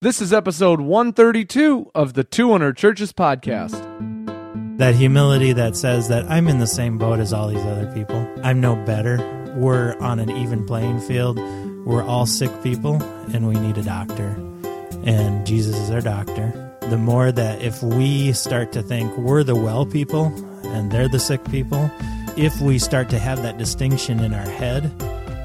This 0.00 0.22
is 0.22 0.32
episode 0.32 0.80
132 0.80 1.90
of 1.92 2.12
the 2.12 2.22
200 2.22 2.76
Churches 2.76 3.12
podcast. 3.12 3.74
That 4.78 4.94
humility 4.94 5.52
that 5.54 5.74
says 5.74 6.06
that 6.06 6.24
I'm 6.30 6.46
in 6.46 6.60
the 6.60 6.68
same 6.68 6.98
boat 6.98 7.18
as 7.18 7.32
all 7.32 7.48
these 7.48 7.64
other 7.64 7.92
people. 7.92 8.24
I'm 8.44 8.60
no 8.60 8.76
better. 8.84 9.16
We're 9.56 9.98
on 9.98 10.20
an 10.20 10.30
even 10.30 10.64
playing 10.64 11.00
field. 11.00 11.36
We're 11.84 12.04
all 12.04 12.26
sick 12.26 12.62
people 12.62 13.02
and 13.34 13.48
we 13.48 13.54
need 13.54 13.76
a 13.76 13.82
doctor. 13.82 14.28
And 15.04 15.44
Jesus 15.44 15.74
is 15.74 15.90
our 15.90 16.00
doctor. 16.00 16.72
The 16.82 16.96
more 16.96 17.32
that 17.32 17.60
if 17.60 17.82
we 17.82 18.32
start 18.34 18.70
to 18.74 18.84
think 18.84 19.16
we're 19.18 19.42
the 19.42 19.56
well 19.56 19.84
people 19.84 20.26
and 20.68 20.92
they're 20.92 21.08
the 21.08 21.18
sick 21.18 21.44
people, 21.50 21.90
if 22.36 22.60
we 22.60 22.78
start 22.78 23.10
to 23.10 23.18
have 23.18 23.42
that 23.42 23.58
distinction 23.58 24.20
in 24.20 24.32
our 24.32 24.48
head, 24.48 24.92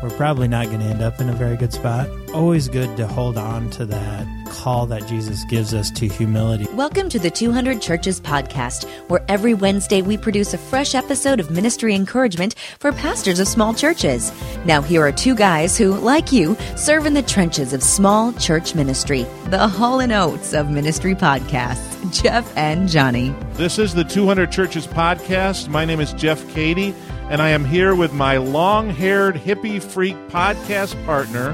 we're 0.04 0.09
probably 0.17 0.49
not 0.49 0.65
going 0.65 0.81
to 0.81 0.85
end 0.85 1.01
up 1.01 1.21
in 1.21 1.29
a 1.29 1.33
very 1.33 1.55
good 1.55 1.71
spot. 1.71 2.09
Always 2.33 2.67
good 2.67 2.97
to 2.97 3.07
hold 3.07 3.38
on 3.38 3.70
to 3.71 3.85
that 3.85 4.27
call 4.47 4.85
that 4.85 5.07
Jesus 5.07 5.45
gives 5.45 5.73
us 5.73 5.89
to 5.91 6.09
humility. 6.09 6.67
Welcome 6.73 7.07
to 7.07 7.20
the 7.20 7.31
200 7.31 7.81
Churches 7.81 8.20
podcast, 8.20 8.88
where 9.07 9.23
every 9.29 9.53
Wednesday 9.53 10.02
we 10.02 10.17
produce 10.17 10.53
a 10.53 10.57
fresh 10.57 10.93
episode 10.93 11.39
of 11.39 11.52
ministry 11.52 11.95
encouragement 11.95 12.55
for 12.79 12.91
pastors 12.91 13.39
of 13.39 13.48
small 13.48 13.73
churches. 13.73 14.34
Now, 14.66 14.81
here 14.81 15.02
are 15.02 15.12
two 15.13 15.35
guys 15.35 15.77
who, 15.77 15.93
like 15.93 16.34
you, 16.34 16.57
serve 16.76 17.05
in 17.05 17.13
the 17.13 17.21
trenches 17.21 17.71
of 17.71 17.81
small 17.81 18.34
church 18.34 18.76
ministry, 18.76 19.26
the 19.45 19.70
Hall 19.70 20.01
and 20.01 20.12
Oates 20.12 20.54
of 20.54 20.70
ministry 20.70 21.15
podcasts, 21.15 22.21
Jeff 22.21 22.51
and 22.57 22.90
Johnny. 22.90 23.34
This 23.54 23.79
is 23.79 23.93
the 23.93 24.04
200 24.04 24.51
Churches 24.51 24.85
podcast. 24.85 25.70
My 25.70 25.85
name 25.85 26.01
is 26.01 26.12
Jeff 26.13 26.45
Cady, 26.54 26.93
and 27.30 27.41
I 27.41 27.50
am 27.50 27.66
here 27.66 27.95
with 27.95 28.13
my 28.13 28.38
long 28.38 28.90
haired 28.90 29.36
hippie 29.36 29.82
freak 29.82 30.16
podcast 30.30 31.04
partner, 31.05 31.52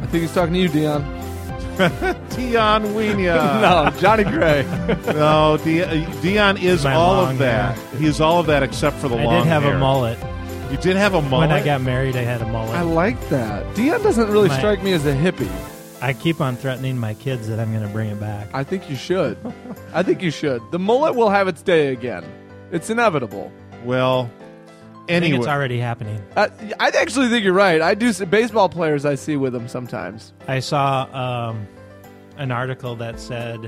I 0.00 0.06
think 0.06 0.22
he's 0.22 0.32
talking 0.34 0.54
to 0.54 0.60
you, 0.60 0.68
Dion. 0.68 1.02
Dion 1.78 2.84
Wienia. 2.94 3.60
no, 3.94 4.00
Johnny 4.00 4.24
Gray. 4.24 4.62
no, 5.06 5.58
De- 5.62 5.82
uh, 5.82 6.20
Dion 6.22 6.56
is 6.56 6.84
My 6.84 6.94
all 6.94 7.14
of 7.26 7.38
that. 7.38 7.76
hair. 7.76 7.98
He 8.00 8.06
is 8.06 8.20
all 8.20 8.40
of 8.40 8.46
that 8.46 8.62
except 8.62 8.96
for 8.96 9.08
the 9.08 9.16
I 9.16 9.24
long 9.24 9.44
did 9.44 9.48
have 9.48 9.62
hair. 9.62 9.74
a 9.76 9.78
mullet. 9.78 10.18
You 10.72 10.76
did 10.78 10.96
have 10.96 11.14
a 11.14 11.22
mullet? 11.22 11.48
When 11.50 11.56
I 11.58 11.64
got 11.64 11.80
married, 11.80 12.16
I 12.16 12.22
had 12.22 12.42
a 12.42 12.46
mullet. 12.46 12.70
I 12.74 12.82
like 12.82 13.18
that. 13.30 13.74
Dion 13.76 14.02
doesn't 14.02 14.28
really 14.30 14.48
My- 14.48 14.58
strike 14.58 14.82
me 14.82 14.92
as 14.92 15.06
a 15.06 15.14
hippie. 15.14 15.50
I 16.00 16.12
keep 16.12 16.40
on 16.40 16.54
threatening 16.56 16.96
my 16.98 17.14
kids 17.14 17.48
that 17.48 17.58
I'm 17.58 17.70
going 17.72 17.82
to 17.86 17.92
bring 17.92 18.08
it 18.10 18.20
back. 18.20 18.48
I 18.54 18.62
think 18.62 18.88
you 18.88 18.94
should. 18.94 19.36
I 19.92 20.04
think 20.04 20.22
you 20.22 20.30
should. 20.30 20.62
The 20.70 20.78
mullet 20.78 21.16
will 21.16 21.30
have 21.30 21.48
its 21.48 21.60
day 21.60 21.88
again. 21.88 22.24
It's 22.70 22.88
inevitable. 22.88 23.50
well, 23.84 24.22
I 24.22 24.28
think 24.28 24.37
anyway. 25.08 25.38
it's 25.38 25.46
already 25.46 25.78
happening. 25.78 26.22
I, 26.36 26.50
I 26.78 26.88
actually 26.88 27.28
think 27.28 27.44
you're 27.44 27.52
right. 27.52 27.80
I 27.80 27.94
do. 27.94 28.12
see- 28.12 28.24
Baseball 28.24 28.68
players 28.68 29.04
I 29.04 29.14
see 29.14 29.36
with 29.36 29.52
them 29.52 29.68
sometimes. 29.68 30.32
I 30.46 30.60
saw 30.60 31.04
um, 31.50 31.66
an 32.36 32.50
article 32.50 32.94
that 32.96 33.18
said 33.20 33.58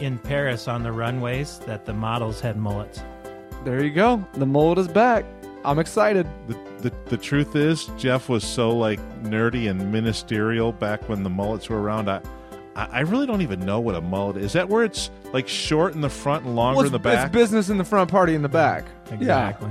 in 0.00 0.18
Paris 0.18 0.68
on 0.68 0.82
the 0.82 0.92
runways 0.92 1.58
that 1.60 1.86
the 1.86 1.92
models 1.92 2.40
had 2.40 2.56
mullets. 2.56 3.02
There 3.64 3.82
you 3.82 3.90
go. 3.90 4.24
The 4.34 4.46
mullet 4.46 4.78
is 4.78 4.88
back. 4.88 5.24
I'm 5.64 5.78
excited. 5.78 6.26
the, 6.46 6.56
the, 6.82 6.92
the 7.06 7.16
truth 7.16 7.56
is, 7.56 7.86
Jeff 7.98 8.28
was 8.28 8.44
so 8.44 8.70
like 8.70 9.00
nerdy 9.22 9.68
and 9.68 9.90
ministerial 9.90 10.72
back 10.72 11.08
when 11.08 11.22
the 11.24 11.30
mullets 11.30 11.68
were 11.68 11.80
around. 11.80 12.08
I, 12.08 12.20
I 12.76 12.84
I 12.92 13.00
really 13.00 13.26
don't 13.26 13.40
even 13.42 13.60
know 13.60 13.80
what 13.80 13.94
a 13.96 14.00
mullet 14.00 14.36
is. 14.36 14.44
Is 14.46 14.52
that 14.52 14.68
where 14.68 14.84
it's 14.84 15.10
like 15.32 15.48
short 15.48 15.94
in 15.94 16.02
the 16.02 16.10
front 16.10 16.44
and 16.44 16.54
longer 16.54 16.76
Well, 16.76 16.86
in 16.86 16.92
the 16.92 16.98
back? 17.00 17.26
it's 17.26 17.32
business 17.32 17.68
in 17.70 17.78
the 17.78 17.84
front, 17.84 18.10
party 18.10 18.34
in 18.34 18.42
the 18.42 18.48
back. 18.50 18.84
Exactly. 19.10 19.70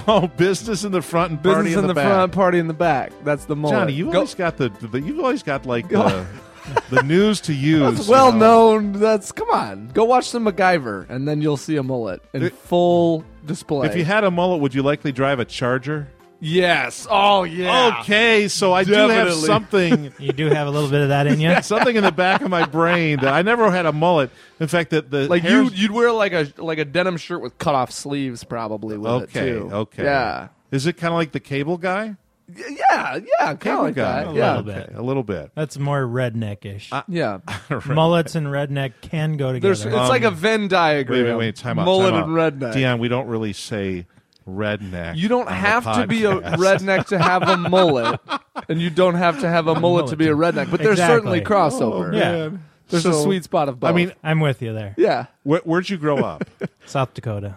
oh, 0.08 0.26
business 0.36 0.84
in 0.84 0.92
the 0.92 1.02
front 1.02 1.30
and 1.32 1.42
party 1.42 1.64
Business 1.70 1.82
in 1.82 1.86
the, 1.88 1.94
back. 1.94 2.06
front, 2.08 2.32
party 2.32 2.58
in 2.58 2.66
the 2.66 2.74
back. 2.74 3.12
That's 3.24 3.44
the 3.46 3.56
mullet. 3.56 3.76
Johnny, 3.78 3.92
you've 3.92 4.10
Go- 4.12 4.18
always 4.18 4.34
got 4.34 4.56
the, 4.56 4.68
the 4.68 5.00
you've 5.00 5.20
always 5.20 5.42
got 5.42 5.66
like 5.66 5.88
the, 5.88 6.26
the 6.90 7.02
news 7.02 7.40
to 7.42 7.54
use. 7.54 7.80
That's 7.96 8.06
you 8.06 8.12
well 8.12 8.32
know? 8.32 8.78
known. 8.78 8.92
That's 8.92 9.32
come 9.32 9.50
on. 9.50 9.88
Go 9.88 10.04
watch 10.04 10.28
some 10.28 10.44
MacGyver, 10.46 11.08
and 11.08 11.26
then 11.28 11.40
you'll 11.42 11.56
see 11.56 11.76
a 11.76 11.82
mullet 11.82 12.22
in 12.32 12.42
It- 12.44 12.54
full 12.54 13.24
display. 13.46 13.86
If 13.88 13.96
you 13.96 14.04
had 14.04 14.24
a 14.24 14.30
mullet, 14.30 14.60
would 14.60 14.74
you 14.74 14.82
likely 14.82 15.12
drive 15.12 15.38
a 15.38 15.44
Charger? 15.44 16.08
Yes. 16.44 17.06
Oh 17.10 17.44
yeah. 17.44 17.98
Okay, 18.00 18.48
so 18.48 18.72
I 18.72 18.84
do 18.84 18.92
have 18.92 19.08
Definitely. 19.08 19.46
something. 19.46 20.12
You 20.18 20.32
do 20.32 20.46
have 20.48 20.66
a 20.66 20.70
little 20.70 20.88
bit 20.90 21.00
of 21.02 21.08
that 21.08 21.26
in 21.26 21.40
you. 21.40 21.54
Something 21.62 21.96
in 21.96 22.02
the 22.04 22.12
back 22.12 22.40
of 22.42 22.50
my 22.50 22.64
brain 22.66 23.18
that 23.20 23.32
I 23.32 23.42
never 23.42 23.70
had 23.70 23.86
a 23.86 23.92
mullet. 23.92 24.30
In 24.60 24.68
fact, 24.68 24.90
that 24.90 25.10
the 25.10 25.28
Like 25.28 25.42
hairs- 25.42 25.72
you, 25.72 25.82
you'd 25.82 25.90
wear 25.90 26.12
like 26.12 26.32
a 26.32 26.46
like 26.58 26.78
a 26.78 26.84
denim 26.84 27.16
shirt 27.16 27.40
with 27.42 27.58
cut 27.58 27.74
off 27.74 27.90
sleeves, 27.90 28.44
probably 28.44 28.96
with 28.96 29.10
Okay, 29.24 29.48
it 29.50 29.58
too. 29.58 29.70
okay. 29.72 30.04
Yeah. 30.04 30.48
Is 30.70 30.86
it 30.86 30.94
kind 30.96 31.12
of 31.12 31.18
like 31.18 31.32
the 31.32 31.40
cable 31.40 31.76
guy? 31.78 32.16
Y- 32.48 32.76
Yeah. 32.78 33.16
Yeah. 33.16 33.46
Kind 33.46 33.60
Cable 33.60 33.78
of 33.78 33.84
like 33.84 33.94
guy. 33.96 34.24
that. 34.24 34.30
A 34.32 34.34
Yeah. 34.36 34.48
little 34.56 34.62
bit. 34.64 34.76
Okay, 34.88 34.94
a 34.94 35.02
little 35.02 35.22
bit. 35.22 35.50
That's 35.54 35.78
more 35.78 36.02
redneckish. 36.02 37.02
Yeah. 37.08 37.38
Mullets 37.86 38.34
and 38.34 38.46
redneck 38.48 38.92
can 39.02 39.36
go 39.36 39.58
There's, 39.58 39.80
together. 39.82 40.00
it's 40.00 40.08
like 40.10 40.22
a 40.24 40.30
Venn 40.30 40.68
diagram. 40.68 41.20
Um, 41.20 41.24
Wait, 41.26 41.30
wait, 41.32 41.38
wait. 41.38 41.56
Time 41.56 41.78
out. 41.78 41.84
Mullet 41.86 42.12
time 42.12 42.22
out. 42.22 42.28
and 42.28 42.60
redneck. 42.62 42.74
Dion, 42.74 42.98
we 42.98 43.08
don't 43.08 43.26
really 43.28 43.52
say 43.52 44.06
redneck. 44.48 45.16
You 45.16 45.28
don't 45.28 45.48
have 45.48 45.84
to 45.96 46.06
be 46.06 46.24
a 46.24 46.34
redneck 46.40 47.06
to 47.08 47.18
have 47.18 47.42
a 47.42 47.56
mullet, 47.56 48.20
and 48.68 48.80
you 48.80 48.90
don't 48.90 49.14
have 49.14 49.40
to 49.40 49.48
have 49.48 49.66
a 49.68 49.78
mullet 49.78 50.08
to 50.08 50.16
be 50.16 50.26
a 50.28 50.34
redneck. 50.34 50.70
But 50.70 50.80
there's 50.80 50.98
certainly 50.98 51.38
Exactly. 51.40 51.78
crossover. 51.80 52.12
Oh, 52.12 52.16
Yeah. 52.16 52.32
man. 52.32 52.64
There's 52.88 53.06
a 53.06 53.12
So, 53.14 53.24
sweet 53.24 53.44
spot 53.44 53.68
of 53.70 53.80
both. 53.80 53.88
I 53.90 53.92
mean, 53.94 54.12
I'm 54.22 54.40
with 54.40 54.60
you 54.60 54.74
there. 54.74 54.94
yeah, 54.98 55.26
wh- 55.42 55.66
where'd 55.66 55.88
you 55.88 55.96
grow 55.96 56.18
up? 56.18 56.44
South 56.86 57.14
Dakota. 57.14 57.56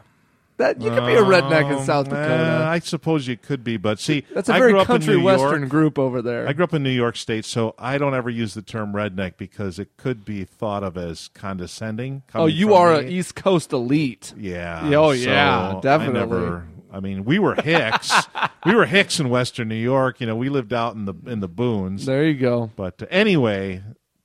that 0.55 0.81
you 0.81 0.89
could 0.89 1.05
be 1.05 1.13
a 1.13 1.21
redneck 1.21 1.69
in 1.69 1.77
Um, 1.79 1.83
South 1.85 2.07
eh, 2.07 2.09
Dakota. 2.09 2.65
I 2.67 2.79
suppose 2.79 3.27
you 3.27 3.37
could 3.37 3.63
be, 3.63 3.77
but 3.77 3.99
see, 3.99 4.23
That's 4.33 4.49
a 4.49 4.53
I 4.55 4.57
very 4.57 4.71
grew 4.71 4.79
up 4.79 4.89
in 4.89 4.95
country 4.95 5.17
New 5.17 5.23
western 5.23 5.59
York. 5.59 5.69
group 5.69 5.99
over 5.99 6.19
there. 6.23 6.47
I 6.47 6.53
grew 6.53 6.63
up 6.63 6.73
in 6.73 6.81
New 6.81 6.89
York 6.89 7.15
State, 7.15 7.45
so 7.45 7.75
I 7.77 7.99
don't 7.99 8.15
ever 8.15 8.29
use 8.31 8.55
the 8.55 8.63
term 8.63 8.91
redneck 8.93 9.33
because 9.37 9.77
it 9.77 9.89
could 9.97 10.25
be 10.25 10.45
thought 10.45 10.81
of 10.83 10.97
as 10.97 11.29
condescending. 11.35 12.23
oh, 12.29 12.31
coming 12.31 12.55
you 12.55 12.67
from 12.69 12.75
are 12.77 12.93
me. 12.93 12.99
an 13.05 13.07
East 13.11 13.35
Coast 13.35 13.71
elite. 13.73 14.33
Yeah. 14.35 14.81
Oh, 14.95 15.13
so 15.13 15.29
yeah, 15.29 15.75
I 15.75 15.79
definitely. 15.81 16.19
never. 16.21 16.63
I 16.91 16.99
mean, 16.99 17.25
we 17.25 17.39
were 17.39 17.55
Hicks. 17.55 18.11
we 18.65 18.73
were 18.75 18.85
Hicks 18.85 19.19
in 19.19 19.29
Western 19.29 19.67
New 19.69 19.75
York. 19.75 20.19
You 20.21 20.27
know, 20.27 20.35
we 20.35 20.49
lived 20.49 20.73
out 20.73 20.95
in 20.95 21.05
the 21.05 21.13
in 21.25 21.39
the 21.39 21.47
boons. 21.47 22.05
There 22.05 22.23
you 22.25 22.35
go. 22.35 22.71
But 22.75 23.01
uh, 23.03 23.05
anyway, 23.09 23.83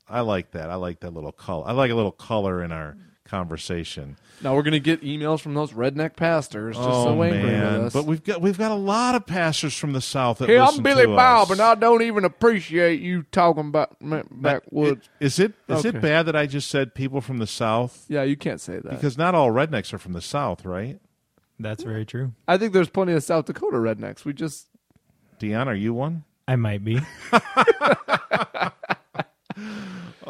I 0.08 0.20
like 0.20 0.52
that. 0.52 0.70
I 0.70 0.74
like 0.76 1.00
that 1.00 1.12
little 1.12 1.32
color. 1.32 1.66
I 1.66 1.72
like 1.72 1.90
a 1.90 1.94
little 1.94 2.12
color 2.12 2.62
in 2.62 2.70
our 2.72 2.96
conversation. 3.24 4.16
Now 4.42 4.54
we're 4.54 4.62
gonna 4.62 4.78
get 4.78 5.02
emails 5.02 5.40
from 5.40 5.54
those 5.54 5.72
redneck 5.72 6.16
pastors 6.16 6.76
just 6.76 6.88
oh 6.88 7.04
so 7.04 7.16
man! 7.16 7.88
But 7.92 8.04
we've 8.04 8.22
got 8.22 8.40
we've 8.42 8.58
got 8.58 8.72
a 8.72 8.76
lot 8.76 9.14
of 9.14 9.24
pastors 9.24 9.74
from 9.74 9.92
the 9.92 10.00
south 10.00 10.38
that 10.38 10.48
hey, 10.48 10.58
I'm 10.58 10.82
Billy 10.82 11.06
to 11.06 11.08
Bob, 11.08 11.46
us. 11.46 11.52
and 11.52 11.60
I 11.60 11.74
don't 11.76 12.02
even 12.02 12.24
appreciate 12.24 13.00
you 13.00 13.22
talking 13.32 13.68
about 13.68 13.96
backwoods. 14.30 15.08
Is 15.20 15.38
it 15.38 15.54
is 15.68 15.86
Okay. 15.86 15.96
it 15.96 16.02
bad 16.02 16.26
that 16.26 16.36
I 16.36 16.46
just 16.46 16.68
said 16.68 16.94
people 16.94 17.20
from 17.20 17.38
the 17.38 17.46
south? 17.46 18.04
yeah, 18.08 18.22
you 18.22 18.36
can't 18.36 18.60
say 18.60 18.74
that. 18.74 18.90
Because 18.90 19.16
not 19.16 19.34
all 19.34 19.50
rednecks 19.50 19.92
are 19.94 19.98
from 19.98 20.12
the 20.12 20.20
south, 20.20 20.64
right? 20.64 21.00
That's 21.58 21.82
very 21.84 22.04
true. 22.04 22.32
I 22.48 22.58
think 22.58 22.72
there's 22.72 22.88
plenty 22.88 23.12
of 23.12 23.22
South 23.22 23.44
Dakota 23.46 23.76
rednecks. 23.76 24.24
We 24.24 24.32
just 24.32 24.66
Dion, 25.38 25.68
are 25.68 25.74
you 25.74 25.94
one? 25.94 26.24
I 26.48 26.56
might 26.56 26.84
be. 26.84 27.00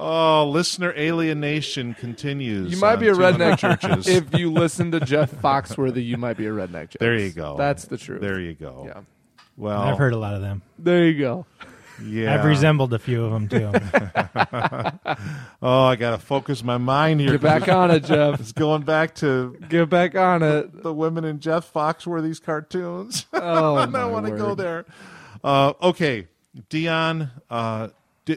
Oh, 0.04 0.48
listener 0.48 0.92
alienation 0.96 1.94
continues. 1.94 2.72
You 2.72 2.78
might 2.78 2.94
on 2.94 3.00
be 3.00 3.08
a 3.08 3.14
200 3.14 3.38
redneck 3.38 3.58
churches. 3.58 4.08
if 4.08 4.34
you 4.36 4.50
listen 4.52 4.90
to 4.90 4.98
Jeff 5.00 5.30
Foxworthy, 5.30 6.04
you 6.04 6.16
might 6.16 6.36
be 6.36 6.46
a 6.46 6.50
redneck. 6.50 6.88
Jokes. 6.90 6.96
there 6.98 7.16
you 7.16 7.30
go. 7.30 7.56
That's 7.56 7.84
the 7.84 7.96
truth. 7.96 8.20
There 8.20 8.40
you 8.40 8.54
go. 8.54 8.84
Yeah. 8.86 9.02
Well, 9.56 9.80
I've 9.80 9.98
heard 9.98 10.12
a 10.12 10.18
lot 10.18 10.34
of 10.34 10.40
them. 10.40 10.62
There 10.76 11.04
you 11.04 11.18
go. 11.20 11.46
Yeah. 12.04 12.34
I've 12.34 12.44
resembled 12.44 12.92
a 12.94 12.98
few 12.98 13.24
of 13.24 13.32
them 13.32 13.48
too. 13.48 13.72
Oh, 15.64 15.84
I 15.84 15.94
gotta 15.96 16.18
focus 16.18 16.64
my 16.64 16.78
mind 16.78 17.20
here. 17.20 17.32
Get 17.32 17.40
back 17.40 17.68
on 17.68 17.90
it, 17.92 18.04
Jeff. 18.04 18.40
It's 18.40 18.50
going 18.52 18.82
back 18.82 19.14
to 19.16 19.56
Get 19.68 19.88
back 19.88 20.16
on 20.16 20.42
it. 20.42 20.82
the 20.82 20.92
women 20.92 21.24
in 21.24 21.38
Jeff 21.38 21.72
Foxworthy's 21.72 22.40
cartoons. 22.40 23.26
Oh, 23.32 23.76
I 23.76 23.86
my 23.86 24.00
don't 24.00 24.12
want 24.12 24.26
to 24.26 24.32
go 24.36 24.54
there. 24.56 24.84
Uh, 25.44 25.74
okay, 25.82 26.26
Dion. 26.68 27.30
Uh, 27.48 27.86
di- 27.86 27.92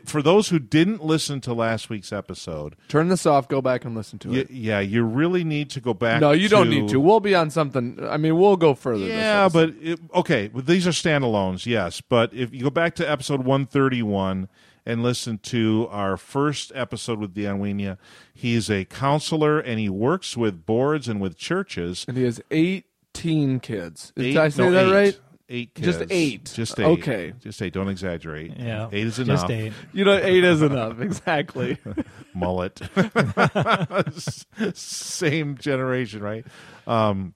for 0.06 0.22
those 0.22 0.50
who 0.50 0.57
didn't 0.59 1.03
listen 1.03 1.41
to 1.41 1.53
last 1.53 1.90
week's 1.90 2.12
episode, 2.12 2.75
Turn 2.88 3.08
this 3.09 3.26
off. 3.26 3.47
Go 3.47 3.61
back 3.61 3.85
and 3.85 3.96
listen 3.96 4.17
to 4.20 4.29
y- 4.29 4.37
it. 4.37 4.52
yeah, 4.52 4.79
you 4.79 5.03
really 5.03 5.43
need 5.43 5.70
to 5.72 5.79
go 5.82 5.93
back. 5.93 6.22
No, 6.22 6.32
you 6.32 6.49
don't 6.49 6.70
need 6.70 6.90
to. 6.90 6.99
We'll 6.99 7.20
be 7.20 7.35
on 7.35 7.49
something. 7.52 7.97
I 8.08 8.17
mean, 8.17 8.37
we'll 8.37 8.58
go 8.58 8.73
further. 8.73 9.05
Yeah, 9.05 9.47
but 9.47 9.70
it, 9.82 9.99
okay, 10.14 10.49
well, 10.53 10.64
these 10.64 10.87
are 10.87 10.91
standalones, 10.91 11.66
yes. 11.66 12.02
But 12.02 12.34
if 12.34 12.53
you 12.53 12.64
go 12.64 12.70
back 12.70 12.96
to 12.96 13.09
episode 13.09 13.46
one 13.46 13.66
thirty 13.67 14.02
one 14.02 14.49
and 14.87 15.02
listen 15.03 15.37
to 15.40 15.88
our 15.91 16.16
first 16.17 16.72
episode 16.76 17.20
with 17.20 17.34
Dion 17.34 17.59
Wienia, 17.59 17.97
he's 18.34 18.70
a 18.70 18.85
counselor 18.85 19.59
and 19.59 19.79
he 19.79 19.90
works 19.90 20.35
with 20.38 20.66
boards 20.66 21.08
and 21.08 21.20
with 21.22 21.38
churches. 21.38 22.05
and 22.08 22.17
he 22.17 22.23
has 22.23 22.41
eighteen 22.52 23.59
kids. 23.59 24.11
Did 24.16 24.26
Eight- 24.26 24.38
I 24.38 24.49
say 24.49 24.64
no, 24.64 24.72
that 24.72 24.88
eight. 24.88 24.91
right? 24.93 25.20
Eight 25.47 25.73
kids. 25.75 25.97
Just 25.99 26.11
eight. 26.11 26.51
Just 26.55 26.79
eight. 26.79 26.85
Okay. 26.85 27.33
Just 27.39 27.61
eight. 27.61 27.71
Don't 27.71 27.87
exaggerate. 27.89 28.53
Yeah, 28.57 28.89
Eight 28.91 29.05
is 29.05 29.19
enough. 29.19 29.41
Just 29.41 29.51
eight. 29.51 29.73
You 29.93 30.03
know, 30.03 30.17
eight 30.17 30.43
is 30.43 30.61
enough. 30.63 30.99
Exactly. 30.99 31.77
mullet. 32.33 32.81
Same 34.73 35.57
generation, 35.57 36.21
right? 36.23 36.45
Um, 36.87 37.35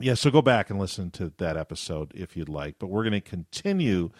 yeah, 0.00 0.14
so 0.14 0.30
go 0.30 0.42
back 0.42 0.70
and 0.70 0.78
listen 0.78 1.10
to 1.12 1.32
that 1.38 1.56
episode 1.56 2.12
if 2.14 2.36
you'd 2.36 2.48
like. 2.48 2.76
But 2.78 2.88
we're 2.88 3.02
going 3.02 3.12
to 3.12 3.20
continue 3.20 4.10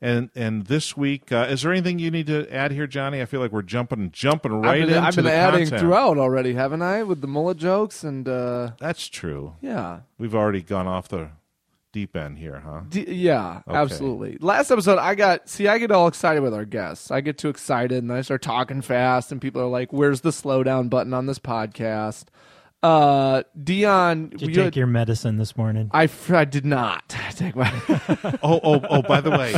And 0.00 0.30
and 0.34 0.66
this 0.66 0.96
week, 0.96 1.30
uh, 1.30 1.46
is 1.50 1.60
there 1.62 1.72
anything 1.72 1.98
you 1.98 2.10
need 2.10 2.26
to 2.28 2.50
add 2.52 2.72
here, 2.72 2.86
Johnny? 2.86 3.20
I 3.20 3.26
feel 3.26 3.40
like 3.40 3.52
we're 3.52 3.60
jumping 3.62 4.10
jumping 4.12 4.52
right 4.62 4.80
I've 4.82 4.88
been, 4.88 4.96
into 4.96 5.06
I've 5.08 5.14
been 5.16 5.24
the 5.26 5.32
adding 5.32 5.60
content. 5.64 5.80
throughout 5.82 6.16
already, 6.18 6.54
haven't 6.54 6.80
I? 6.82 7.02
With 7.02 7.20
the 7.20 7.26
mullet 7.28 7.58
jokes 7.58 8.02
and 8.02 8.26
uh, 8.26 8.70
That's 8.80 9.06
true. 9.08 9.56
yeah, 9.60 10.00
We've 10.18 10.34
already 10.34 10.62
gone 10.62 10.86
off 10.86 11.08
the 11.08 11.28
deep 11.92 12.16
end 12.16 12.38
here, 12.38 12.60
huh? 12.64 12.82
D- 12.88 13.10
yeah, 13.12 13.62
Okay. 13.68 13.76
absolutely. 13.78 14.38
Last 14.40 14.70
episode, 14.70 14.98
I 14.98 15.14
got 15.14 15.48
see, 15.48 15.68
I 15.68 15.78
get 15.78 15.90
all 15.90 16.06
excited 16.08 16.42
with 16.42 16.54
our 16.54 16.64
guests. 16.64 17.10
I 17.10 17.20
get 17.20 17.38
too 17.38 17.48
excited 17.48 18.02
and 18.02 18.12
I 18.12 18.20
start 18.22 18.42
talking 18.42 18.80
fast, 18.82 19.32
and 19.32 19.40
people 19.40 19.60
are 19.62 19.66
like, 19.68 19.92
"Where's 19.92 20.20
the 20.22 20.32
slow 20.32 20.62
down 20.62 20.88
button 20.88 21.12
on 21.14 21.26
this 21.26 21.38
podcast?" 21.38 22.24
Uh, 22.82 23.42
Dion, 23.62 24.30
Did 24.30 24.40
you 24.40 24.48
you 24.48 24.54
take 24.54 24.64
had- 24.64 24.76
your 24.76 24.86
medicine 24.86 25.36
this 25.36 25.54
morning? 25.54 25.90
I, 25.92 26.08
I 26.30 26.44
did 26.46 26.64
not 26.64 27.08
take 27.30 27.54
my 27.54 27.70
oh, 28.42 28.58
oh, 28.62 28.80
oh! 28.88 29.02
By 29.02 29.20
the 29.20 29.30
way, 29.30 29.54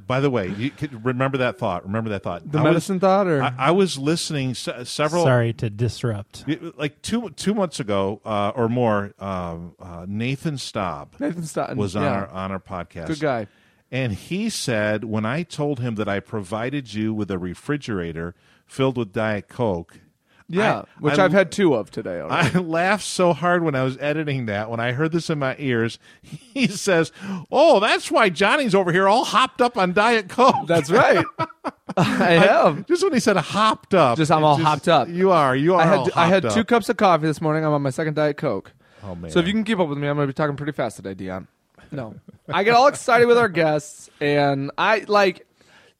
by 0.06 0.20
the 0.20 0.28
way, 0.28 0.48
you 0.48 0.70
could 0.70 1.02
remember 1.04 1.38
that 1.38 1.58
thought. 1.58 1.84
Remember 1.86 2.10
that 2.10 2.22
thought. 2.22 2.50
the 2.50 2.58
I 2.58 2.62
was- 2.62 2.70
medicine 2.70 3.00
thought, 3.00 3.26
or 3.28 3.42
I, 3.42 3.54
I 3.56 3.70
was 3.70 3.96
listening 3.98 4.54
se- 4.54 4.84
several. 4.84 5.24
Sorry 5.24 5.54
to 5.54 5.70
disrupt. 5.70 6.44
Like 6.76 7.00
two 7.00 7.30
two 7.30 7.54
months 7.54 7.80
ago 7.80 8.20
uh, 8.26 8.52
or 8.54 8.68
more, 8.68 9.14
um, 9.18 9.74
uh, 9.80 10.04
Nathan 10.06 10.58
Staub 10.58 11.14
Nathan 11.18 11.44
Stoughton 11.44 11.78
was 11.78 11.96
on 11.96 12.02
yeah. 12.02 12.10
our 12.10 12.28
on 12.28 12.52
our 12.52 12.60
podcast. 12.60 13.06
good 13.06 13.20
guy. 13.20 13.46
And 13.90 14.12
he 14.12 14.50
said, 14.50 15.04
when 15.04 15.24
I 15.24 15.44
told 15.44 15.78
him 15.78 15.94
that 15.94 16.08
I 16.08 16.18
provided 16.18 16.92
you 16.92 17.14
with 17.14 17.30
a 17.30 17.38
refrigerator 17.38 18.34
filled 18.66 18.98
with 18.98 19.12
Diet 19.12 19.48
Coke, 19.48 20.00
Yeah, 20.48 20.78
I- 20.78 20.84
which 21.00 21.18
I- 21.18 21.24
I've 21.24 21.32
had 21.32 21.50
two 21.50 21.74
of 21.74 21.90
today. 21.90 22.20
Already. 22.20 22.56
I 22.56 22.60
laughed 22.60 23.04
so 23.04 23.32
hard 23.32 23.64
when 23.64 23.74
I 23.74 23.82
was 23.82 23.96
editing 23.98 24.46
that. 24.46 24.70
When 24.70 24.78
I 24.78 24.92
heard 24.92 25.10
this 25.12 25.28
in 25.28 25.38
my 25.40 25.56
ears, 25.58 25.98
he 26.22 26.68
says, 26.68 27.10
"Oh, 27.50 27.80
that's 27.80 28.10
why 28.10 28.28
Johnny's 28.28 28.74
over 28.74 28.92
here 28.92 29.08
all 29.08 29.24
hopped 29.24 29.60
up 29.60 29.76
on 29.76 29.92
Diet 29.92 30.28
Coke." 30.28 30.66
That's 30.68 30.90
right. 30.90 31.24
I 31.96 32.34
am. 32.48 32.84
just 32.86 33.02
when 33.02 33.12
he 33.12 33.20
said 33.20 33.36
hopped 33.36 33.94
up, 33.94 34.18
Just 34.18 34.30
I'm 34.30 34.42
it 34.42 34.46
all 34.46 34.56
hopped 34.56 34.86
up. 34.88 35.08
You 35.08 35.30
are. 35.32 35.56
You 35.56 35.74
are. 35.74 35.80
I 35.80 35.96
all 35.96 36.04
had 36.04 36.12
I 36.14 36.26
had 36.28 36.42
two 36.50 36.60
up. 36.60 36.66
cups 36.68 36.88
of 36.88 36.96
coffee 36.96 37.26
this 37.26 37.40
morning. 37.40 37.64
I'm 37.64 37.72
on 37.72 37.82
my 37.82 37.90
second 37.90 38.14
diet 38.14 38.36
coke. 38.36 38.72
Oh 39.02 39.14
man. 39.14 39.30
So 39.30 39.38
if 39.40 39.46
you 39.46 39.52
can 39.52 39.64
keep 39.64 39.78
up 39.78 39.88
with 39.88 39.98
me, 39.98 40.06
I'm 40.06 40.16
going 40.16 40.26
to 40.28 40.32
be 40.32 40.34
talking 40.36 40.56
pretty 40.56 40.72
fast 40.72 40.96
today, 40.96 41.14
Dion. 41.14 41.48
No, 41.92 42.14
I 42.48 42.64
get 42.64 42.74
all 42.74 42.88
excited 42.88 43.26
with 43.26 43.38
our 43.38 43.48
guests, 43.48 44.10
and 44.20 44.70
I 44.76 45.04
like 45.08 45.46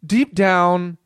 deep 0.04 0.34
down. 0.34 0.98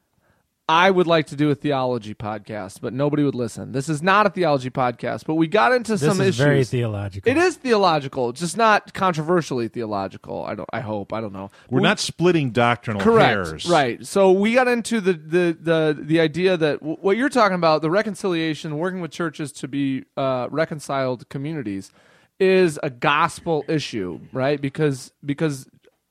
I 0.71 0.89
would 0.91 1.09
like 1.09 1.27
to 1.27 1.37
do 1.37 1.51
a 1.51 1.55
theology 1.57 2.15
podcast, 2.15 2.81
but 2.81 2.93
nobody 2.93 3.25
would 3.25 3.35
listen. 3.35 3.73
This 3.73 3.89
is 3.89 4.03
not 4.03 4.25
a 4.27 4.31
theology 4.31 4.71
podcast, 4.71 5.25
but 5.27 5.35
we 5.35 5.49
got 5.49 5.73
into 5.73 5.93
This 5.93 6.03
some 6.03 6.21
is 6.21 6.29
issues. 6.29 6.37
very 6.37 6.65
theological. 6.65 7.29
it 7.31 7.37
is 7.37 7.57
theological, 7.57 8.33
just 8.33 8.57
not 8.57 8.95
controversially 8.95 9.67
theological. 9.67 10.45
I 10.45 10.55
don't. 10.55 10.69
I 10.73 10.79
hope. 10.81 11.13
I 11.13 11.21
don't 11.21 11.33
know. 11.33 11.51
We're 11.69 11.81
We- 11.81 11.83
not 11.83 11.99
splitting 11.99 12.51
doctrinal 12.53 13.03
Correct. 13.03 13.27
hairs. 13.49 13.69
Right. 13.69 14.07
So 14.07 14.31
we 14.31 14.55
got 14.55 14.69
into 14.69 15.01
the 15.01 15.15
the 15.15 15.57
the 15.61 15.99
the 16.01 16.21
idea 16.21 16.57
that 16.57 16.79
w- 16.79 16.99
what 17.01 17.17
you're 17.17 17.29
talking 17.29 17.57
about, 17.57 17.83
the 17.83 17.91
reconciliation, 17.91 18.79
working 18.79 19.01
with 19.01 19.11
churches 19.11 19.51
to 19.53 19.67
be 19.69 20.05
uh, 20.17 20.47
reconciled 20.51 21.29
communities, 21.29 21.91
is 22.39 22.79
a 22.83 22.91
gospel 22.91 23.65
issue, 23.69 24.21
right? 24.33 24.61
Because 24.61 25.13
because 25.25 25.67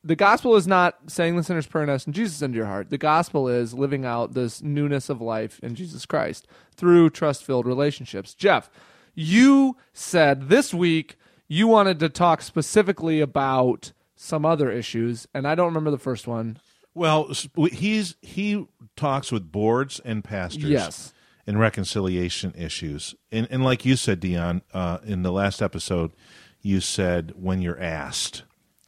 the 0.09 0.15
gospel 0.15 0.56
is 0.56 0.65
not 0.65 0.97
saying 1.06 1.35
the 1.35 1.44
sinner's 1.44 1.67
prayer 1.67 1.83
and 1.83 1.91
asking 1.91 2.13
Jesus 2.13 2.41
into 2.41 2.56
your 2.56 2.65
heart. 2.65 2.89
The 2.89 2.97
gospel 2.97 3.47
is 3.47 3.75
living 3.75 4.06
out 4.06 4.33
this 4.33 4.59
newness 4.59 5.07
of 5.07 5.21
life 5.21 5.59
in 5.61 5.75
Jesus 5.75 6.07
Christ 6.07 6.47
through 6.75 7.11
trust 7.11 7.44
filled 7.44 7.67
relationships. 7.67 8.33
Jeff, 8.33 8.71
you 9.13 9.77
said 9.94 10.50
this 10.50 10.73
week 10.73 11.15
you 11.47 11.67
wanted 11.67 12.00
to 12.00 12.09
talk 12.09 12.41
specifically 12.41 13.21
about 13.21 13.91
some 14.15 14.47
other 14.47 14.71
issues, 14.71 15.27
and 15.31 15.47
I 15.47 15.53
don't 15.53 15.67
remember 15.67 15.91
the 15.91 16.00
first 16.00 16.25
one. 16.25 16.57
Well, 16.95 17.31
he's 17.71 18.15
he 18.23 18.65
talks 18.95 19.31
with 19.31 19.51
boards 19.51 20.01
and 20.03 20.23
pastors. 20.23 20.63
Yes. 20.63 21.13
In 21.45 21.59
reconciliation 21.59 22.53
issues, 22.57 23.13
and 23.31 23.47
and 23.51 23.63
like 23.63 23.85
you 23.85 23.95
said, 23.95 24.19
Dion, 24.19 24.63
uh, 24.73 25.00
in 25.03 25.21
the 25.21 25.31
last 25.31 25.61
episode, 25.61 26.13
you 26.61 26.79
said 26.79 27.33
when 27.35 27.61
you're 27.61 27.79
asked, 27.79 28.44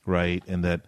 right, 0.06 0.44
and 0.48 0.64
that 0.64 0.82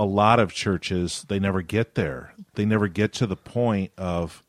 a 0.00 0.04
lot 0.06 0.40
of 0.40 0.50
churches 0.50 1.26
they 1.28 1.38
never 1.38 1.60
get 1.60 1.94
there. 1.94 2.32
They 2.54 2.64
never 2.64 2.88
get 2.88 3.12
to 3.14 3.26
the 3.26 3.36
point 3.36 3.92
of 3.98 4.42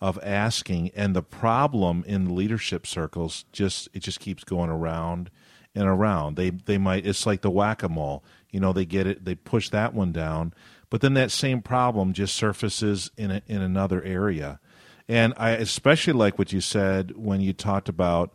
of 0.00 0.18
asking, 0.22 0.90
and 0.96 1.14
the 1.14 1.22
problem 1.22 2.02
in 2.06 2.34
leadership 2.34 2.86
circles 2.86 3.44
just 3.52 3.90
it 3.92 4.00
just 4.00 4.20
keeps 4.20 4.42
going 4.42 4.70
around 4.70 5.30
and 5.74 5.84
around. 5.84 6.36
They 6.36 6.48
they 6.48 6.78
might 6.78 7.04
it's 7.04 7.26
like 7.26 7.42
the 7.42 7.50
whack 7.50 7.82
a 7.82 7.90
mole. 7.90 8.24
You 8.50 8.58
know, 8.58 8.72
they 8.72 8.86
get 8.86 9.06
it, 9.06 9.26
they 9.26 9.34
push 9.34 9.68
that 9.68 9.92
one 9.92 10.12
down, 10.12 10.54
but 10.88 11.02
then 11.02 11.12
that 11.12 11.30
same 11.30 11.60
problem 11.60 12.14
just 12.14 12.34
surfaces 12.34 13.10
in 13.18 13.30
a, 13.30 13.42
in 13.46 13.60
another 13.60 14.02
area. 14.02 14.60
And 15.06 15.34
I 15.36 15.50
especially 15.50 16.14
like 16.14 16.38
what 16.38 16.54
you 16.54 16.62
said 16.62 17.12
when 17.16 17.42
you 17.42 17.52
talked 17.52 17.90
about 17.90 18.32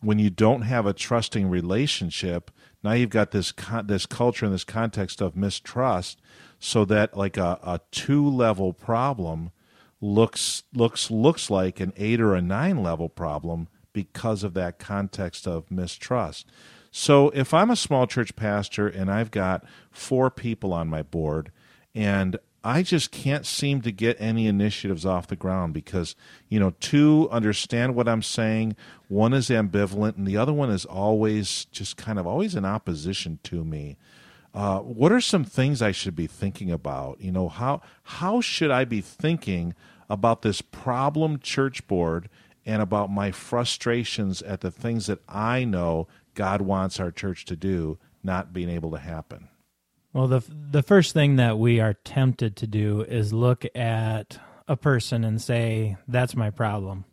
when 0.00 0.18
you 0.18 0.30
don't 0.30 0.62
have 0.62 0.86
a 0.86 0.92
trusting 0.92 1.48
relationship. 1.48 2.50
Now 2.82 2.92
you've 2.92 3.10
got 3.10 3.32
this 3.32 3.52
con- 3.52 3.86
this 3.86 4.06
culture 4.06 4.44
and 4.46 4.54
this 4.54 4.64
context 4.64 5.20
of 5.20 5.36
mistrust, 5.36 6.20
so 6.58 6.84
that 6.86 7.16
like 7.16 7.36
a, 7.36 7.58
a 7.62 7.80
two 7.90 8.28
level 8.28 8.72
problem 8.72 9.50
looks 10.00 10.62
looks 10.72 11.10
looks 11.10 11.50
like 11.50 11.80
an 11.80 11.92
eight 11.96 12.20
or 12.20 12.34
a 12.34 12.42
nine 12.42 12.82
level 12.82 13.08
problem 13.08 13.68
because 13.92 14.44
of 14.44 14.54
that 14.54 14.78
context 14.78 15.46
of 15.46 15.70
mistrust. 15.70 16.46
So 16.90 17.30
if 17.30 17.52
I'm 17.52 17.70
a 17.70 17.76
small 17.76 18.06
church 18.06 18.36
pastor 18.36 18.86
and 18.88 19.10
I've 19.10 19.30
got 19.30 19.64
four 19.90 20.30
people 20.30 20.72
on 20.72 20.88
my 20.88 21.02
board 21.02 21.50
and 21.94 22.38
I 22.68 22.82
just 22.82 23.10
can't 23.10 23.46
seem 23.46 23.80
to 23.80 23.90
get 23.90 24.20
any 24.20 24.46
initiatives 24.46 25.06
off 25.06 25.26
the 25.26 25.36
ground 25.36 25.72
because, 25.72 26.14
you 26.50 26.60
know, 26.60 26.74
two 26.80 27.26
understand 27.30 27.94
what 27.94 28.06
I'm 28.06 28.20
saying, 28.20 28.76
one 29.08 29.32
is 29.32 29.48
ambivalent, 29.48 30.18
and 30.18 30.26
the 30.26 30.36
other 30.36 30.52
one 30.52 30.68
is 30.68 30.84
always 30.84 31.64
just 31.72 31.96
kind 31.96 32.18
of 32.18 32.26
always 32.26 32.54
in 32.54 32.66
opposition 32.66 33.38
to 33.44 33.64
me. 33.64 33.96
Uh, 34.52 34.80
what 34.80 35.12
are 35.12 35.20
some 35.20 35.44
things 35.44 35.80
I 35.80 35.92
should 35.92 36.14
be 36.14 36.26
thinking 36.26 36.70
about? 36.70 37.18
You 37.22 37.32
know, 37.32 37.48
how 37.48 37.80
how 38.02 38.42
should 38.42 38.70
I 38.70 38.84
be 38.84 39.00
thinking 39.00 39.74
about 40.10 40.42
this 40.42 40.60
problem 40.60 41.38
church 41.38 41.86
board 41.86 42.28
and 42.66 42.82
about 42.82 43.10
my 43.10 43.30
frustrations 43.30 44.42
at 44.42 44.60
the 44.60 44.70
things 44.70 45.06
that 45.06 45.20
I 45.26 45.64
know 45.64 46.06
God 46.34 46.60
wants 46.60 47.00
our 47.00 47.12
church 47.12 47.46
to 47.46 47.56
do 47.56 47.98
not 48.22 48.52
being 48.52 48.68
able 48.68 48.90
to 48.90 48.98
happen? 48.98 49.48
Well, 50.12 50.26
the 50.28 50.42
the 50.70 50.82
first 50.82 51.12
thing 51.12 51.36
that 51.36 51.58
we 51.58 51.80
are 51.80 51.94
tempted 51.94 52.56
to 52.56 52.66
do 52.66 53.02
is 53.02 53.32
look 53.32 53.64
at 53.74 54.38
a 54.66 54.76
person 54.76 55.22
and 55.22 55.40
say, 55.40 55.96
"That's 56.06 56.34
my 56.34 56.50
problem." 56.50 57.04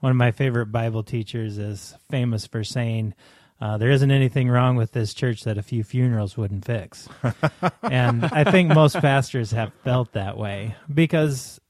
One 0.00 0.10
of 0.10 0.16
my 0.16 0.30
favorite 0.30 0.66
Bible 0.66 1.02
teachers 1.02 1.58
is 1.58 1.94
famous 2.10 2.46
for 2.46 2.64
saying, 2.64 3.14
uh, 3.60 3.76
"There 3.76 3.90
isn't 3.90 4.10
anything 4.10 4.48
wrong 4.48 4.76
with 4.76 4.92
this 4.92 5.12
church 5.12 5.44
that 5.44 5.58
a 5.58 5.62
few 5.62 5.84
funerals 5.84 6.36
wouldn't 6.38 6.64
fix," 6.64 7.08
and 7.82 8.24
I 8.24 8.44
think 8.50 8.72
most 8.72 8.96
pastors 8.96 9.50
have 9.50 9.74
felt 9.84 10.12
that 10.12 10.38
way 10.38 10.74
because, 10.92 11.60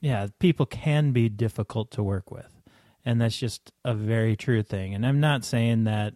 yeah, 0.00 0.28
people 0.38 0.66
can 0.66 1.10
be 1.10 1.28
difficult 1.28 1.90
to 1.92 2.02
work 2.02 2.30
with, 2.30 2.62
and 3.04 3.20
that's 3.20 3.36
just 3.36 3.72
a 3.84 3.94
very 3.94 4.36
true 4.36 4.62
thing. 4.62 4.94
And 4.94 5.04
I'm 5.04 5.20
not 5.20 5.44
saying 5.44 5.84
that 5.84 6.14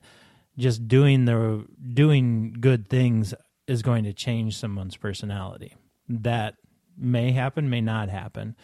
just 0.57 0.87
doing 0.87 1.25
the 1.25 1.65
doing 1.95 2.57
good 2.61 2.89
things 2.89 3.35
is 3.69 3.83
going 3.83 4.03
to 4.05 4.13
change 4.13 4.57
someone's 4.57 4.97
personality. 4.97 5.77
That 6.09 6.55
may 6.97 7.31
happen, 7.33 7.71
may 7.71 7.83
not 7.83 8.09
happen. 8.09 8.57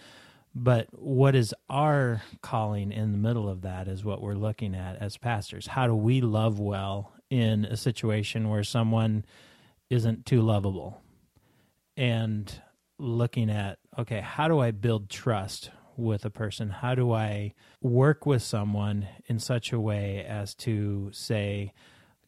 But 0.55 0.89
what 0.93 1.35
is 1.35 1.55
our 1.69 2.23
calling 2.41 2.91
in 2.91 3.13
the 3.13 3.19
middle 3.19 3.49
of 3.49 3.63
that 3.63 3.87
is 3.87 4.05
what 4.05 4.23
we're 4.23 4.35
looking 4.35 4.75
at 4.75 4.97
as 5.03 5.17
pastors. 5.17 5.67
How 5.67 5.87
do 5.87 5.95
we 5.95 6.21
love 6.21 6.59
well 6.59 7.13
in 7.29 7.65
a 7.65 7.77
situation 7.77 8.49
where 8.49 8.65
someone 8.65 9.25
isn't 9.91 10.27
too 10.27 10.41
lovable? 10.41 11.03
And 11.97 12.53
looking 12.99 13.51
at, 13.51 13.79
okay, 13.99 14.21
how 14.21 14.49
do 14.49 14.61
I 14.61 14.71
build 14.71 15.11
trust 15.11 15.71
with 15.97 16.25
a 16.25 16.31
person? 16.31 16.71
How 16.71 16.95
do 16.95 17.13
I 17.13 17.55
work 17.83 18.25
with 18.25 18.43
someone 18.43 19.09
in 19.27 19.41
such 19.41 19.73
a 19.73 19.81
way 19.81 20.25
as 20.25 20.55
to 20.57 21.11
say, 21.13 21.73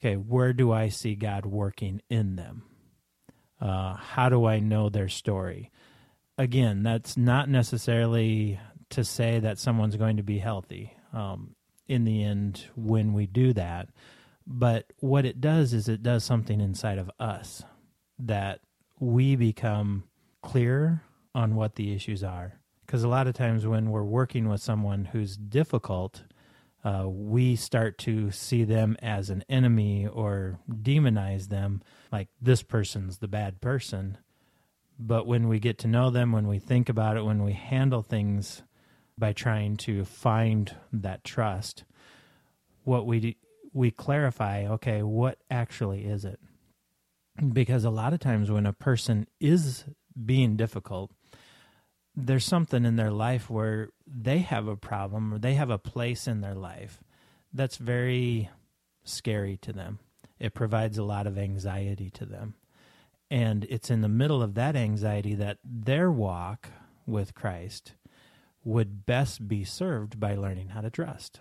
okay, 0.07 0.17
where 0.17 0.53
do 0.53 0.73
I 0.73 0.89
see 0.89 1.15
God 1.15 1.47
working 1.47 2.01
in 2.09 2.37
them? 2.37 2.63
Uh, 3.61 3.95
how 3.95 4.29
do 4.29 4.47
I 4.47 4.61
know 4.61 4.89
their 4.89 5.09
story? 5.09 5.71
Again, 6.39 6.83
that's 6.83 7.17
not 7.17 7.49
necessarily 7.49 8.61
to 8.91 9.03
say 9.03 9.41
that 9.41 9.59
someone's 9.59 9.97
going 9.97 10.19
to 10.19 10.23
be 10.23 10.39
healthy 10.39 10.93
um, 11.13 11.57
in 11.89 12.05
the 12.05 12.23
end 12.23 12.67
when 12.77 13.15
we 13.15 13.27
do 13.27 13.53
that. 13.55 13.89
But 14.47 14.93
what 15.01 15.25
it 15.25 15.41
does 15.41 15.73
is 15.73 15.89
it 15.89 16.03
does 16.03 16.23
something 16.23 16.61
inside 16.61 16.99
of 16.99 17.11
us 17.19 17.65
that 18.19 18.61
we 19.01 19.35
become 19.35 20.05
clearer 20.43 21.03
on 21.35 21.57
what 21.57 21.75
the 21.75 21.93
issues 21.93 22.23
are. 22.23 22.61
Because 22.85 23.03
a 23.03 23.09
lot 23.09 23.27
of 23.27 23.35
times 23.35 23.67
when 23.67 23.91
we're 23.91 24.05
working 24.05 24.49
with 24.49 24.61
someone 24.61 25.07
who's 25.07 25.37
difficult, 25.37 26.23
uh, 26.87 27.09
we 27.09 27.57
start 27.57 27.99
to 27.99 28.31
see 28.31 28.63
them 28.63 28.97
as 29.03 29.29
an 29.29 29.43
enemy 29.49 30.07
or 30.07 30.61
demonize 30.71 31.49
them 31.49 31.83
like 32.13 32.29
this 32.41 32.63
person's 32.63 33.19
the 33.19 33.27
bad 33.27 33.61
person. 33.61 34.17
But 34.97 35.27
when 35.27 35.49
we 35.49 35.59
get 35.59 35.79
to 35.79 35.89
know 35.89 36.11
them, 36.11 36.31
when 36.31 36.47
we 36.47 36.61
think 36.61 36.89
about 36.89 37.17
it, 37.17 37.25
when 37.25 37.43
we 37.43 37.55
handle 37.55 38.03
things 38.03 38.63
by 39.19 39.33
trying 39.33 39.77
to 39.79 40.05
find 40.05 40.77
that 40.93 41.25
trust, 41.25 41.83
what 42.85 43.05
we 43.05 43.19
do, 43.19 43.33
we 43.73 43.91
clarify, 43.91 44.67
okay, 44.67 45.03
what 45.03 45.39
actually 45.51 46.05
is 46.05 46.25
it? 46.25 46.39
Because 47.53 47.85
a 47.85 47.91
lot 47.91 48.13
of 48.13 48.21
times 48.21 48.49
when 48.49 48.65
a 48.65 48.73
person 48.73 49.27
is 49.41 49.87
being 50.25 50.55
difficult, 50.55 51.11
there's 52.17 52.45
something 52.45 52.85
in 52.85 52.97
their 52.97 53.11
life 53.11 53.51
where 53.51 53.91
they 54.07 54.39
have 54.39 54.67
a 54.67 54.77
problem 54.77 55.35
or 55.35 55.39
they 55.39 55.55
have 55.55 55.71
a 55.71 55.79
place 55.79 56.27
in 56.27 56.41
their 56.41 56.55
life 56.55 57.05
that's 57.53 57.77
very 57.77 58.49
scary 59.05 59.59
to 59.59 59.73
them. 59.73 59.99
It 60.39 60.55
provides 60.55 60.99
a 60.99 61.05
lot 61.05 61.27
of 61.27 61.39
anxiety 61.39 62.11
to 62.11 62.25
them. 62.25 62.55
And 63.31 63.67
it's 63.69 63.91
in 63.91 64.01
the 64.01 64.09
middle 64.09 64.43
of 64.43 64.55
that 64.55 64.77
anxiety 64.77 65.35
that 65.35 65.59
their 65.65 66.11
walk 66.11 66.71
with 67.07 67.35
Christ 67.35 67.93
would 68.65 69.07
best 69.07 69.47
be 69.47 69.65
served 69.65 70.19
by 70.19 70.35
learning 70.35 70.69
how 70.71 70.81
to 70.81 70.91
trust, 70.91 71.41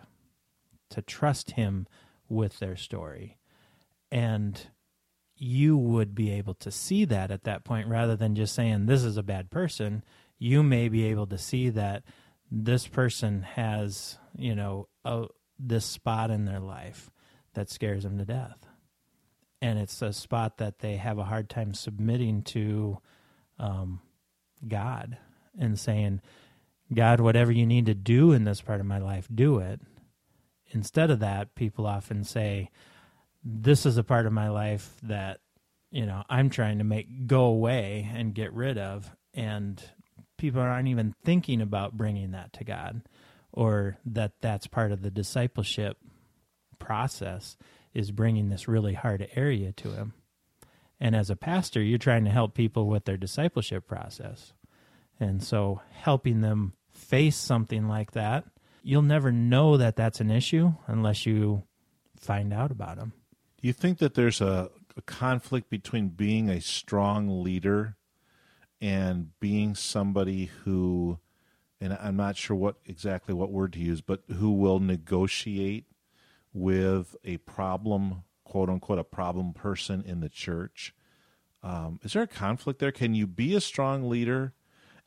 to 0.89 1.01
trust 1.01 1.51
Him 1.51 1.88
with 2.27 2.60
their 2.60 2.75
story. 2.75 3.38
And 4.12 4.67
you 5.38 5.77
would 5.77 6.15
be 6.15 6.32
able 6.32 6.53
to 6.55 6.72
see 6.72 7.05
that 7.05 7.32
at 7.32 7.44
that 7.44 7.63
point 7.63 7.88
rather 7.88 8.15
than 8.15 8.36
just 8.36 8.55
saying, 8.55 8.86
This 8.86 9.03
is 9.03 9.17
a 9.17 9.24
bad 9.24 9.50
person. 9.51 10.03
You 10.38 10.63
may 10.63 10.89
be 10.89 11.06
able 11.06 11.27
to 11.27 11.38
see 11.38 11.70
that 11.70 12.04
this 12.51 12.88
person 12.88 13.42
has, 13.42 14.18
you 14.38 14.56
know, 14.56 14.88
a, 15.04 15.25
this 15.58 15.86
spot 15.86 16.32
in 16.32 16.46
their 16.46 16.60
life 16.60 17.10
that 17.54 17.70
scares 17.70 18.04
them 18.04 18.18
to 18.18 18.25
death 18.25 18.65
and 19.65 19.80
it's 19.80 20.01
a 20.04 20.13
spot 20.13 20.58
that 20.58 20.80
they 20.80 20.98
have 20.98 21.18
a 21.18 21.24
hard 21.24 21.50
time 21.50 21.74
submitting 21.74 22.44
to 22.44 23.00
um, 23.58 24.00
God 24.68 25.18
and 25.58 25.80
saying, 25.80 26.22
God, 26.94 27.20
whatever 27.20 27.51
you 27.51 27.65
need 27.65 27.88
to 27.88 27.96
do 27.96 28.32
in 28.32 28.44
this 28.44 28.62
part 28.62 28.80
of 28.80 28.86
my 28.86 29.00
life, 29.00 29.27
do 29.34 29.58
it. 29.58 29.82
Instead 30.70 31.10
of 31.10 31.20
that, 31.20 31.56
people 31.56 31.88
often 31.88 32.24
say, 32.24 32.70
This 33.44 33.88
is 33.88 33.98
a 33.98 34.04
part 34.04 34.27
of 34.27 34.34
my 34.34 34.50
life 34.50 34.96
that, 35.01 35.39
you 35.89 36.06
know, 36.06 36.24
I'm 36.30 36.51
trying 36.51 36.77
to 36.77 36.84
make 36.84 37.25
go 37.25 37.46
away 37.46 38.12
and 38.13 38.36
get 38.36 38.54
rid 38.54 38.77
of. 38.77 39.10
And 39.34 39.82
people 40.38 40.62
aren't 40.62 40.88
even 40.88 41.15
thinking 41.24 41.62
about 41.62 41.98
bringing 41.98 42.32
that 42.32 42.54
to 42.54 42.63
God 42.63 43.01
or 43.51 43.98
that 44.06 44.34
that's 44.42 44.68
part 44.68 44.92
of 44.92 45.01
the 45.01 45.12
discipleship 45.12 45.98
process 46.77 47.58
is 47.94 48.12
bringing 48.12 48.50
this 48.50 48.68
really 48.68 48.94
hard 48.94 49.27
area 49.36 49.72
to 49.72 49.92
him. 49.92 50.13
And 51.00 51.15
as 51.15 51.30
a 51.30 51.36
pastor, 51.36 51.82
you're 51.82 51.98
trying 51.98 52.25
to 52.25 52.32
help 52.32 52.54
people 52.54 52.88
with 52.88 53.06
their 53.06 53.18
discipleship 53.18 53.88
process. 53.88 54.54
And 55.20 55.44
so 55.44 55.82
helping 55.92 56.42
them 56.42 56.74
face 56.92 57.38
something 57.38 57.88
like 57.88 58.12
that, 58.12 58.46
you'll 58.84 59.01
never 59.01 59.32
know 59.32 59.77
that 59.77 59.96
that's 59.96 60.20
an 60.20 60.32
issue 60.32 60.74
unless 60.88 61.25
you 61.25 61.63
find 62.20 62.54
out 62.54 62.72
about 62.72 62.98
them. 62.98 63.13
Do 63.62 63.68
you 63.68 63.74
think 63.74 64.00
that 64.00 64.13
there's 64.13 64.42
a, 64.42 64.70
a 64.98 65.01
conflict 65.01 65.70
between 65.70 66.10
being 66.10 66.50
a 66.50 66.62
strong 66.62 67.44
leader 67.44 67.96
and 68.82 69.32
being 69.39 69.75
somebody 69.75 70.46
who, 70.63 71.20
and 71.79 71.94
I'm 71.94 72.15
not 72.15 72.38
sure 72.38 72.55
what 72.55 72.77
exactly 72.86 73.34
what 73.34 73.51
word 73.51 73.74
to 73.74 73.79
use, 73.79 74.01
but 74.01 74.24
who 74.38 74.51
will 74.51 74.79
negotiate 74.79 75.86
with 76.53 77.15
a 77.24 77.38
problem, 77.38 78.24
quote 78.44 78.70
unquote, 78.70 79.00
a 79.00 79.03
problem 79.03 79.53
person 79.53 80.03
in 80.05 80.20
the 80.20 80.29
church. 80.29 80.94
Um, 81.63 82.00
is 82.03 82.13
there 82.13 82.24
a 82.24 82.27
conflict 82.27 82.79
there? 82.79 82.91
Can 82.91 83.15
you 83.15 83.25
be 83.25 83.55
a 83.55 83.62
strong 83.62 84.08
leader 84.10 84.53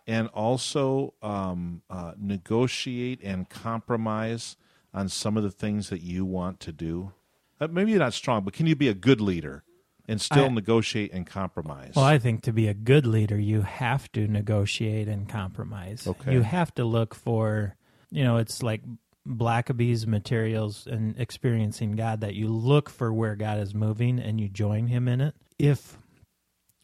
and 0.06 0.28
also 0.28 1.14
um, 1.22 1.82
uh, 1.88 2.12
negotiate 2.18 3.20
and 3.22 3.48
compromise 3.48 4.56
on 4.92 5.08
some 5.08 5.36
of 5.36 5.42
the 5.42 5.50
things 5.50 5.88
that 5.90 6.02
you 6.02 6.24
want 6.24 6.58
to 6.60 6.72
do? 6.72 7.12
Uh, 7.60 7.68
maybe 7.68 7.92
you're 7.92 8.00
not 8.00 8.14
strong, 8.14 8.44
but 8.44 8.54
can 8.54 8.66
you 8.66 8.74
be 8.74 8.88
a 8.88 8.94
good 8.94 9.20
leader 9.20 9.62
and 10.08 10.20
still 10.20 10.46
I, 10.46 10.48
negotiate 10.48 11.12
and 11.12 11.26
compromise? 11.26 11.92
Well, 11.94 12.04
I 12.04 12.18
think 12.18 12.42
to 12.42 12.52
be 12.52 12.66
a 12.66 12.74
good 12.74 13.06
leader, 13.06 13.38
you 13.38 13.62
have 13.62 14.10
to 14.12 14.26
negotiate 14.26 15.06
and 15.06 15.28
compromise. 15.28 16.06
Okay. 16.06 16.32
You 16.32 16.42
have 16.42 16.74
to 16.76 16.84
look 16.84 17.14
for, 17.14 17.76
you 18.10 18.24
know, 18.24 18.38
it's 18.38 18.62
like 18.62 18.80
Blackaby's 19.26 20.06
materials 20.06 20.86
and 20.86 21.14
experiencing 21.20 21.92
God 21.92 22.22
that 22.22 22.34
you 22.34 22.48
look 22.48 22.88
for 22.88 23.12
where 23.12 23.36
God 23.36 23.60
is 23.60 23.74
moving 23.74 24.18
and 24.18 24.40
you 24.40 24.48
join 24.48 24.86
Him 24.86 25.06
in 25.06 25.20
it. 25.20 25.34
If 25.58 25.98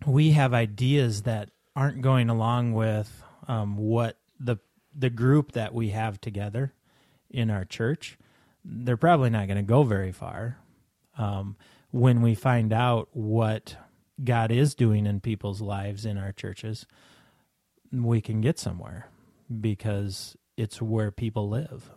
we 0.06 0.32
have 0.32 0.52
ideas 0.52 1.22
that 1.22 1.50
aren't 1.74 2.02
going 2.02 2.28
along 2.28 2.74
with 2.74 3.22
um, 3.48 3.76
what 3.76 4.18
the 4.38 4.58
the 4.96 5.10
group 5.10 5.52
that 5.52 5.74
we 5.74 5.88
have 5.90 6.20
together 6.20 6.72
in 7.30 7.50
our 7.50 7.64
church, 7.64 8.16
they're 8.64 8.96
probably 8.96 9.30
not 9.30 9.46
going 9.48 9.56
to 9.56 9.62
go 9.62 9.82
very 9.82 10.12
far. 10.12 10.58
Um, 11.18 11.56
when 11.90 12.22
we 12.22 12.34
find 12.34 12.72
out 12.72 13.08
what 13.12 13.76
God 14.22 14.50
is 14.50 14.74
doing 14.74 15.06
in 15.06 15.20
people's 15.20 15.60
lives 15.60 16.04
in 16.04 16.18
our 16.18 16.32
churches, 16.32 16.86
we 17.92 18.20
can 18.20 18.40
get 18.40 18.58
somewhere 18.58 19.08
because 19.60 20.36
it's 20.56 20.82
where 20.82 21.10
people 21.10 21.48
live. 21.48 21.90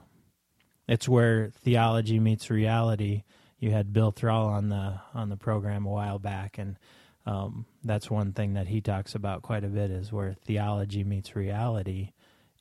It's 0.88 1.10
where 1.10 1.52
theology 1.64 2.20
meets 2.20 2.50
reality. 2.50 3.24
You 3.60 3.72
had 3.72 3.94
Bill 3.94 4.12
Thrall 4.12 4.48
on 4.48 4.70
the 4.70 5.02
on 5.14 5.30
the 5.30 5.38
program 5.38 5.86
a 5.86 5.90
while 5.90 6.20
back, 6.20 6.58
and 6.58 6.78
um, 7.26 7.66
that's 7.84 8.10
one 8.10 8.32
thing 8.34 8.54
that 8.54 8.68
he 8.68 8.82
talks 8.82 9.16
about 9.16 9.42
quite 9.42 9.64
a 9.64 9.68
bit 9.68 9.92
is 9.92 10.12
where 10.12 10.34
theology 10.46 11.04
meets 11.04 11.36
reality 11.36 12.12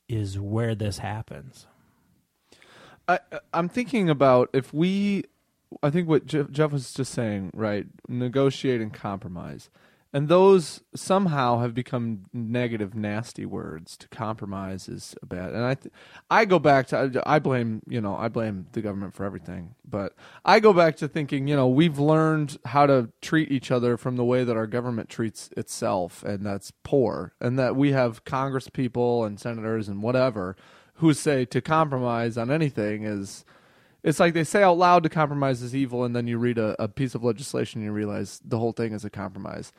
is 0.09 0.39
where 0.39 0.75
this 0.75 0.99
happens. 0.99 1.67
I, 3.09 3.21
I'm 3.53 3.69
thinking 3.69 4.11
about 4.11 4.51
if 4.53 4.75
we, 4.75 5.25
I 5.83 5.91
think 5.91 6.09
what 6.09 6.27
Jeff, 6.27 6.51
Jeff 6.51 6.73
was 6.73 6.93
just 6.93 7.13
saying, 7.13 7.51
right? 7.55 7.87
Negotiate 8.09 8.81
and 8.81 8.93
compromise 8.93 9.71
and 10.17 10.29
those 10.29 10.81
somehow 10.95 11.59
have 11.59 11.75
become 11.75 12.25
negative, 12.33 12.95
nasty 12.95 13.45
words. 13.45 13.99
To 13.99 14.09
compromise 14.09 14.89
is 14.89 15.15
bad, 15.23 15.53
and 15.53 15.63
I, 15.63 15.75
th- 15.75 15.93
I 16.31 16.47
go 16.47 16.59
back 16.59 16.87
to 16.87 17.23
I 17.27 17.39
blame 17.39 17.83
you 17.87 18.01
know 18.01 18.17
I 18.17 18.29
blame 18.29 18.67
the 18.73 18.81
government 18.81 19.13
for 19.13 19.25
everything, 19.25 19.75
but 19.87 20.15
I 20.43 20.59
go 20.61 20.73
back 20.73 20.97
to 20.97 21.09
thinking 21.09 21.49
you 21.49 21.55
know 21.55 21.69
we've 21.69 21.99
learned 21.99 22.57
how 22.65 22.87
to 22.87 23.11
treat 23.21 23.53
each 23.53 23.71
other 23.71 23.99
from 23.99 24.17
the 24.17 24.25
way 24.25 24.43
that 24.43 24.57
our 24.57 24.67
government 24.67 25.11
treats 25.11 25.51
itself, 25.55 26.23
and 26.23 26.47
that's 26.47 26.73
poor, 26.83 27.35
and 27.39 27.59
that 27.59 27.77
we 27.77 27.93
have 27.93 28.25
Congress 28.25 28.71
people 28.71 29.23
and 29.23 29.39
senators 29.39 29.87
and 29.87 30.03
whatever 30.03 30.57
who 30.95 31.13
say 31.13 31.45
to 31.45 31.61
compromise 31.61 32.39
on 32.39 32.51
anything 32.51 33.03
is 33.03 33.45
it's 34.07 34.21
like 34.21 34.35
they 34.35 34.45
say 34.45 34.63
out 34.63 34.79
loud 34.79 35.03
to 35.03 35.09
compromise 35.09 35.63
is 35.63 35.75
evil, 35.75 36.05
and 36.05 36.15
then 36.15 36.29
you 36.29 36.39
read 36.39 36.59
a, 36.59 36.81
a 36.81 36.87
piece 36.87 37.17
of 37.17 37.25
legislation 37.25 37.81
and 37.81 37.87
you 37.87 37.93
realize 37.93 38.41
the 38.45 38.57
whole 38.57 38.71
thing 38.71 38.93
is 38.93 39.05
a 39.05 39.11
compromise. 39.11 39.73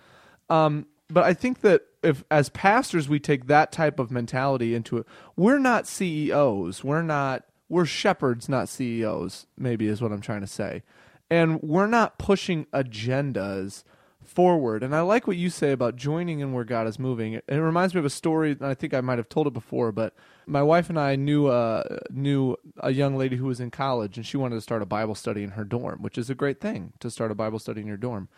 Um, 0.49 0.85
but 1.07 1.23
I 1.23 1.33
think 1.33 1.61
that 1.61 1.83
if 2.03 2.25
as 2.29 2.49
pastors 2.49 3.07
we 3.07 3.19
take 3.19 3.47
that 3.47 3.71
type 3.71 3.99
of 3.99 4.11
mentality 4.11 4.75
into 4.75 4.97
it, 4.97 5.07
we're 5.37 5.59
not 5.59 5.87
CEOs. 5.87 6.83
We're 6.83 7.01
not 7.03 7.45
we're 7.69 7.85
shepherds, 7.85 8.49
not 8.49 8.67
CEOs, 8.67 9.47
maybe 9.57 9.87
is 9.87 10.01
what 10.01 10.11
I'm 10.11 10.21
trying 10.21 10.41
to 10.41 10.47
say. 10.47 10.83
And 11.29 11.61
we're 11.61 11.87
not 11.87 12.17
pushing 12.17 12.65
agendas 12.73 13.83
forward. 14.27 14.83
And 14.83 14.95
I 14.95 15.01
like 15.01 15.25
what 15.25 15.37
you 15.37 15.49
say 15.49 15.71
about 15.71 15.95
joining 15.95 16.39
in 16.39 16.53
where 16.53 16.63
God 16.63 16.87
is 16.87 16.99
moving. 16.99 17.33
It, 17.33 17.43
reminds 17.47 17.93
me 17.93 17.99
of 17.99 18.05
a 18.05 18.09
story, 18.09 18.51
and 18.51 18.65
I 18.65 18.73
think 18.73 18.93
I 18.93 19.01
might 19.01 19.17
have 19.17 19.29
told 19.29 19.47
it 19.47 19.53
before, 19.53 19.91
but 19.91 20.13
my 20.45 20.61
wife 20.61 20.89
and 20.89 20.99
I 20.99 21.15
knew 21.15 21.47
uh, 21.47 21.99
knew 22.09 22.55
a 22.79 22.91
young 22.91 23.15
lady 23.15 23.37
who 23.37 23.45
was 23.45 23.59
in 23.59 23.71
college, 23.71 24.17
and 24.17 24.25
she 24.25 24.37
wanted 24.37 24.55
to 24.55 24.61
start 24.61 24.81
a 24.81 24.85
Bible 24.85 25.15
study 25.15 25.43
in 25.43 25.51
her 25.51 25.63
dorm, 25.63 26.01
which 26.01 26.17
is 26.17 26.29
a 26.29 26.35
great 26.35 26.61
thing 26.61 26.93
to 26.99 27.09
start 27.09 27.31
a 27.31 27.35
Bible 27.35 27.59
study 27.59 27.81
in 27.81 27.87
your 27.87 27.97
dorm. 27.97 28.29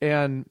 And 0.00 0.48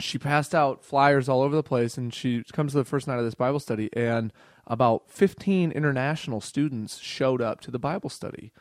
she 0.00 0.18
passed 0.18 0.54
out 0.54 0.84
flyers 0.84 1.28
all 1.28 1.42
over 1.42 1.56
the 1.56 1.62
place 1.62 1.98
and 1.98 2.14
she 2.14 2.44
comes 2.52 2.72
to 2.72 2.78
the 2.78 2.84
first 2.84 3.08
night 3.08 3.18
of 3.18 3.24
this 3.24 3.34
bible 3.34 3.58
study 3.58 3.90
and 3.94 4.32
about 4.66 5.10
15 5.10 5.72
international 5.72 6.40
students 6.40 6.98
showed 6.98 7.42
up 7.42 7.60
to 7.60 7.70
the 7.72 7.80
bible 7.80 8.08
study 8.08 8.52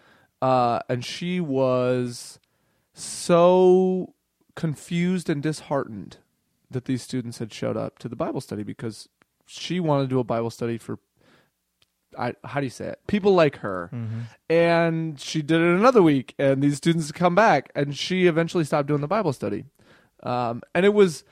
uh, 0.42 0.80
and 0.90 1.04
she 1.06 1.40
was 1.40 2.40
so 2.94 4.14
confused 4.58 5.30
and 5.30 5.42
disheartened 5.42 6.18
that 6.70 6.86
these 6.86 7.02
students 7.02 7.38
had 7.38 7.54
showed 7.54 7.78
up 7.78 7.98
to 8.00 8.10
the 8.10 8.16
bible 8.16 8.42
study 8.42 8.64
because 8.64 9.08
she 9.46 9.80
wanted 9.80 10.04
to 10.04 10.10
do 10.10 10.20
a 10.20 10.24
bible 10.26 10.50
study 10.50 10.78
for 10.78 11.00
I, 12.18 12.34
how 12.44 12.60
do 12.60 12.66
you 12.66 12.72
say 12.72 12.88
it? 12.88 13.00
People 13.08 13.36
like 13.36 13.58
her. 13.58 13.92
Mm-hmm. 13.94 14.22
And 14.50 15.20
she 15.20 15.42
did 15.42 15.62
it 15.62 15.76
another 15.76 16.02
week, 16.02 16.34
and 16.40 16.64
these 16.64 16.78
students 16.78 17.12
come 17.12 17.36
back, 17.36 17.70
and 17.76 17.96
she 17.96 18.26
eventually 18.26 18.64
stopped 18.64 18.88
doing 18.88 19.02
the 19.02 19.08
Bible 19.08 19.34
study. 19.34 19.66
Um, 20.24 20.64
and 20.74 20.86
it 20.86 20.94
was 20.94 21.24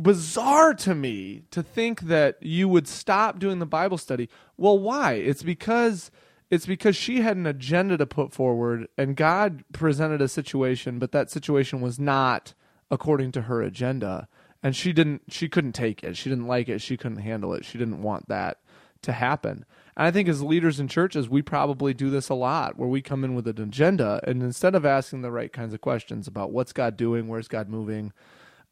bizarre 0.00 0.74
to 0.74 0.94
me 0.94 1.42
to 1.50 1.62
think 1.62 2.02
that 2.02 2.36
you 2.40 2.68
would 2.68 2.88
stop 2.88 3.38
doing 3.38 3.58
the 3.58 3.66
Bible 3.66 3.98
study. 3.98 4.28
Well, 4.56 4.78
why? 4.78 5.14
It's 5.14 5.42
because 5.42 6.10
it's 6.50 6.66
because 6.66 6.96
she 6.96 7.20
had 7.20 7.36
an 7.36 7.46
agenda 7.46 7.96
to 7.96 8.06
put 8.06 8.32
forward 8.32 8.88
and 8.98 9.14
God 9.14 9.62
presented 9.72 10.20
a 10.20 10.28
situation, 10.28 10.98
but 10.98 11.12
that 11.12 11.30
situation 11.30 11.80
was 11.80 11.98
not 11.98 12.54
according 12.90 13.32
to 13.32 13.42
her 13.42 13.62
agenda. 13.62 14.28
and 14.62 14.76
she 14.76 14.92
didn't 14.92 15.22
she 15.28 15.48
couldn't 15.48 15.72
take 15.72 16.04
it. 16.04 16.16
She 16.16 16.28
didn't 16.28 16.46
like 16.46 16.68
it. 16.68 16.80
She 16.82 16.96
couldn't 16.96 17.18
handle 17.18 17.54
it. 17.54 17.64
She 17.64 17.78
didn't 17.78 18.02
want 18.02 18.28
that 18.28 18.58
to 19.02 19.12
happen. 19.12 19.64
And 19.96 20.06
I 20.06 20.10
think 20.10 20.28
as 20.28 20.42
leaders 20.42 20.78
in 20.78 20.88
churches, 20.88 21.28
we 21.28 21.42
probably 21.42 21.94
do 21.94 22.10
this 22.10 22.28
a 22.28 22.34
lot 22.34 22.78
where 22.78 22.88
we 22.88 23.00
come 23.00 23.24
in 23.24 23.34
with 23.34 23.48
an 23.48 23.60
agenda 23.62 24.20
and 24.26 24.42
instead 24.42 24.74
of 24.74 24.84
asking 24.84 25.22
the 25.22 25.30
right 25.30 25.52
kinds 25.52 25.72
of 25.74 25.80
questions 25.80 26.26
about 26.28 26.52
what's 26.52 26.72
God 26.72 26.96
doing, 26.96 27.28
where's 27.28 27.48
God 27.48 27.68
moving, 27.68 28.12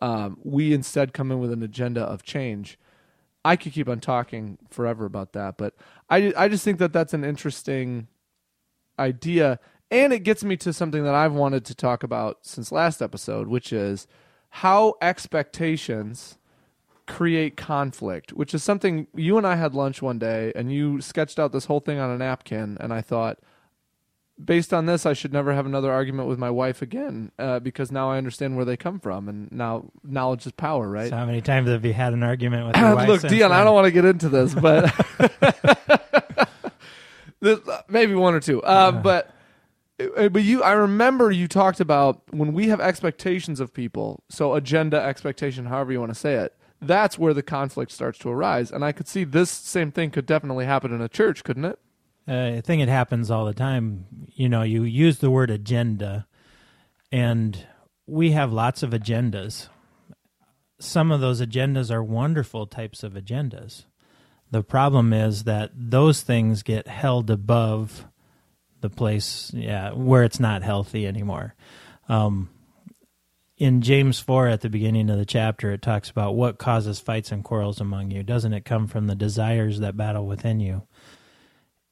um, 0.01 0.39
we 0.45 0.75
instead 0.75 1.13
come 1.15 1.33
in 1.33 1.39
with 1.41 1.53
an 1.53 1.63
agenda 1.63 2.03
of 2.03 2.23
change. 2.23 2.79
I 3.45 3.57
could 3.57 3.73
keep 3.73 3.89
on 3.89 4.01
talking 4.01 4.59
forever 4.71 5.07
about 5.07 5.33
that, 5.33 5.57
but 5.57 5.75
I, 6.11 6.33
I 6.37 6.49
just 6.49 6.65
think 6.65 6.79
that 6.79 6.93
that's 6.93 7.15
an 7.15 7.25
interesting 7.25 8.09
idea. 8.99 9.59
And 9.91 10.13
it 10.13 10.21
gets 10.21 10.45
me 10.45 10.57
to 10.59 10.73
something 10.73 11.05
that 11.05 11.15
I've 11.15 11.33
wanted 11.33 11.65
to 11.67 11.75
talk 11.75 12.03
about 12.03 12.39
since 12.43 12.71
last 12.71 13.01
episode, 13.01 13.49
which 13.49 13.73
is 13.73 14.07
how 14.51 14.95
expectations 15.01 16.39
create 17.07 17.57
conflict, 17.57 18.33
which 18.35 18.53
is 18.53 18.63
something 18.63 19.07
you 19.15 19.39
and 19.39 19.47
I 19.47 19.57
had 19.57 19.75
lunch 19.75 20.03
one 20.03 20.19
day 20.19 20.53
and 20.55 20.71
you 20.71 21.01
sketched 21.01 21.39
out 21.39 21.53
this 21.53 21.65
whole 21.65 21.81
thing 21.81 21.99
on 21.99 22.11
a 22.11 22.19
napkin. 22.19 22.77
And 22.81 22.93
I 22.93 23.01
thought, 23.01 23.39
based 24.43 24.75
on 24.75 24.85
this, 24.85 25.07
I 25.07 25.15
should 25.15 25.33
never 25.33 25.55
have 25.55 25.65
another 25.65 25.91
argument 25.91 26.29
with 26.29 26.39
my 26.39 26.51
wife 26.51 26.83
again 26.83 27.33
uh, 27.39 27.59
because 27.61 27.91
now 27.91 28.11
I 28.11 28.19
understand 28.19 28.57
where 28.57 28.67
they 28.67 28.77
come 28.77 29.01
from. 29.01 29.27
And 29.27 29.51
now 29.51 29.91
knowledge 30.05 30.45
is 30.45 30.53
power, 30.53 30.87
right? 30.87 31.09
So 31.09 31.17
how 31.17 31.25
many 31.25 31.41
times 31.41 31.71
have 31.71 31.83
you 31.87 31.95
had 31.95 32.13
an 32.13 32.23
argument 32.23 32.67
with 32.67 32.77
your 32.81 32.95
wife? 32.95 33.09
Look, 33.09 33.23
Dion, 33.23 33.53
I 33.53 33.65
don't 33.65 33.75
want 33.75 33.87
to 33.87 33.91
get 33.91 34.05
into 34.05 34.29
this, 34.29 34.55
but 34.55 34.93
This- 37.41 37.61
maybe 37.89 38.15
one 38.15 38.35
or 38.35 38.41
two. 38.41 38.63
Uh, 38.63 38.93
but 38.93 39.29
uh, 39.29 39.33
but 39.99 40.43
you, 40.43 40.63
I 40.63 40.73
remember 40.73 41.31
you 41.31 41.49
talked 41.49 41.81
about 41.81 42.23
when 42.31 42.53
we 42.53 42.69
have 42.69 42.81
expectations 42.81 43.61
of 43.61 43.73
people, 43.73 44.23
so 44.29 44.55
agenda, 44.55 45.01
expectation, 45.01 45.67
however 45.67 45.93
you 45.93 46.01
want 46.01 46.13
to 46.13 46.19
say 46.19 46.35
it. 46.35 46.55
That's 46.81 47.19
where 47.19 47.35
the 47.35 47.43
conflict 47.43 47.91
starts 47.91 48.19
to 48.21 48.29
arise, 48.29 48.71
and 48.71 48.85
I 48.85 48.93
could 48.93 49.09
see 49.09 49.25
this 49.25 49.51
same 49.51 49.91
thing 49.91 50.11
could 50.11 50.27
definitely 50.27 50.67
happen 50.67 50.93
in 50.93 51.01
a 51.01 51.09
church, 51.09 51.43
couldn't 51.43 51.65
it? 51.65 51.79
Uh, 52.29 52.57
I 52.57 52.61
think 52.61 52.83
it 52.83 52.89
happens 52.89 53.31
all 53.31 53.47
the 53.47 53.55
time. 53.55 54.07
You 54.35 54.49
know, 54.49 54.63
you 54.63 54.85
use 54.85 55.19
the 55.19 55.31
word 55.31 55.51
agenda, 55.51 56.27
and 57.11 57.67
we 58.07 58.31
have 58.33 58.53
lots 58.53 58.85
of 58.85 58.91
agendas. 58.91 59.69
Some 60.79 61.11
of 61.11 61.21
those 61.21 61.41
agendas 61.41 61.91
are 61.91 62.05
wonderful 62.05 62.67
types 62.67 63.03
of 63.03 63.15
agendas. 63.15 63.87
The 64.51 64.63
problem 64.63 65.13
is 65.13 65.45
that 65.45 65.73
those 65.75 66.23
things 66.23 66.63
get 66.63 66.87
held 66.87 67.29
above 67.31 68.07
the 68.81 68.91
place, 68.91 69.51
yeah, 69.55 69.93
where 69.93 70.25
it's 70.25 70.41
not 70.41 70.63
healthy 70.63 71.07
anymore. 71.07 71.55
Um, 72.09 72.51
in 73.57 73.83
James 73.83 74.21
4 74.21 74.49
at 74.49 74.61
the 74.61 74.71
beginning 74.71 75.11
of 75.11 75.19
the 75.19 75.27
chapter, 75.27 75.73
it 75.73 75.83
talks 75.83 76.11
about 76.11 76.37
what 76.37 76.59
causes 76.59 77.01
fights 77.01 77.33
and 77.33 77.43
quarrels 77.43 77.81
among 77.81 78.13
you. 78.13 78.23
Doesn't 78.23 78.53
it 78.53 78.65
come 78.65 78.87
from 78.87 79.09
the 79.09 79.17
desires 79.17 79.81
that 79.81 79.97
battle 79.97 80.27
within 80.27 80.61
you? 80.61 80.83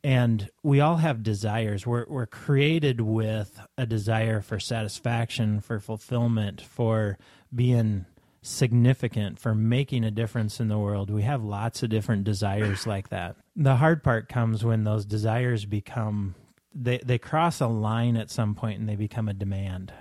and 0.07 0.49
we 0.63 0.81
all 0.81 0.99
have 0.99 1.25
desires 1.25 1.85
we're 1.85 2.07
we're 2.09 2.27
created 2.27 3.01
with 3.01 3.61
a 3.77 3.85
desire 3.85 4.41
for 4.41 4.61
satisfaction 4.61 5.61
for 5.61 5.81
fulfillment 5.81 6.61
for 6.61 7.19
being 7.53 8.07
significant 8.41 9.37
for 9.37 9.53
making 9.53 10.05
a 10.05 10.11
difference 10.11 10.61
in 10.61 10.69
the 10.69 10.79
world 10.79 11.11
we 11.11 11.23
have 11.23 11.43
lots 11.43 11.83
of 11.83 11.91
different 11.91 12.23
desires 12.23 12.87
like 12.87 13.09
that 13.09 13.35
the 13.57 13.77
hard 13.77 14.05
part 14.05 14.29
comes 14.29 14.65
when 14.65 14.85
those 14.85 15.05
desires 15.05 15.65
become 15.65 16.37
they 16.79 16.99
they 16.99 17.19
cross 17.19 17.61
a 17.61 17.67
line 17.67 18.17
at 18.17 18.31
some 18.31 18.55
point 18.55 18.79
and 18.79 18.89
they 18.89 18.97
become 18.97 19.29
a 19.29 19.35
demand 19.35 19.93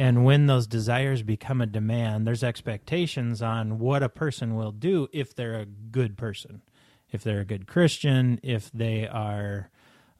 and 0.00 0.24
when 0.24 0.46
those 0.46 0.66
desires 0.66 1.22
become 1.22 1.60
a 1.60 1.66
demand 1.66 2.26
there's 2.26 2.44
expectations 2.44 3.40
on 3.40 3.78
what 3.78 4.02
a 4.02 4.08
person 4.08 4.54
will 4.56 4.72
do 4.72 5.08
if 5.12 5.34
they're 5.34 5.60
a 5.60 5.66
good 5.66 6.16
person 6.16 6.62
if 7.10 7.22
they're 7.22 7.40
a 7.40 7.44
good 7.44 7.66
Christian, 7.66 8.38
if 8.42 8.70
they 8.72 9.06
are, 9.06 9.70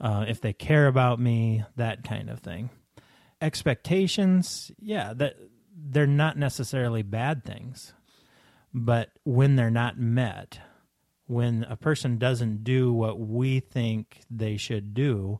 uh, 0.01 0.25
if 0.29 0.41
they 0.41 0.53
care 0.53 0.87
about 0.87 1.21
me, 1.21 1.65
that 1.77 2.03
kind 2.05 2.31
of 2.31 2.41
thing. 2.41 2.71
Expectations, 3.41 4.73
yeah, 4.81 5.13
that 5.15 5.37
they're 5.77 6.07
not 6.07 6.37
necessarily 6.37 7.03
bad 7.03 7.45
things, 7.45 7.93
but 8.73 9.11
when 9.25 9.57
they're 9.57 9.71
not 9.71 9.99
met, 9.99 10.61
when 11.27 11.65
a 11.65 11.77
person 11.77 12.19
doesn't 12.19 12.65
do 12.65 12.93
what 12.93 13.21
we 13.21 13.61
think 13.61 14.21
they 14.31 14.57
should 14.57 14.95
do, 14.95 15.39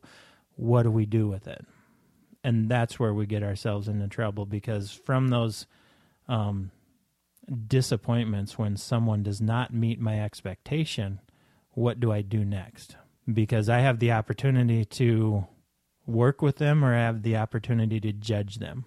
what 0.59 0.83
do 0.83 0.91
we 0.91 1.05
do 1.05 1.27
with 1.27 1.47
it? 1.47 1.65
And 2.43 2.69
that's 2.69 2.99
where 2.99 3.13
we 3.13 3.25
get 3.25 3.43
ourselves 3.43 3.87
into 3.87 4.07
trouble 4.07 4.45
because 4.45 4.91
from 4.91 5.29
those 5.29 5.65
um, 6.27 6.71
disappointments 7.67 8.57
when 8.57 8.75
someone 8.75 9.23
does 9.23 9.39
not 9.39 9.73
meet 9.73 9.99
my 9.99 10.21
expectation, 10.21 11.21
what 11.71 11.99
do 11.99 12.11
I 12.11 12.21
do 12.21 12.43
next? 12.43 12.97
Because 13.31 13.69
I 13.69 13.79
have 13.79 13.99
the 13.99 14.11
opportunity 14.11 14.83
to 14.85 15.47
work 16.05 16.41
with 16.41 16.57
them 16.57 16.83
or 16.83 16.93
I 16.93 16.99
have 16.99 17.23
the 17.23 17.37
opportunity 17.37 18.01
to 18.01 18.11
judge 18.11 18.57
them. 18.57 18.85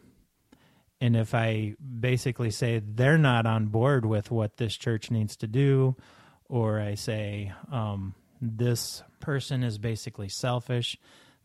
And 1.01 1.17
if 1.17 1.35
I 1.35 1.75
basically 2.01 2.51
say 2.51 2.83
they're 2.85 3.19
not 3.19 3.47
on 3.47 3.67
board 3.67 4.05
with 4.05 4.31
what 4.31 4.59
this 4.59 4.77
church 4.77 5.11
needs 5.11 5.37
to 5.39 5.47
do, 5.47 5.97
or 6.49 6.81
I 6.81 6.97
say 6.97 7.53
um, 7.73 8.15
this 8.41 9.03
person 9.21 9.65
is 9.65 9.79
basically 9.79 10.29
selfish, 10.29 10.99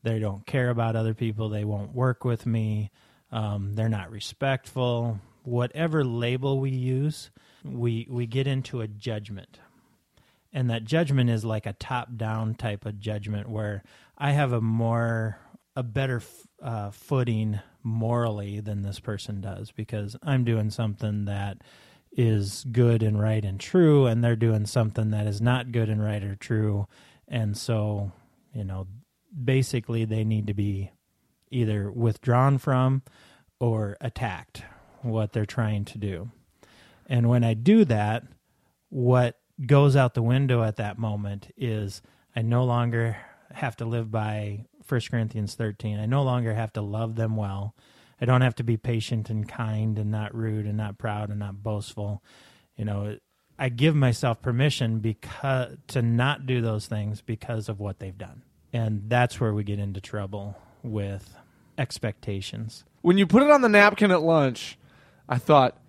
they 0.07 0.19
don't 0.19 0.45
care 0.45 0.69
about 0.69 0.95
other 0.95 1.13
people, 1.13 1.49
they 1.49 1.63
won't 1.63 1.93
work 1.93 2.23
with 2.23 2.45
me, 2.45 2.91
um, 3.31 3.75
they're 3.75 3.89
not 3.89 4.11
respectful, 4.11 5.19
whatever 5.43 6.03
label 6.03 6.59
we 6.59 6.71
use, 6.71 7.29
we, 7.63 8.07
we 8.09 8.25
get 8.25 8.47
into 8.47 8.81
a 8.81 8.87
judgment. 8.87 9.59
And 10.53 10.69
that 10.69 10.85
judgment 10.85 11.29
is 11.29 11.43
like 11.45 11.65
a 11.65 11.73
top 11.73 12.09
down 12.15 12.55
type 12.55 12.85
of 12.85 12.99
judgment 12.99 13.49
where 13.49 13.83
i 14.17 14.31
have 14.31 14.53
a 14.53 14.61
more 14.61 15.37
a 15.75 15.83
better 15.83 16.21
uh, 16.63 16.89
footing 16.89 17.59
morally 17.83 18.59
than 18.59 18.81
this 18.81 18.99
person 18.99 19.41
does 19.41 19.71
because 19.71 20.15
i'm 20.23 20.43
doing 20.43 20.71
something 20.71 21.25
that 21.25 21.61
is 22.17 22.65
good 22.71 23.03
and 23.03 23.21
right 23.21 23.45
and 23.45 23.59
true 23.59 24.07
and 24.07 24.23
they're 24.23 24.35
doing 24.35 24.65
something 24.65 25.11
that 25.11 25.27
is 25.27 25.39
not 25.39 25.71
good 25.71 25.87
and 25.87 26.03
right 26.03 26.23
or 26.23 26.35
true. 26.35 26.87
And 27.27 27.55
so 27.55 28.11
you 28.53 28.63
know 28.63 28.87
basically 29.43 30.05
they 30.05 30.23
need 30.23 30.47
to 30.47 30.53
be 30.53 30.91
either 31.51 31.91
withdrawn 31.91 32.57
from 32.57 33.01
or 33.59 33.97
attacked 34.01 34.63
what 35.01 35.33
they're 35.33 35.45
trying 35.45 35.85
to 35.85 35.97
do 35.97 36.29
and 37.07 37.29
when 37.29 37.43
i 37.43 37.53
do 37.53 37.85
that 37.85 38.23
what 38.89 39.39
goes 39.65 39.95
out 39.95 40.13
the 40.13 40.21
window 40.21 40.63
at 40.63 40.75
that 40.75 40.97
moment 40.97 41.51
is 41.57 42.01
I 42.35 42.43
no 42.43 42.63
longer 42.65 43.17
have 43.51 43.75
to 43.77 43.85
live 43.85 44.11
by 44.11 44.65
1 44.87 45.01
Corinthians 45.09 45.55
13. 45.55 45.99
I 45.99 46.05
no 46.05 46.21
longer 46.21 46.53
have 46.53 46.71
to 46.73 46.81
love 46.81 47.15
them 47.15 47.35
well. 47.35 47.75
I 48.21 48.25
don't 48.25 48.41
have 48.41 48.55
to 48.55 48.63
be 48.63 48.77
patient 48.77 49.29
and 49.29 49.47
kind 49.47 49.97
and 49.97 50.11
not 50.11 50.35
rude 50.35 50.65
and 50.65 50.77
not 50.77 50.99
proud 50.99 51.29
and 51.29 51.39
not 51.39 51.63
boastful. 51.63 52.23
You 52.75 52.85
know, 52.85 53.17
I 53.57 53.69
give 53.69 53.95
myself 53.95 54.41
permission 54.41 54.99
because 54.99 55.77
to 55.87 56.03
not 56.03 56.45
do 56.45 56.61
those 56.61 56.85
things 56.85 57.21
because 57.21 57.69
of 57.69 57.79
what 57.79 57.97
they've 57.97 58.17
done. 58.17 58.43
And 58.77 59.09
that's 59.09 59.39
where 59.39 59.55
we 59.55 59.63
get 59.63 59.79
into 59.79 59.99
trouble 59.99 60.55
with 60.83 61.35
expectations. 61.79 62.83
When 63.01 63.17
you 63.17 63.25
put 63.25 63.41
it 63.41 63.49
on 63.49 63.61
the 63.61 63.69
napkin 63.69 64.11
at 64.11 64.21
lunch, 64.21 64.77
I 65.27 65.39
thought, 65.39 65.79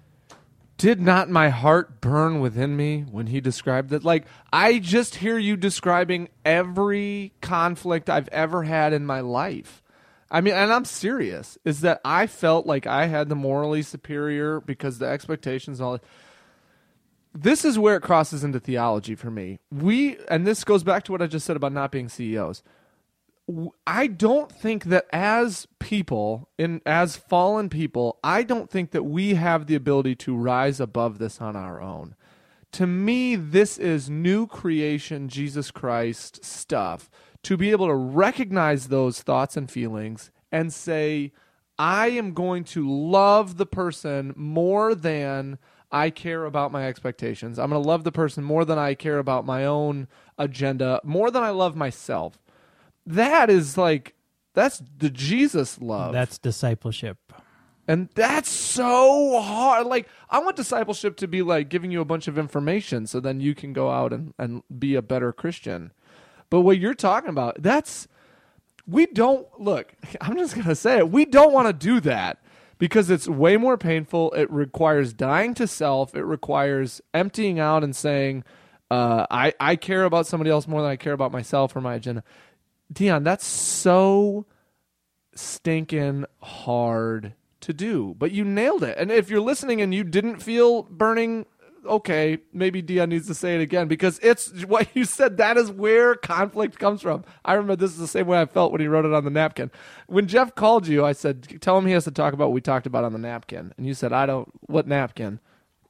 did 0.79 0.99
not 0.99 1.29
my 1.29 1.51
heart 1.51 2.01
burn 2.01 2.41
within 2.41 2.79
me 2.79 3.03
when 3.03 3.27
he 3.27 3.43
described 3.43 3.93
it? 3.93 4.05
Like, 4.05 4.25
I 4.51 4.79
just 4.79 5.17
hear 5.17 5.37
you 5.37 5.55
describing 5.55 6.31
every 6.47 7.35
conflict 7.43 8.09
I've 8.09 8.29
ever 8.29 8.63
had 8.63 8.95
in 8.95 9.05
my 9.05 9.21
life. 9.21 9.83
I 10.31 10.41
mean, 10.41 10.55
and 10.55 10.73
I'm 10.73 10.87
serious, 10.87 11.59
is 11.67 11.83
that 11.83 12.01
I 12.07 12.27
felt 12.27 12.65
like 12.65 12.87
I 12.87 13.05
had 13.05 13.29
the 13.29 13.35
morally 13.35 13.83
superior 13.83 14.63
because 14.63 14.99
the 14.99 15.07
expectations 15.07 15.79
and 15.79 15.87
all 15.87 15.99
this 17.35 17.67
is 17.67 17.79
where 17.79 17.97
it 17.97 18.03
crosses 18.03 18.43
into 18.43 18.59
theology 18.59 19.15
for 19.15 19.31
me. 19.31 19.59
We, 19.71 20.17
and 20.31 20.47
this 20.47 20.65
goes 20.65 20.83
back 20.83 21.05
to 21.05 21.13
what 21.13 21.21
I 21.21 21.27
just 21.27 21.45
said 21.45 21.57
about 21.57 21.73
not 21.73 21.93
being 21.93 22.09
CEOs. 22.09 22.63
I 23.87 24.09
don't 24.09 24.53
think 24.53 24.85
that 24.85 25.07
as 25.11 25.67
people, 25.79 26.51
in 26.59 26.83
as 26.85 27.17
fallen 27.17 27.71
people, 27.71 28.19
I 28.23 28.43
don't 28.43 28.71
think 28.71 28.91
that 28.91 29.05
we 29.05 29.35
have 29.35 29.67
the 29.67 29.75
ability 29.75 30.17
to 30.17 30.37
rise 30.37 30.81
above 30.81 31.19
this 31.19 31.41
on 31.41 31.57
our 31.57 31.81
own. 31.81 32.15
To 32.73 32.87
me, 32.87 33.37
this 33.37 33.79
is 33.79 34.11
new 34.11 34.47
creation, 34.47 35.29
Jesus 35.29 35.71
Christ 35.71 36.45
stuff. 36.45 37.09
To 37.45 37.57
be 37.57 37.71
able 37.71 37.87
to 37.87 37.95
recognize 37.95 38.89
those 38.89 39.23
thoughts 39.23 39.57
and 39.57 39.71
feelings 39.71 40.31
and 40.53 40.73
say, 40.73 41.33
I 41.79 42.09
am 42.09 42.35
going 42.35 42.65
to 42.65 42.87
love 42.91 43.57
the 43.57 43.67
person 43.67 44.35
more 44.37 44.95
than 44.95 45.59
I 45.91 46.11
care 46.11 46.45
about 46.45 46.73
my 46.73 46.87
expectations. 46.87 47.59
I'm 47.59 47.71
going 47.71 47.83
to 47.83 47.89
love 47.89 48.05
the 48.05 48.13
person 48.13 48.45
more 48.45 48.67
than 48.67 48.79
I 48.79 48.95
care 48.95 49.19
about 49.19 49.47
my 49.47 49.65
own 49.65 50.09
agenda, 50.37 51.01
more 51.03 51.31
than 51.31 51.43
I 51.43 51.51
love 51.51 51.77
myself 51.77 52.39
that 53.09 53.51
is 53.51 53.77
like 53.77 54.15
that's 54.55 54.83
the 54.99 55.11
Jesus 55.11 55.81
love. 55.81 56.13
That's 56.13 56.39
discipleship. 56.39 57.33
And 57.87 58.11
that's 58.15 58.51
so 58.51 59.41
hard. 59.41 59.87
Like, 59.87 60.09
I 60.29 60.41
want 60.41 60.57
discipleship 60.57 61.17
to 61.19 61.29
be 61.29 61.41
like 61.41 61.71
giving 61.71 61.91
you 61.91 62.03
a 62.03 62.05
bunch 62.05 62.29
of 62.29 62.37
information 62.37 63.07
so 63.07 63.19
then 63.19 63.41
you 63.41 63.55
can 63.55 63.73
go 63.73 63.91
out 63.91 64.13
and, 64.13 64.35
and 64.39 64.63
be 64.79 64.95
a 64.95 65.01
better 65.01 65.33
Christian. 65.33 65.93
But 66.51 66.61
what 66.61 66.79
you're 66.79 66.93
talking 66.93 67.31
about, 67.31 67.63
that's, 67.63 68.09
we 68.87 69.07
don't, 69.07 69.47
look, 69.59 69.95
I'm 70.21 70.37
just 70.37 70.55
going 70.55 70.67
to 70.67 70.75
say 70.75 70.99
it. 70.99 71.11
We 71.11 71.25
don't 71.25 71.53
want 71.53 71.69
to 71.69 71.73
do 71.73 72.01
that 72.01 72.43
because 72.79 73.09
it's 73.09 73.27
way 73.27 73.57
more 73.57 73.79
painful. 73.79 74.33
It 74.33 74.51
requires 74.51 75.15
dying 75.15 75.55
to 75.55 75.67
self, 75.67 76.15
it 76.15 76.25
requires 76.25 77.01
emptying 77.15 77.59
out 77.59 77.83
and 77.83 77.97
saying, 77.97 78.45
uh, 78.91 79.27
I, 79.31 79.53
I 79.61 79.77
care 79.77 80.05
about 80.05 80.27
somebody 80.27 80.51
else 80.51 80.67
more 80.67 80.81
than 80.81 80.91
I 80.91 80.97
care 80.97 81.13
about 81.13 81.33
myself 81.33 81.77
or 81.77 81.81
my 81.81 81.95
agenda. 81.95 82.25
Dion, 82.93 83.23
that's 83.23 83.47
so 83.47 84.47
stinking 85.35 86.25
hard 86.43 87.35
to 87.61 87.73
do, 87.73 88.15
but 88.19 88.33
you 88.33 88.45
nailed 88.45 88.83
it. 88.83 88.97
And 88.99 89.11
if 89.11 89.31
you're 89.31 89.41
listening 89.41 89.81
and 89.81 89.93
you 89.93 90.05
didn't 90.05 90.41
feel 90.41 90.85
burning, 90.85 91.47
okay, 91.85 92.39
maybe 92.53 92.83
Dion 92.83 93.09
needs 93.09 93.27
to 93.27 93.35
say 93.35 93.55
it 93.55 93.61
again 93.61 93.89
because 93.89 94.19
it's 94.21 94.65
what 94.65 94.89
you 94.95 95.05
said. 95.05 95.37
That 95.37 95.57
is 95.57 95.71
where 95.71 96.15
conflict 96.15 96.79
comes 96.79 97.03
from. 97.03 97.25
I 97.45 97.55
remember 97.55 97.77
this 97.77 97.93
is 97.93 97.99
the 97.99 98.09
same 98.09 98.27
way 98.27 98.41
I 98.41 98.47
felt 98.47 98.73
when 98.73 98.81
he 98.81 98.87
wrote 98.89 99.05
it 99.05 99.13
on 99.13 99.25
the 99.25 99.31
napkin. 99.31 99.71
When 100.07 100.27
Jeff 100.27 100.55
called 100.55 100.87
you, 100.87 101.05
I 101.05 101.13
said, 101.13 101.61
tell 101.61 101.77
him 101.79 101.87
he 101.87 101.93
has 101.93 102.05
to 102.05 102.11
talk 102.11 102.33
about 102.33 102.47
what 102.47 102.55
we 102.55 102.61
talked 102.61 102.87
about 102.87 103.05
on 103.05 103.13
the 103.13 103.19
napkin. 103.19 103.73
And 103.77 103.87
you 103.87 103.95
said, 103.95 104.13
I 104.13 104.27
don't, 104.27 104.49
what 104.69 104.87
napkin? 104.87 105.41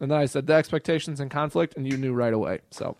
And 0.01 0.11
then 0.11 0.19
I 0.19 0.27
said, 0.27 0.47
the 0.47 0.55
expectations 0.55 1.21
and 1.21 1.31
conflict, 1.31 1.75
and 1.77 1.87
you 1.87 1.97
knew 1.97 2.13
right 2.13 2.33
away. 2.33 2.61
So, 2.71 2.97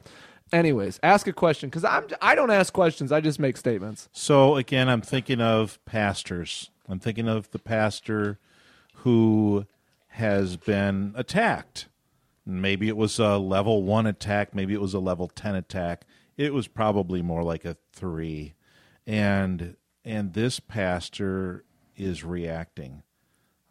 anyways, 0.53 0.99
ask 1.03 1.27
a 1.27 1.33
question 1.33 1.69
because 1.69 1.85
I'm 1.85 2.07
I 2.21 2.35
don't 2.35 2.51
ask 2.51 2.73
questions. 2.73 3.13
I 3.13 3.21
just 3.21 3.39
make 3.39 3.57
statements. 3.57 4.09
So 4.13 4.57
again, 4.57 4.89
I'm 4.89 5.01
thinking 5.01 5.41
of 5.41 5.85
pastors. 5.85 6.71
I'm 6.89 6.99
thinking 6.99 7.29
of 7.29 7.51
the 7.51 7.59
pastor 7.59 8.39
who 8.97 9.67
has 10.09 10.57
been 10.57 11.13
attacked. 11.17 11.89
Maybe 12.45 12.89
it 12.89 12.97
was 12.97 13.19
a 13.19 13.37
level 13.37 13.83
one 13.83 14.07
attack. 14.07 14.55
Maybe 14.55 14.75
it 14.75 14.81
was 14.81 14.95
a 14.95 15.01
level 15.01 15.29
ten 15.29 15.55
attack. 15.55 16.05
It 16.37 16.55
was 16.55 16.69
probably 16.69 17.21
more 17.21 17.43
like 17.43 17.65
a 17.65 17.77
three, 17.93 18.55
and 19.07 19.77
and 20.05 20.33
this 20.33 20.61
pastor 20.61 21.65
is 21.97 22.25
reacting. 22.25 23.03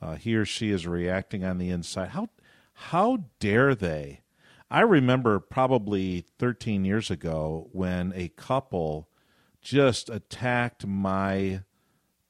Uh, 0.02 0.16
he 0.16 0.36
or 0.36 0.46
she 0.46 0.70
is 0.70 0.86
reacting 0.86 1.44
on 1.44 1.58
the 1.58 1.70
inside. 1.70 2.10
How 2.10 2.30
how 2.74 3.24
dare 3.40 3.74
they? 3.74 4.22
I 4.69 4.82
remember 4.82 5.39
probably 5.39 6.25
13 6.39 6.84
years 6.84 7.10
ago 7.10 7.69
when 7.71 8.12
a 8.15 8.30
couple 8.30 9.10
just 9.62 10.10
attacked 10.10 10.86
my 10.86 11.62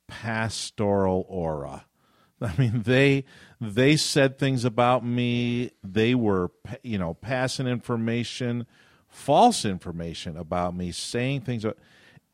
pastoral 0.07 1.25
aura. 1.27 1.85
I 2.41 2.53
mean, 2.57 2.83
they 2.83 3.25
they 3.59 3.97
said 3.97 4.37
things 4.37 4.63
about 4.63 5.03
me. 5.03 5.71
They 5.83 6.13
were, 6.13 6.51
you 6.83 6.99
know, 6.99 7.15
passing 7.15 7.65
information, 7.65 8.67
false 9.07 9.65
information 9.65 10.37
about 10.37 10.75
me, 10.75 10.91
saying 10.91 11.41
things. 11.41 11.65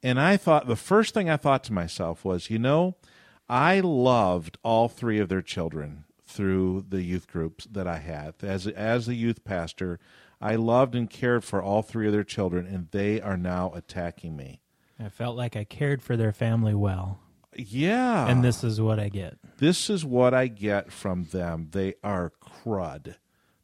And 0.01 0.19
I 0.19 0.35
thought 0.35 0.67
the 0.67 0.75
first 0.75 1.13
thing 1.13 1.29
I 1.29 1.37
thought 1.37 1.63
to 1.65 1.73
myself 1.73 2.25
was, 2.25 2.49
you 2.49 2.59
know, 2.59 2.97
I 3.47 3.79
loved 3.79 4.57
all 4.63 4.89
three 4.89 5.19
of 5.19 5.29
their 5.29 5.41
children 5.41 6.03
through 6.25 6.85
the 6.89 7.01
youth 7.01 7.27
groups 7.27 7.65
that 7.71 7.87
I 7.87 7.97
had. 7.97 8.35
As 8.41 8.67
as 8.67 9.07
a 9.07 9.15
youth 9.15 9.43
pastor, 9.43 9.99
I 10.41 10.55
loved 10.55 10.95
and 10.95 11.09
cared 11.09 11.43
for 11.43 11.61
all 11.61 11.81
three 11.81 12.07
of 12.07 12.13
their 12.13 12.23
children, 12.23 12.67
and 12.67 12.89
they 12.91 13.21
are 13.21 13.37
now 13.37 13.71
attacking 13.73 14.35
me. 14.35 14.61
I 14.99 15.09
felt 15.09 15.35
like 15.35 15.55
I 15.55 15.63
cared 15.63 16.01
for 16.01 16.15
their 16.15 16.31
family 16.31 16.73
well. 16.73 17.19
Yeah. 17.55 18.27
And 18.27 18.43
this 18.43 18.63
is 18.63 18.81
what 18.81 18.99
I 18.99 19.09
get. 19.09 19.37
This 19.57 19.89
is 19.89 20.05
what 20.05 20.33
I 20.33 20.47
get 20.47 20.91
from 20.91 21.25
them. 21.25 21.69
They 21.71 21.95
are 22.03 22.31
crud 22.41 23.15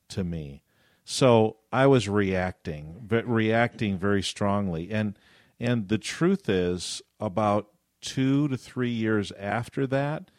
to 0.10 0.24
me. 0.24 0.64
So 1.04 1.58
I 1.72 1.88
was 1.88 2.08
reacting, 2.08 3.04
but 3.08 3.28
reacting 3.28 3.98
very 3.98 4.22
strongly. 4.22 4.92
And 4.92 5.18
and 5.60 5.88
the 5.88 5.98
truth 5.98 6.48
is 6.48 7.02
about 7.20 7.70
2 8.02 8.48
to 8.48 8.56
3 8.56 8.90
years 8.90 9.32
after 9.34 9.86
that, 9.88 10.32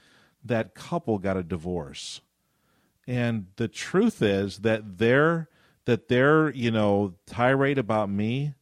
that 0.44 0.74
couple 0.74 1.18
got 1.18 1.36
a 1.36 1.42
divorce. 1.42 2.20
And 3.06 3.46
the 3.56 3.68
truth 3.68 4.22
is 4.22 4.58
that 4.58 4.98
their 4.98 5.48
that 5.86 6.08
their, 6.08 6.50
you 6.50 6.70
know, 6.70 7.14
tirade 7.26 7.78
about 7.78 8.08
me 8.10 8.54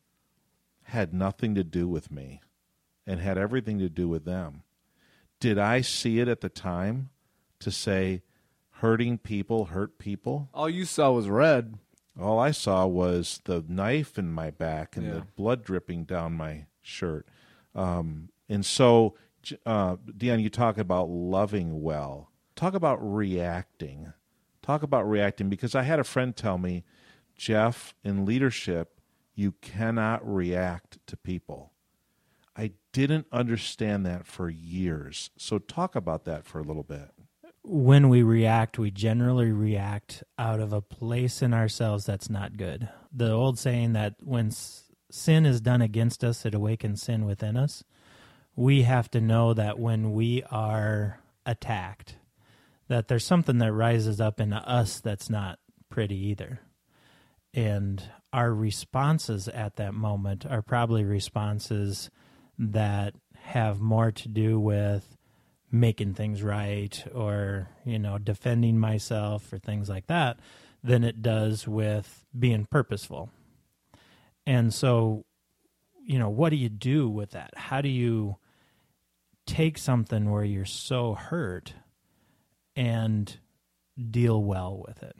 had 0.84 1.12
nothing 1.12 1.54
to 1.56 1.64
do 1.64 1.86
with 1.88 2.10
me 2.10 2.40
and 3.06 3.20
had 3.20 3.36
everything 3.36 3.78
to 3.80 3.88
do 3.88 4.08
with 4.08 4.24
them. 4.24 4.62
Did 5.40 5.58
I 5.58 5.80
see 5.82 6.20
it 6.20 6.28
at 6.28 6.40
the 6.40 6.48
time 6.48 7.10
to 7.60 7.70
say 7.70 8.22
hurting 8.70 9.18
people 9.18 9.66
hurt 9.66 9.98
people? 9.98 10.48
All 10.54 10.68
you 10.70 10.84
saw 10.84 11.10
was 11.12 11.28
red. 11.28 11.74
All 12.18 12.38
I 12.38 12.52
saw 12.52 12.86
was 12.86 13.40
the 13.44 13.64
knife 13.68 14.18
in 14.18 14.32
my 14.32 14.50
back 14.50 14.96
and 14.96 15.06
Yeah. 15.06 15.14
the 15.14 15.20
blood 15.36 15.64
dripping 15.64 16.04
down 16.04 16.32
my 16.34 16.66
shirt. 16.80 17.28
Um, 17.74 18.30
and 18.48 18.64
so, 18.64 19.14
uh, 19.66 19.96
Dion, 20.16 20.40
you 20.40 20.50
talk 20.50 20.78
about 20.78 21.08
loving 21.08 21.82
well. 21.82 22.30
Talk 22.56 22.74
about 22.74 22.98
reacting. 23.00 24.12
Talk 24.62 24.82
about 24.82 25.08
reacting 25.08 25.48
because 25.48 25.74
I 25.74 25.82
had 25.82 26.00
a 26.00 26.04
friend 26.04 26.36
tell 26.36 26.58
me, 26.58 26.84
Jeff, 27.36 27.94
in 28.02 28.24
leadership, 28.24 29.00
you 29.34 29.52
cannot 29.62 30.26
react 30.28 30.98
to 31.06 31.16
people. 31.16 31.72
I 32.56 32.72
didn't 32.92 33.28
understand 33.30 34.04
that 34.06 34.26
for 34.26 34.50
years. 34.50 35.30
So, 35.36 35.58
talk 35.58 35.94
about 35.94 36.24
that 36.24 36.44
for 36.44 36.58
a 36.58 36.64
little 36.64 36.82
bit. 36.82 37.10
When 37.62 38.08
we 38.08 38.22
react, 38.22 38.78
we 38.78 38.90
generally 38.90 39.52
react 39.52 40.24
out 40.36 40.58
of 40.58 40.72
a 40.72 40.80
place 40.80 41.40
in 41.40 41.54
ourselves 41.54 42.04
that's 42.04 42.28
not 42.28 42.56
good. 42.56 42.88
The 43.12 43.30
old 43.30 43.58
saying 43.58 43.92
that 43.92 44.14
when 44.22 44.50
sin 45.10 45.46
is 45.46 45.60
done 45.60 45.82
against 45.82 46.24
us, 46.24 46.44
it 46.44 46.54
awakens 46.54 47.02
sin 47.02 47.24
within 47.24 47.56
us. 47.56 47.84
We 48.58 48.82
have 48.82 49.08
to 49.12 49.20
know 49.20 49.54
that 49.54 49.78
when 49.78 50.10
we 50.10 50.42
are 50.50 51.20
attacked, 51.46 52.16
that 52.88 53.06
there's 53.06 53.24
something 53.24 53.58
that 53.58 53.72
rises 53.72 54.20
up 54.20 54.40
in 54.40 54.52
us 54.52 54.98
that's 54.98 55.30
not 55.30 55.60
pretty 55.88 56.16
either. 56.30 56.58
And 57.54 58.02
our 58.32 58.52
responses 58.52 59.46
at 59.46 59.76
that 59.76 59.94
moment 59.94 60.44
are 60.44 60.60
probably 60.60 61.04
responses 61.04 62.10
that 62.58 63.14
have 63.36 63.80
more 63.80 64.10
to 64.10 64.28
do 64.28 64.58
with 64.58 65.16
making 65.70 66.14
things 66.14 66.42
right 66.42 67.04
or, 67.14 67.68
you 67.84 68.00
know, 68.00 68.18
defending 68.18 68.76
myself 68.76 69.52
or 69.52 69.58
things 69.58 69.88
like 69.88 70.08
that 70.08 70.40
than 70.82 71.04
it 71.04 71.22
does 71.22 71.68
with 71.68 72.24
being 72.36 72.66
purposeful. 72.68 73.30
And 74.48 74.74
so, 74.74 75.26
you 76.04 76.18
know, 76.18 76.28
what 76.28 76.50
do 76.50 76.56
you 76.56 76.68
do 76.68 77.08
with 77.08 77.30
that? 77.30 77.52
How 77.54 77.80
do 77.80 77.88
you 77.88 78.36
take 79.48 79.78
something 79.78 80.30
where 80.30 80.44
you're 80.44 80.64
so 80.64 81.14
hurt 81.14 81.72
and 82.76 83.38
deal 84.10 84.42
well 84.42 84.84
with 84.86 85.02
it? 85.02 85.16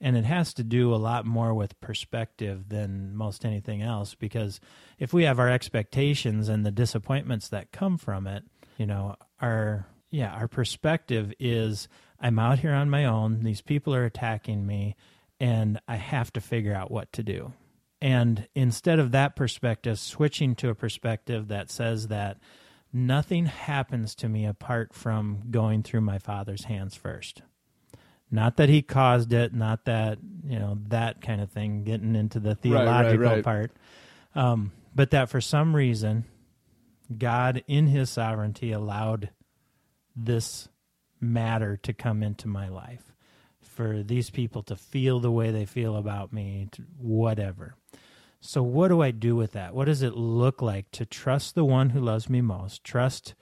And 0.00 0.16
it 0.16 0.24
has 0.24 0.54
to 0.54 0.64
do 0.64 0.94
a 0.94 0.96
lot 0.96 1.26
more 1.26 1.54
with 1.54 1.80
perspective 1.80 2.68
than 2.68 3.16
most 3.16 3.44
anything 3.44 3.82
else 3.82 4.14
because 4.14 4.60
if 4.98 5.12
we 5.12 5.24
have 5.24 5.38
our 5.38 5.48
expectations 5.48 6.48
and 6.48 6.64
the 6.64 6.70
disappointments 6.70 7.48
that 7.48 7.72
come 7.72 7.96
from 7.98 8.26
it, 8.26 8.44
you 8.76 8.86
know, 8.86 9.16
our 9.40 9.86
yeah, 10.10 10.32
our 10.32 10.48
perspective 10.48 11.32
is 11.38 11.88
I'm 12.20 12.38
out 12.38 12.60
here 12.60 12.72
on 12.72 12.90
my 12.90 13.04
own, 13.04 13.42
these 13.42 13.60
people 13.60 13.94
are 13.94 14.04
attacking 14.04 14.66
me 14.66 14.96
and 15.40 15.80
I 15.88 15.96
have 15.96 16.32
to 16.34 16.40
figure 16.40 16.74
out 16.74 16.90
what 16.90 17.12
to 17.14 17.22
do. 17.22 17.52
And 18.00 18.46
instead 18.54 18.98
of 18.98 19.12
that 19.12 19.36
perspective, 19.36 19.98
switching 19.98 20.54
to 20.56 20.68
a 20.68 20.74
perspective 20.74 21.48
that 21.48 21.70
says 21.70 22.08
that 22.08 22.38
nothing 22.92 23.46
happens 23.46 24.14
to 24.16 24.28
me 24.28 24.46
apart 24.46 24.94
from 24.94 25.42
going 25.50 25.82
through 25.82 26.00
my 26.00 26.18
father's 26.18 26.64
hands 26.64 26.94
first. 26.94 27.42
Not 28.30 28.56
that 28.56 28.68
he 28.68 28.82
caused 28.82 29.32
it, 29.32 29.54
not 29.54 29.84
that, 29.84 30.18
you 30.44 30.58
know, 30.58 30.78
that 30.88 31.20
kind 31.20 31.40
of 31.40 31.50
thing, 31.50 31.84
getting 31.84 32.16
into 32.16 32.40
the 32.40 32.50
right, 32.50 32.60
theological 32.60 33.26
right. 33.26 33.44
part. 33.44 33.72
Um, 34.34 34.72
but 34.94 35.10
that 35.10 35.28
for 35.28 35.40
some 35.40 35.76
reason, 35.76 36.24
God, 37.16 37.62
in 37.68 37.86
his 37.86 38.10
sovereignty, 38.10 38.72
allowed 38.72 39.30
this 40.16 40.68
matter 41.20 41.76
to 41.78 41.92
come 41.92 42.22
into 42.22 42.48
my 42.48 42.68
life 42.68 43.12
for 43.60 44.02
these 44.02 44.30
people 44.30 44.62
to 44.64 44.76
feel 44.76 45.20
the 45.20 45.30
way 45.30 45.50
they 45.50 45.66
feel 45.66 45.96
about 45.96 46.32
me, 46.32 46.68
to 46.72 46.82
whatever. 46.98 47.74
So, 48.40 48.62
what 48.62 48.88
do 48.88 49.02
I 49.02 49.10
do 49.10 49.34
with 49.34 49.52
that? 49.52 49.74
What 49.74 49.86
does 49.86 50.02
it 50.02 50.14
look 50.14 50.62
like 50.62 50.90
to 50.92 51.06
trust 51.06 51.54
the 51.54 51.64
one 51.64 51.90
who 51.90 52.00
loves 52.00 52.28
me 52.28 52.40
most, 52.40 52.84
trust 52.84 53.34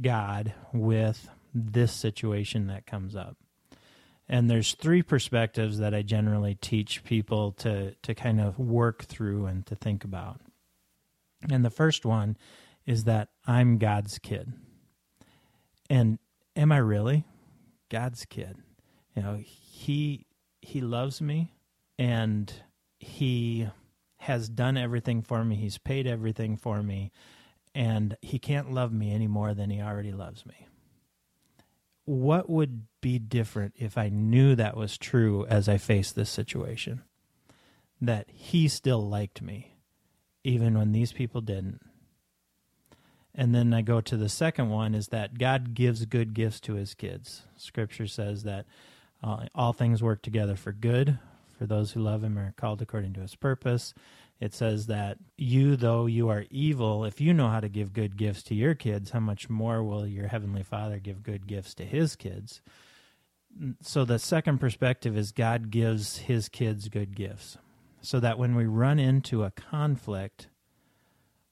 God 0.00 0.54
with 0.72 1.28
this 1.54 1.92
situation 1.92 2.66
that 2.66 2.86
comes 2.86 3.14
up? 3.14 3.36
And 4.28 4.50
there's 4.50 4.74
three 4.74 5.02
perspectives 5.02 5.78
that 5.78 5.94
I 5.94 6.02
generally 6.02 6.54
teach 6.54 7.02
people 7.02 7.52
to, 7.52 7.94
to 8.02 8.14
kind 8.14 8.40
of 8.40 8.58
work 8.58 9.04
through 9.04 9.46
and 9.46 9.64
to 9.66 9.74
think 9.74 10.04
about. 10.04 10.40
And 11.50 11.64
the 11.64 11.70
first 11.70 12.04
one 12.04 12.36
is 12.84 13.04
that 13.04 13.28
I'm 13.46 13.78
God's 13.78 14.18
kid. 14.18 14.52
And 15.88 16.18
am 16.56 16.72
I 16.72 16.78
really? 16.78 17.24
God's 17.88 18.24
kid. 18.26 18.56
You 19.16 19.22
know, 19.22 19.40
he 19.42 20.26
he 20.60 20.80
loves 20.80 21.22
me 21.22 21.54
and 21.98 22.52
he 22.98 23.68
has 24.18 24.48
done 24.48 24.76
everything 24.76 25.22
for 25.22 25.44
me. 25.44 25.56
He's 25.56 25.78
paid 25.78 26.06
everything 26.06 26.56
for 26.56 26.82
me 26.82 27.12
and 27.74 28.16
he 28.20 28.38
can't 28.38 28.72
love 28.72 28.92
me 28.92 29.12
any 29.12 29.26
more 29.26 29.54
than 29.54 29.70
he 29.70 29.80
already 29.80 30.12
loves 30.12 30.44
me. 30.44 30.66
What 32.04 32.48
would 32.48 32.86
be 33.00 33.18
different 33.18 33.74
if 33.76 33.98
I 33.98 34.08
knew 34.08 34.54
that 34.54 34.76
was 34.76 34.96
true 34.98 35.46
as 35.46 35.68
I 35.68 35.76
faced 35.76 36.16
this 36.16 36.30
situation? 36.30 37.02
That 38.00 38.26
he 38.30 38.68
still 38.68 39.06
liked 39.06 39.42
me 39.42 39.74
even 40.44 40.78
when 40.78 40.92
these 40.92 41.12
people 41.12 41.40
didn't. 41.40 41.80
And 43.34 43.54
then 43.54 43.72
I 43.74 43.82
go 43.82 44.00
to 44.00 44.16
the 44.16 44.28
second 44.28 44.70
one 44.70 44.94
is 44.94 45.08
that 45.08 45.38
God 45.38 45.74
gives 45.74 46.06
good 46.06 46.34
gifts 46.34 46.60
to 46.60 46.74
his 46.74 46.94
kids. 46.94 47.42
Scripture 47.56 48.06
says 48.06 48.42
that 48.44 48.66
uh, 49.22 49.46
all 49.54 49.72
things 49.72 50.02
work 50.02 50.22
together 50.22 50.56
for 50.56 50.72
good 50.72 51.18
for 51.58 51.66
those 51.66 51.92
who 51.92 52.00
love 52.00 52.22
him 52.22 52.38
are 52.38 52.54
called 52.56 52.80
according 52.80 53.12
to 53.14 53.20
his 53.20 53.34
purpose. 53.34 53.92
It 54.40 54.54
says 54.54 54.86
that 54.86 55.18
you, 55.36 55.74
though 55.74 56.06
you 56.06 56.28
are 56.28 56.44
evil, 56.50 57.04
if 57.04 57.20
you 57.20 57.34
know 57.34 57.48
how 57.48 57.58
to 57.58 57.68
give 57.68 57.92
good 57.92 58.16
gifts 58.16 58.44
to 58.44 58.54
your 58.54 58.74
kids, 58.74 59.10
how 59.10 59.20
much 59.20 59.50
more 59.50 59.82
will 59.82 60.06
your 60.06 60.28
heavenly 60.28 60.62
Father 60.62 61.00
give 61.00 61.24
good 61.24 61.48
gifts 61.48 61.74
to 61.74 61.84
his 61.84 62.14
kids? 62.14 62.60
So 63.82 64.04
the 64.04 64.20
second 64.20 64.58
perspective 64.58 65.16
is 65.16 65.32
God 65.32 65.70
gives 65.70 66.18
his 66.18 66.48
kids 66.48 66.88
good 66.88 67.16
gifts. 67.16 67.58
So 68.00 68.20
that 68.20 68.38
when 68.38 68.54
we 68.54 68.66
run 68.66 69.00
into 69.00 69.42
a 69.42 69.50
conflict, 69.50 70.48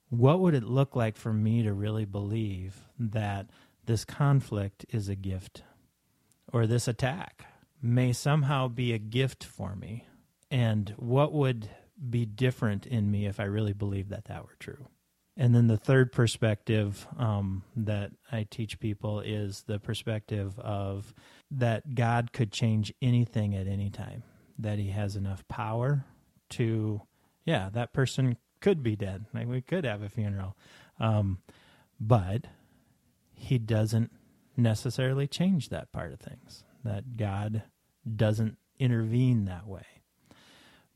what 0.08 0.38
would 0.38 0.54
it 0.54 0.62
look 0.62 0.94
like 0.94 1.16
for 1.16 1.32
me 1.32 1.64
to 1.64 1.72
really 1.72 2.04
believe 2.04 2.86
that 3.00 3.50
this 3.86 4.04
conflict 4.04 4.86
is 4.90 5.08
a 5.08 5.16
gift 5.16 5.62
or 6.52 6.68
this 6.68 6.86
attack 6.86 7.46
may 7.82 8.12
somehow 8.12 8.68
be 8.68 8.92
a 8.92 8.98
gift 8.98 9.44
for 9.44 9.74
me? 9.74 10.06
And 10.50 10.94
what 10.96 11.32
would 11.32 11.68
be 12.10 12.26
different 12.26 12.86
in 12.86 13.10
me 13.10 13.26
if 13.26 13.40
I 13.40 13.44
really 13.44 13.72
believed 13.72 14.10
that 14.10 14.26
that 14.26 14.44
were 14.44 14.56
true? 14.58 14.88
And 15.36 15.54
then 15.54 15.66
the 15.66 15.76
third 15.76 16.12
perspective 16.12 17.06
um, 17.18 17.62
that 17.76 18.12
I 18.32 18.46
teach 18.48 18.80
people 18.80 19.20
is 19.20 19.64
the 19.66 19.78
perspective 19.78 20.58
of 20.58 21.12
that 21.50 21.94
God 21.94 22.32
could 22.32 22.52
change 22.52 22.92
anything 23.02 23.54
at 23.54 23.66
any 23.66 23.90
time, 23.90 24.22
that 24.58 24.78
He 24.78 24.90
has 24.90 25.14
enough 25.14 25.46
power 25.48 26.06
to, 26.50 27.02
yeah, 27.44 27.68
that 27.74 27.92
person 27.92 28.38
could 28.60 28.82
be 28.82 28.96
dead. 28.96 29.26
Like 29.34 29.46
we 29.46 29.60
could 29.60 29.84
have 29.84 30.02
a 30.02 30.08
funeral. 30.08 30.56
Um, 30.98 31.38
but 32.00 32.46
he 33.34 33.58
doesn't 33.58 34.10
necessarily 34.56 35.26
change 35.26 35.68
that 35.68 35.92
part 35.92 36.12
of 36.12 36.20
things, 36.20 36.64
that 36.87 37.16
God 37.16 37.62
doesn't 38.14 38.57
intervene 38.79 39.44
that 39.44 39.66
way. 39.66 39.87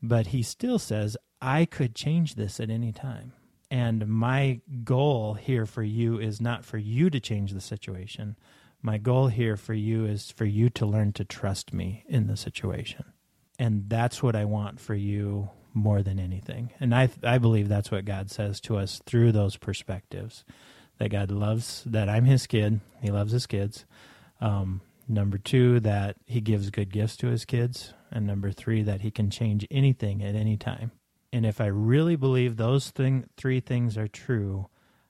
But 0.01 0.27
he 0.27 0.41
still 0.41 0.79
says, 0.79 1.17
I 1.41 1.65
could 1.65 1.95
change 1.95 2.35
this 2.35 2.59
at 2.59 2.69
any 2.69 2.91
time. 2.91 3.33
And 3.69 4.07
my 4.07 4.61
goal 4.83 5.35
here 5.35 5.65
for 5.65 5.83
you 5.83 6.19
is 6.19 6.41
not 6.41 6.65
for 6.65 6.77
you 6.77 7.09
to 7.09 7.19
change 7.19 7.53
the 7.53 7.61
situation. 7.61 8.35
My 8.81 8.97
goal 8.97 9.27
here 9.27 9.55
for 9.55 9.73
you 9.73 10.05
is 10.05 10.31
for 10.31 10.45
you 10.45 10.69
to 10.71 10.85
learn 10.85 11.13
to 11.13 11.23
trust 11.23 11.71
me 11.71 12.03
in 12.07 12.27
the 12.27 12.35
situation. 12.35 13.05
And 13.59 13.85
that's 13.87 14.23
what 14.23 14.35
I 14.35 14.43
want 14.43 14.79
for 14.79 14.95
you 14.95 15.51
more 15.73 16.01
than 16.01 16.19
anything. 16.19 16.71
And 16.79 16.93
I 16.93 17.09
I 17.23 17.37
believe 17.37 17.69
that's 17.69 17.91
what 17.91 18.05
God 18.05 18.29
says 18.29 18.59
to 18.61 18.77
us 18.77 19.01
through 19.05 19.31
those 19.31 19.55
perspectives. 19.55 20.43
That 20.97 21.09
God 21.09 21.31
loves 21.31 21.83
that 21.85 22.09
I'm 22.09 22.25
His 22.25 22.47
kid. 22.47 22.81
He 23.01 23.09
loves 23.09 23.31
His 23.31 23.47
kids. 23.47 23.85
Um, 24.41 24.81
number 25.11 25.37
two, 25.37 25.79
that 25.81 26.17
He 26.25 26.41
gives 26.41 26.69
good 26.69 26.91
gifts 26.91 27.17
to 27.17 27.27
His 27.27 27.45
kids, 27.45 27.93
and 28.11 28.25
number 28.25 28.51
three, 28.51 28.81
that 28.83 29.01
He 29.01 29.11
can 29.11 29.29
change 29.29 29.67
anything 29.69 30.23
at 30.23 30.35
any 30.35 30.57
time. 30.57 30.91
And 31.33 31.45
if 31.45 31.61
I 31.61 31.67
really 31.67 32.15
believe 32.15 32.57
those 32.57 32.89
thing 32.89 33.25
three 33.37 33.59
things 33.59 33.97
are 33.97 34.07
true, 34.07 34.67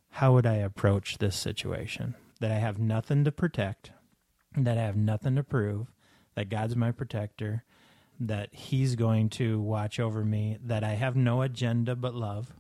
how 0.10 0.34
would 0.34 0.46
I 0.46 0.56
approach 0.56 1.18
this 1.18 1.36
situation? 1.36 2.16
That 2.40 2.52
I 2.52 2.56
have 2.56 2.80
nothing 2.80 3.24
to 3.24 3.32
protect, 3.32 3.92
that 4.56 4.78
I 4.78 4.82
have 4.82 4.98
nothing 4.98 5.36
to 5.36 5.44
prove, 5.44 5.92
that 6.36 6.50
God's 6.50 6.76
my 6.76 6.92
protector, 6.92 7.64
that 8.20 8.54
he's 8.54 8.96
going 8.96 9.30
to 9.30 9.60
watch 9.60 10.00
over 10.00 10.24
me, 10.24 10.58
that 10.64 10.84
I 10.84 10.94
have 10.94 11.16
no 11.16 11.42
agenda 11.42 11.96
but 11.96 12.14
love 12.14 12.54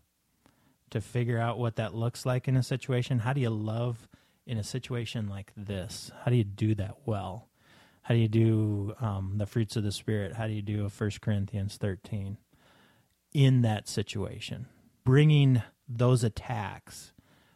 to 0.90 1.02
figure 1.02 1.40
out 1.40 1.60
what 1.60 1.76
that 1.76 1.94
looks 1.94 2.26
like 2.26 2.48
in 2.48 2.58
a 2.58 2.64
situation. 2.64 3.20
How 3.20 3.34
do 3.34 3.42
you 3.42 3.50
love 3.50 4.08
in 4.46 4.58
a 4.58 4.64
situation 4.64 5.28
like 5.28 5.52
this? 5.56 6.12
How 6.24 6.32
do 6.32 6.38
you 6.38 6.44
do 6.44 6.76
that 6.76 6.98
well? 7.06 7.50
How 8.04 8.16
do 8.16 8.20
you 8.20 8.28
do 8.28 8.96
um, 9.00 9.34
the 9.38 9.46
fruits 9.46 9.76
of 9.76 9.84
the 9.84 9.92
Spirit? 9.92 10.34
How 10.36 10.48
do 10.48 10.54
you 10.54 10.62
do 10.62 10.86
a 10.86 10.90
1 10.90 11.12
Corinthians 11.22 11.78
13 11.78 12.38
in 13.34 13.62
that 13.62 13.88
situation? 13.88 14.68
Bringing 15.04 15.62
those 15.88 16.24
attacks 16.24 17.14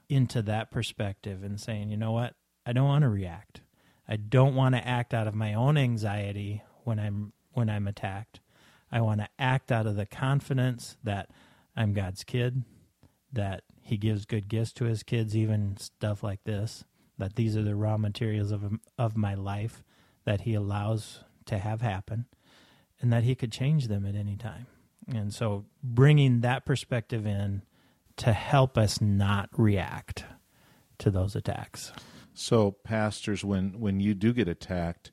into 0.10 0.42
that 0.44 0.72
perspective 0.72 1.44
and 1.44 1.60
saying, 1.60 1.90
you 1.90 1.98
know 1.98 2.12
what? 2.12 2.36
I 2.66 2.74
don't 2.74 2.88
want 2.88 3.04
to 3.04 3.10
react. 3.10 3.62
I 4.08 4.18
don't 4.18 4.56
want 4.56 4.76
to 4.76 4.88
act 4.88 5.14
out 5.14 5.28
of 5.28 5.34
my 5.34 5.54
own 5.54 5.78
anxiety 5.78 6.64
when 6.84 7.00
I'm 7.00 7.34
when 7.54 7.70
I'm 7.70 7.88
attacked. 7.88 8.40
I 8.92 9.02
want 9.02 9.22
to 9.22 9.30
act 9.40 9.72
out 9.72 9.88
of 9.88 9.96
the 9.96 10.06
confidence 10.06 10.98
that 11.04 11.30
I'm 11.76 11.94
God's 11.94 12.24
kid, 12.24 12.64
that 13.34 13.64
He 13.86 13.98
gives 13.98 14.26
good 14.26 14.50
gifts 14.50 14.74
to 14.74 14.86
His 14.86 15.04
kids, 15.04 15.38
even 15.38 15.78
stuff 15.78 16.24
like 16.24 16.44
this, 16.44 16.84
that 17.20 17.36
these 17.36 17.56
are 17.56 17.62
the 17.62 17.76
raw 17.76 17.98
materials 17.98 18.52
of, 18.52 18.80
of 18.98 19.16
my 19.16 19.36
life 19.36 19.84
that 20.26 20.42
He 20.42 20.56
allows 20.56 21.20
to 21.46 21.60
have 21.60 21.82
happen, 21.82 22.26
and 23.00 23.14
that 23.14 23.24
He 23.24 23.36
could 23.36 23.52
change 23.52 23.88
them 23.88 24.04
at 24.06 24.16
any 24.16 24.38
time. 24.38 24.66
And 25.08 25.32
so 25.32 25.66
bringing 25.84 26.42
that 26.42 26.66
perspective 26.66 27.28
in 27.28 27.62
to 28.18 28.34
help 28.34 28.76
us 28.76 29.00
not 29.00 29.50
react 29.56 30.26
to 30.98 31.12
those 31.12 31.36
attacks. 31.36 31.92
So, 32.34 32.72
pastors, 32.72 33.46
when, 33.46 33.80
when 33.80 34.00
you 34.00 34.16
do 34.16 34.34
get 34.34 34.48
attacked, 34.48 35.12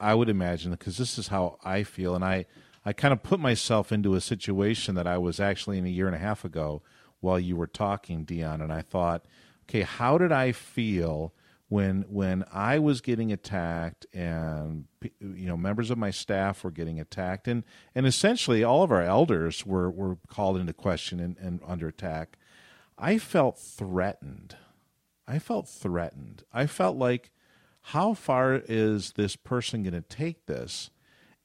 I, 0.00 0.14
would 0.14 0.28
imagine 0.30 0.70
because 0.70 0.96
this 0.96 1.18
is 1.18 1.28
how 1.28 1.58
I 1.62 1.82
feel, 1.82 2.14
and 2.14 2.24
I 2.24 2.46
I 2.84 2.92
kind 2.92 3.12
of 3.12 3.22
put 3.22 3.40
myself 3.40 3.92
into 3.92 4.14
a 4.14 4.20
situation 4.20 4.94
that 4.94 5.06
I 5.06 5.18
was 5.18 5.38
actually 5.38 5.78
in 5.78 5.86
a 5.86 5.90
year 5.90 6.06
and 6.06 6.16
a 6.16 6.20
half 6.20 6.44
ago 6.44 6.82
while 7.20 7.38
you 7.38 7.56
were 7.56 7.66
talking, 7.66 8.24
Dion, 8.24 8.60
and 8.60 8.72
I 8.72 8.82
thought, 8.82 9.26
okay, 9.68 9.82
how 9.82 10.18
did 10.18 10.32
I 10.32 10.52
feel 10.52 11.32
when 11.68 12.02
when 12.08 12.44
I 12.52 12.80
was 12.80 13.00
getting 13.00 13.32
attacked 13.32 14.04
and 14.12 14.86
you 15.20 15.46
know 15.46 15.56
members 15.56 15.90
of 15.90 15.98
my 15.98 16.10
staff 16.10 16.64
were 16.64 16.72
getting 16.72 16.98
attacked 16.98 17.46
and 17.46 17.62
and 17.94 18.06
essentially 18.06 18.64
all 18.64 18.82
of 18.82 18.90
our 18.90 19.02
elders 19.02 19.64
were 19.64 19.88
were 19.88 20.18
called 20.26 20.56
into 20.56 20.72
question 20.72 21.20
and, 21.20 21.36
and 21.38 21.60
under 21.64 21.86
attack. 21.86 22.36
I 22.98 23.18
felt 23.18 23.58
threatened. 23.58 24.56
I 25.28 25.38
felt 25.38 25.68
threatened. 25.68 26.42
I 26.52 26.66
felt 26.66 26.96
like 26.96 27.30
how 27.82 28.14
far 28.14 28.60
is 28.68 29.12
this 29.12 29.36
person 29.36 29.84
going 29.84 29.94
to 29.94 30.02
take 30.02 30.46
this? 30.46 30.90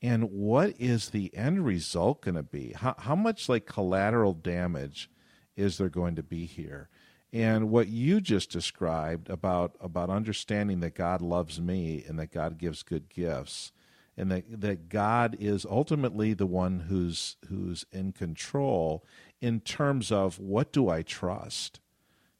And 0.01 0.31
what 0.31 0.73
is 0.77 1.09
the 1.09 1.33
end 1.35 1.65
result 1.65 2.21
going 2.21 2.35
to 2.35 2.43
be? 2.43 2.73
How, 2.75 2.95
how 2.97 3.15
much 3.15 3.47
like 3.47 3.65
collateral 3.65 4.33
damage 4.33 5.09
is 5.55 5.77
there 5.77 5.89
going 5.89 6.15
to 6.15 6.23
be 6.23 6.45
here? 6.45 6.89
And 7.33 7.69
what 7.69 7.87
you 7.87 8.21
just 8.21 8.51
described 8.51 9.29
about 9.29 9.75
about 9.81 10.09
understanding 10.09 10.79
that 10.81 10.95
God 10.95 11.21
loves 11.21 11.59
me 11.59 12.03
and 12.07 12.17
that 12.19 12.31
God 12.31 12.57
gives 12.57 12.83
good 12.83 13.09
gifts 13.09 13.71
and 14.17 14.31
that 14.31 14.61
that 14.61 14.89
God 14.89 15.35
is 15.39 15.65
ultimately 15.65 16.33
the 16.33 16.45
one 16.45 16.81
who's 16.81 17.37
who's 17.49 17.85
in 17.91 18.11
control 18.13 19.05
in 19.41 19.59
terms 19.59 20.11
of 20.11 20.39
what 20.39 20.71
do 20.71 20.89
I 20.89 21.01
trust? 21.01 21.79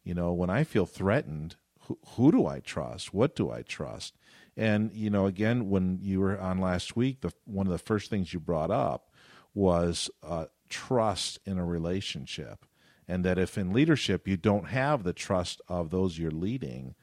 You 0.04 0.14
know, 0.14 0.32
when 0.32 0.50
I 0.50 0.64
feel 0.64 0.86
threatened, 0.86 1.56
who, 1.82 1.98
who 2.16 2.32
do 2.32 2.46
I 2.46 2.60
trust? 2.60 3.14
What 3.14 3.36
do 3.36 3.52
I 3.52 3.64
trust? 3.64 4.16
And 4.56 4.94
you 4.94 5.10
know, 5.10 5.26
again, 5.26 5.70
when 5.70 6.00
you 6.02 6.22
were 6.22 6.40
on 6.40 6.60
last 6.60 6.96
week, 6.96 7.22
the 7.22 7.34
one 7.46 7.68
of 7.68 7.72
the 7.72 7.78
first 7.78 8.10
things 8.10 8.34
you 8.34 8.40
brought 8.40 8.72
up 8.72 9.12
was 9.54 10.10
uh, 10.24 10.46
trust 10.70 11.40
in 11.46 11.58
a 11.58 11.66
relationship, 11.66 12.66
and 13.08 13.24
that 13.24 13.38
if 13.38 13.58
in 13.58 13.74
leadership 13.74 14.28
you 14.28 14.38
don't 14.38 14.70
have 14.70 15.04
the 15.04 15.14
trust 15.14 15.62
of 15.68 15.90
those 15.90 16.18
you're 16.18 16.32
leading, 16.32 16.96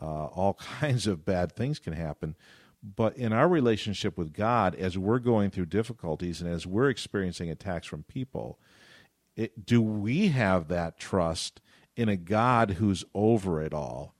uh, 0.00 0.26
all 0.26 0.54
kinds 0.80 1.06
of 1.06 1.24
bad 1.24 1.52
things 1.52 1.78
can 1.78 1.92
happen. 1.92 2.36
But 2.82 3.16
in 3.16 3.32
our 3.32 3.48
relationship 3.48 4.18
with 4.18 4.34
God, 4.34 4.74
as 4.74 4.98
we're 4.98 5.18
going 5.18 5.50
through 5.50 5.66
difficulties 5.66 6.42
and 6.42 6.50
as 6.50 6.66
we're 6.66 6.90
experiencing 6.90 7.48
attacks 7.50 7.86
from 7.86 8.02
people, 8.02 8.58
it, 9.36 9.64
do 9.64 9.80
we 9.80 10.28
have 10.28 10.68
that 10.68 10.98
trust 10.98 11.60
in 11.96 12.08
a 12.08 12.16
God 12.16 12.72
who's 12.72 13.04
over 13.14 13.62
it 13.62 13.72
all? 13.72 14.14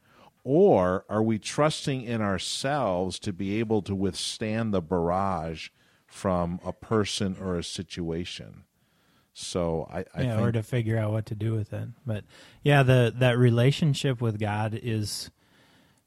Or 0.44 1.04
are 1.08 1.22
we 1.22 1.38
trusting 1.38 2.02
in 2.02 2.20
ourselves 2.20 3.18
to 3.20 3.32
be 3.32 3.58
able 3.58 3.82
to 3.82 3.94
withstand 3.94 4.72
the 4.72 4.82
barrage 4.82 5.68
from 6.06 6.60
a 6.64 6.72
person 6.72 7.36
or 7.40 7.56
a 7.56 7.64
situation? 7.64 8.64
So 9.34 9.88
I, 9.90 9.98
I 9.98 10.22
yeah, 10.22 10.36
think, 10.36 10.40
or 10.40 10.52
to 10.52 10.62
figure 10.62 10.96
out 10.96 11.10
what 11.10 11.26
to 11.26 11.34
do 11.34 11.52
with 11.52 11.72
it. 11.72 11.88
But 12.06 12.24
yeah, 12.62 12.84
the 12.84 13.12
that 13.16 13.36
relationship 13.36 14.20
with 14.20 14.38
God 14.38 14.78
is 14.80 15.30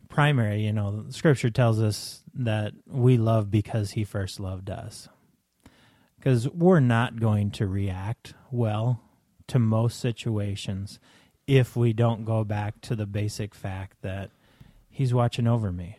primary, 0.08 0.62
you 0.62 0.72
know, 0.72 1.06
scripture 1.10 1.50
tells 1.50 1.82
us 1.82 2.24
that 2.34 2.74
we 2.88 3.18
love 3.18 3.52
because 3.52 3.92
he 3.92 4.06
first 4.06 4.40
loved 4.40 4.70
us. 4.70 5.10
Because 6.18 6.50
we're 6.50 6.80
not 6.80 7.20
going 7.20 7.52
to 7.52 7.68
react 7.68 8.34
well 8.50 9.02
to 9.48 9.60
most 9.60 10.00
situations 10.00 11.00
if 11.46 11.76
we 11.76 11.94
don't 11.94 12.26
go 12.26 12.44
back 12.44 12.82
to 12.82 12.96
the 12.96 13.06
basic 13.06 13.54
fact 13.54 13.98
that 14.02 14.32
he's 14.90 15.14
watching 15.14 15.48
over 15.48 15.72
me. 15.72 15.98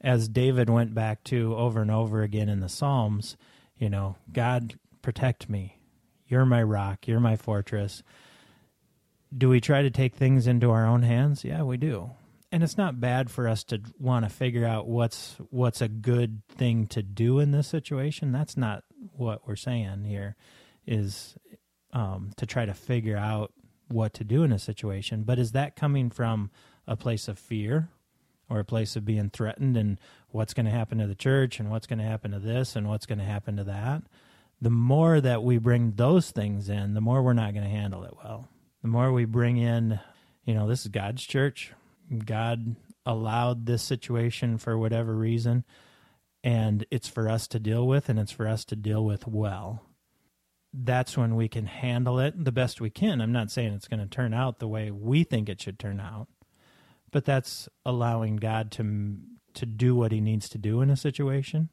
As 0.00 0.28
David 0.28 0.68
went 0.68 0.94
back 0.94 1.22
to 1.24 1.54
over 1.56 1.80
and 1.80 1.90
over 1.90 2.22
again 2.22 2.48
in 2.48 2.60
the 2.60 2.68
Psalms, 2.68 3.36
you 3.78 3.88
know, 3.88 4.16
God 4.32 4.74
protect 5.00 5.48
me. 5.48 5.78
You're 6.32 6.44
my 6.44 6.62
rock, 6.62 7.06
you're 7.06 7.20
my 7.20 7.36
fortress. 7.36 8.02
Do 9.36 9.48
we 9.48 9.60
try 9.60 9.82
to 9.82 9.90
take 9.90 10.16
things 10.16 10.48
into 10.48 10.70
our 10.70 10.84
own 10.84 11.02
hands? 11.02 11.44
Yeah, 11.44 11.62
we 11.62 11.76
do 11.76 12.10
and 12.52 12.62
it's 12.62 12.76
not 12.76 13.00
bad 13.00 13.30
for 13.30 13.48
us 13.48 13.64
to 13.64 13.80
want 13.98 14.26
to 14.26 14.30
figure 14.30 14.66
out 14.66 14.86
what's 14.86 15.36
what's 15.48 15.80
a 15.80 15.88
good 15.88 16.42
thing 16.48 16.86
to 16.88 17.02
do 17.02 17.38
in 17.38 17.50
this 17.50 17.66
situation. 17.66 18.30
That's 18.30 18.58
not 18.58 18.84
what 19.16 19.48
we're 19.48 19.56
saying 19.56 20.04
here. 20.04 20.36
Is 20.86 21.34
um, 21.94 22.32
to 22.36 22.44
try 22.44 22.66
to 22.66 22.74
figure 22.74 23.16
out 23.16 23.52
what 23.88 24.12
to 24.14 24.24
do 24.24 24.42
in 24.42 24.52
a 24.52 24.58
situation. 24.58 25.22
But 25.22 25.38
is 25.38 25.52
that 25.52 25.76
coming 25.76 26.10
from 26.10 26.50
a 26.86 26.96
place 26.96 27.26
of 27.26 27.38
fear 27.38 27.88
or 28.50 28.58
a 28.58 28.64
place 28.64 28.96
of 28.96 29.04
being 29.04 29.30
threatened 29.30 29.76
and 29.76 29.98
what's 30.28 30.52
going 30.52 30.66
to 30.66 30.72
happen 30.72 30.98
to 30.98 31.06
the 31.06 31.14
church 31.14 31.58
and 31.58 31.70
what's 31.70 31.86
going 31.86 31.98
to 31.98 32.04
happen 32.04 32.32
to 32.32 32.38
this 32.38 32.76
and 32.76 32.86
what's 32.86 33.06
going 33.06 33.18
to 33.18 33.24
happen 33.24 33.56
to 33.56 33.64
that? 33.64 34.02
The 34.62 34.70
more 34.70 35.20
that 35.20 35.42
we 35.42 35.58
bring 35.58 35.92
those 35.96 36.30
things 36.30 36.70
in, 36.70 36.94
the 36.94 37.02
more 37.02 37.22
we're 37.22 37.34
not 37.34 37.52
going 37.52 37.64
to 37.64 37.70
handle 37.70 38.04
it 38.04 38.14
well. 38.24 38.48
The 38.80 38.88
more 38.88 39.12
we 39.12 39.26
bring 39.26 39.58
in, 39.58 40.00
you 40.44 40.54
know, 40.54 40.66
this 40.66 40.82
is 40.82 40.88
God's 40.88 41.22
church 41.22 41.72
God 42.24 42.76
allowed 43.04 43.66
this 43.66 43.82
situation 43.82 44.58
for 44.58 44.78
whatever 44.78 45.14
reason, 45.14 45.64
and 46.44 46.84
it's 46.90 47.08
for 47.08 47.28
us 47.28 47.46
to 47.48 47.58
deal 47.58 47.86
with, 47.86 48.08
and 48.08 48.18
it's 48.18 48.32
for 48.32 48.46
us 48.46 48.64
to 48.66 48.76
deal 48.76 49.04
with 49.04 49.26
well. 49.26 49.82
That's 50.72 51.16
when 51.16 51.36
we 51.36 51.48
can 51.48 51.66
handle 51.66 52.18
it 52.18 52.44
the 52.44 52.52
best 52.52 52.80
we 52.80 52.90
can. 52.90 53.20
I'm 53.20 53.32
not 53.32 53.50
saying 53.50 53.74
it's 53.74 53.88
going 53.88 54.00
to 54.00 54.06
turn 54.06 54.32
out 54.32 54.58
the 54.58 54.68
way 54.68 54.90
we 54.90 55.24
think 55.24 55.48
it 55.48 55.60
should 55.60 55.78
turn 55.78 56.00
out, 56.00 56.28
but 57.10 57.24
that's 57.24 57.68
allowing 57.84 58.36
God 58.36 58.70
to 58.72 59.16
to 59.54 59.66
do 59.66 59.94
what 59.94 60.12
He 60.12 60.20
needs 60.22 60.48
to 60.48 60.58
do 60.58 60.80
in 60.80 60.88
a 60.88 60.96
situation, 60.96 61.68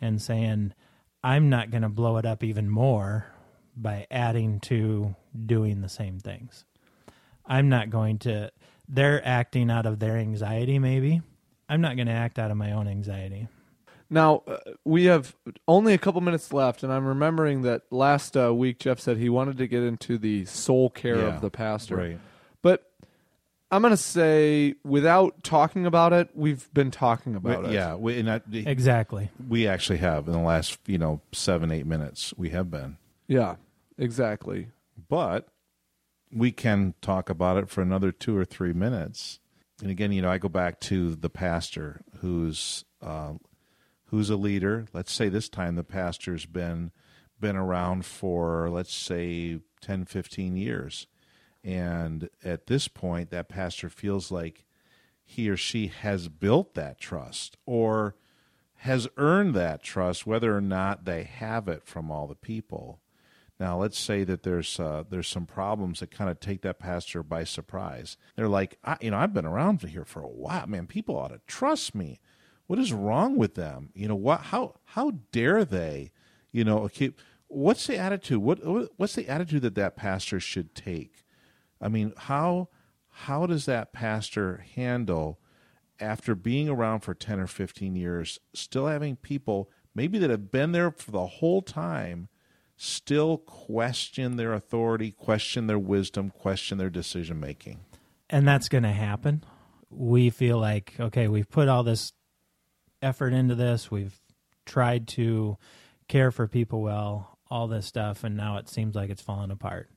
and 0.00 0.20
saying, 0.20 0.74
"I'm 1.22 1.48
not 1.50 1.70
going 1.70 1.82
to 1.82 1.88
blow 1.88 2.16
it 2.18 2.26
up 2.26 2.42
even 2.44 2.68
more 2.68 3.26
by 3.76 4.06
adding 4.10 4.60
to 4.60 5.14
doing 5.46 5.80
the 5.80 5.88
same 5.88 6.18
things." 6.18 6.64
I'm 7.46 7.68
not 7.68 7.90
going 7.90 8.18
to 8.20 8.50
they're 8.88 9.26
acting 9.26 9.70
out 9.70 9.86
of 9.86 9.98
their 10.00 10.16
anxiety 10.16 10.78
maybe 10.78 11.22
i'm 11.68 11.80
not 11.80 11.94
going 11.94 12.08
to 12.08 12.12
act 12.12 12.38
out 12.40 12.50
of 12.50 12.56
my 12.56 12.72
own 12.72 12.88
anxiety 12.88 13.46
now 14.10 14.42
uh, 14.48 14.56
we 14.84 15.04
have 15.04 15.34
only 15.68 15.94
a 15.94 15.98
couple 15.98 16.20
minutes 16.20 16.52
left 16.52 16.82
and 16.82 16.92
i'm 16.92 17.06
remembering 17.06 17.62
that 17.62 17.82
last 17.92 18.36
uh, 18.36 18.52
week 18.52 18.80
jeff 18.80 18.98
said 18.98 19.16
he 19.16 19.28
wanted 19.28 19.56
to 19.56 19.68
get 19.68 19.82
into 19.84 20.18
the 20.18 20.44
soul 20.44 20.90
care 20.90 21.18
Yeah, 21.18 21.34
of 21.36 21.40
the 21.40 21.50
pastor 21.50 21.96
right. 21.96 22.18
but 22.62 22.84
i'm 23.70 23.82
going 23.82 23.92
to 23.92 23.96
say 23.96 24.74
without 24.84 25.42
talking 25.42 25.86
about 25.86 26.12
it 26.12 26.30
we've 26.34 26.72
been 26.72 26.90
talking 26.90 27.34
about 27.34 27.62
We- 27.62 27.68
it 27.70 27.72
yeah, 27.72 27.94
we, 27.94 28.18
and 28.18 28.30
I, 28.30 28.40
exactly 28.52 29.30
we 29.48 29.66
actually 29.66 29.98
have 29.98 30.26
in 30.26 30.32
the 30.32 30.40
last 30.40 30.78
you 30.86 30.98
know 30.98 31.20
seven 31.32 31.70
eight 31.70 31.86
minutes 31.86 32.32
we 32.36 32.50
have 32.50 32.70
been, 32.70 32.96
yeah 33.28 33.56
exactly 33.98 34.68
but 35.08 35.48
we 36.32 36.52
can 36.52 36.94
talk 37.00 37.28
about 37.28 37.56
it 37.56 37.68
for 37.68 37.82
another 37.82 38.12
two 38.12 38.36
or 38.36 38.44
three 38.44 38.72
minutes. 38.72 39.40
And 39.82 39.90
again, 39.90 40.12
you 40.12 40.22
know, 40.22 40.30
I 40.30 40.38
go 40.38 40.48
back 40.48 40.80
to 40.80 41.14
the 41.14 41.30
pastor 41.30 42.02
who's 42.20 42.84
uh, 43.02 43.34
who's 44.06 44.30
a 44.30 44.36
leader. 44.36 44.86
Let's 44.92 45.12
say 45.12 45.28
this 45.28 45.48
time 45.48 45.74
the 45.74 45.84
pastor's 45.84 46.46
been 46.46 46.92
been 47.40 47.56
around 47.56 48.04
for 48.04 48.68
let's 48.70 48.94
say 48.94 49.60
10, 49.80 50.04
15 50.04 50.56
years. 50.56 51.06
And 51.62 52.30
at 52.42 52.66
this 52.66 52.88
point, 52.88 53.30
that 53.30 53.48
pastor 53.48 53.88
feels 53.88 54.30
like 54.30 54.64
he 55.24 55.48
or 55.48 55.56
she 55.56 55.88
has 55.88 56.28
built 56.28 56.74
that 56.74 56.98
trust 56.98 57.56
or 57.66 58.16
has 58.76 59.06
earned 59.18 59.54
that 59.54 59.82
trust, 59.82 60.26
whether 60.26 60.56
or 60.56 60.60
not 60.60 61.04
they 61.04 61.22
have 61.24 61.68
it 61.68 61.84
from 61.84 62.10
all 62.10 62.26
the 62.26 62.34
people. 62.34 63.00
Now, 63.58 63.78
let's 63.78 63.98
say 63.98 64.24
that 64.24 64.42
there's 64.42 64.80
uh, 64.80 65.04
there's 65.08 65.28
some 65.28 65.44
problems 65.44 66.00
that 66.00 66.10
kind 66.10 66.30
of 66.30 66.40
take 66.40 66.62
that 66.62 66.78
pastor 66.78 67.22
by 67.22 67.44
surprise. 67.44 68.16
They're 68.34 68.48
like, 68.48 68.78
you 69.02 69.10
know, 69.10 69.18
I've 69.18 69.34
been 69.34 69.44
around 69.44 69.82
here 69.82 70.06
for 70.06 70.22
a 70.22 70.28
while, 70.28 70.66
man. 70.66 70.86
People 70.86 71.18
ought 71.18 71.28
to 71.28 71.42
trust 71.46 71.94
me. 71.94 72.20
What 72.66 72.78
is 72.78 72.92
wrong 72.92 73.36
with 73.36 73.56
them? 73.56 73.90
You 73.94 74.08
know, 74.08 74.16
what? 74.16 74.40
How 74.40 74.76
how 74.84 75.12
dare 75.30 75.66
they? 75.66 76.10
You 76.52 76.64
know. 76.64 76.88
What's 77.48 77.86
the 77.86 77.98
attitude? 77.98 78.38
What 78.38 78.60
what's 78.96 79.14
the 79.14 79.28
attitude 79.28 79.62
that 79.62 79.74
that 79.74 79.94
pastor 79.94 80.40
should 80.40 80.74
take? 80.74 81.24
I 81.80 81.88
mean, 81.88 82.12
how 82.16 82.68
how 83.08 83.46
does 83.46 83.66
that 83.66 83.92
pastor 83.92 84.64
handle 84.74 85.38
after 85.98 86.34
being 86.34 86.68
around 86.68 87.00
for 87.00 87.12
10 87.14 87.40
or 87.40 87.46
15 87.46 87.94
years, 87.94 88.38
still 88.54 88.86
having 88.86 89.16
people 89.16 89.70
maybe 89.94 90.18
that 90.18 90.30
have 90.30 90.50
been 90.50 90.72
there 90.72 90.90
for 90.90 91.10
the 91.10 91.26
whole 91.26 91.60
time 91.62 92.28
still 92.76 93.36
question 93.36 94.36
their 94.36 94.54
authority, 94.54 95.10
question 95.10 95.66
their 95.66 95.78
wisdom, 95.78 96.30
question 96.30 96.78
their 96.78 96.88
decision 96.88 97.38
making. 97.38 97.80
and 98.30 98.46
that's 98.48 98.68
going 98.68 98.84
to 98.84 98.92
happen. 98.92 99.44
We 99.90 100.30
feel 100.30 100.58
like 100.58 100.94
okay 100.98 101.28
we've 101.28 101.50
put 101.50 101.68
all 101.68 101.82
this 101.82 102.12
effort 103.02 103.32
into 103.32 103.54
this. 103.54 103.90
We've 103.90 104.18
tried 104.64 105.08
to 105.08 105.58
care 106.08 106.30
for 106.30 106.46
people 106.46 106.80
well 106.82 107.38
all 107.50 107.66
this 107.66 107.86
stuff 107.86 108.22
and 108.22 108.36
now 108.36 108.56
it 108.58 108.68
seems 108.68 108.94
like 108.94 109.10
it's 109.10 109.22
falling 109.22 109.50
apart 109.50 109.90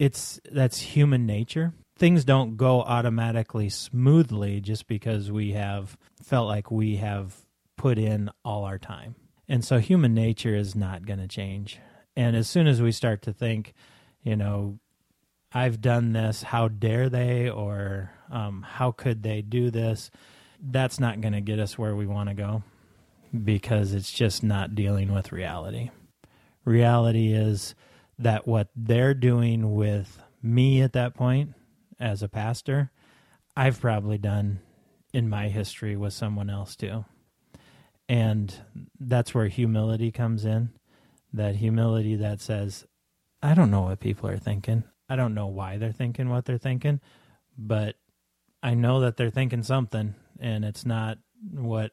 it's 0.00 0.40
that's 0.50 0.80
human 0.80 1.26
nature 1.26 1.72
things 1.96 2.24
don't 2.24 2.56
go 2.56 2.82
automatically 2.82 3.68
smoothly 3.68 4.60
just 4.60 4.88
because 4.88 5.30
we 5.30 5.52
have 5.52 5.96
felt 6.22 6.48
like 6.48 6.70
we 6.70 6.96
have 6.96 7.36
put 7.76 7.98
in 7.98 8.28
all 8.44 8.64
our 8.64 8.78
time 8.78 9.14
and 9.48 9.64
so 9.64 9.78
human 9.78 10.14
nature 10.14 10.56
is 10.56 10.74
not 10.74 11.06
going 11.06 11.20
to 11.20 11.28
change 11.28 11.78
and 12.16 12.34
as 12.34 12.48
soon 12.48 12.66
as 12.66 12.82
we 12.82 12.90
start 12.90 13.22
to 13.22 13.32
think 13.32 13.74
you 14.22 14.34
know 14.34 14.78
I've 15.52 15.80
done 15.80 16.12
this. 16.12 16.42
How 16.42 16.68
dare 16.68 17.08
they? 17.08 17.50
Or 17.50 18.12
um, 18.30 18.62
how 18.62 18.92
could 18.92 19.22
they 19.22 19.42
do 19.42 19.70
this? 19.70 20.10
That's 20.60 21.00
not 21.00 21.20
going 21.20 21.32
to 21.32 21.40
get 21.40 21.58
us 21.58 21.76
where 21.76 21.96
we 21.96 22.06
want 22.06 22.28
to 22.28 22.34
go 22.34 22.62
because 23.44 23.92
it's 23.92 24.12
just 24.12 24.42
not 24.42 24.74
dealing 24.74 25.12
with 25.12 25.32
reality. 25.32 25.90
Reality 26.64 27.32
is 27.32 27.74
that 28.20 28.46
what 28.46 28.68
they're 28.76 29.14
doing 29.14 29.74
with 29.74 30.22
me 30.42 30.82
at 30.82 30.92
that 30.92 31.14
point 31.14 31.54
as 31.98 32.22
a 32.22 32.28
pastor, 32.28 32.90
I've 33.56 33.80
probably 33.80 34.18
done 34.18 34.60
in 35.12 35.28
my 35.28 35.48
history 35.48 35.96
with 35.96 36.12
someone 36.12 36.50
else 36.50 36.76
too. 36.76 37.04
And 38.08 38.54
that's 38.98 39.34
where 39.34 39.48
humility 39.48 40.10
comes 40.10 40.44
in. 40.44 40.70
That 41.32 41.56
humility 41.56 42.16
that 42.16 42.40
says, 42.40 42.84
I 43.42 43.54
don't 43.54 43.70
know 43.70 43.82
what 43.82 44.00
people 44.00 44.28
are 44.28 44.38
thinking. 44.38 44.84
I 45.08 45.16
don't 45.16 45.34
know 45.34 45.46
why 45.46 45.78
they're 45.78 45.92
thinking 45.92 46.28
what 46.28 46.44
they're 46.44 46.58
thinking, 46.58 47.00
but 47.56 47.96
I 48.62 48.74
know 48.74 49.00
that 49.00 49.16
they're 49.16 49.30
thinking 49.30 49.62
something, 49.62 50.14
and 50.38 50.64
it's 50.64 50.84
not 50.84 51.18
what 51.52 51.92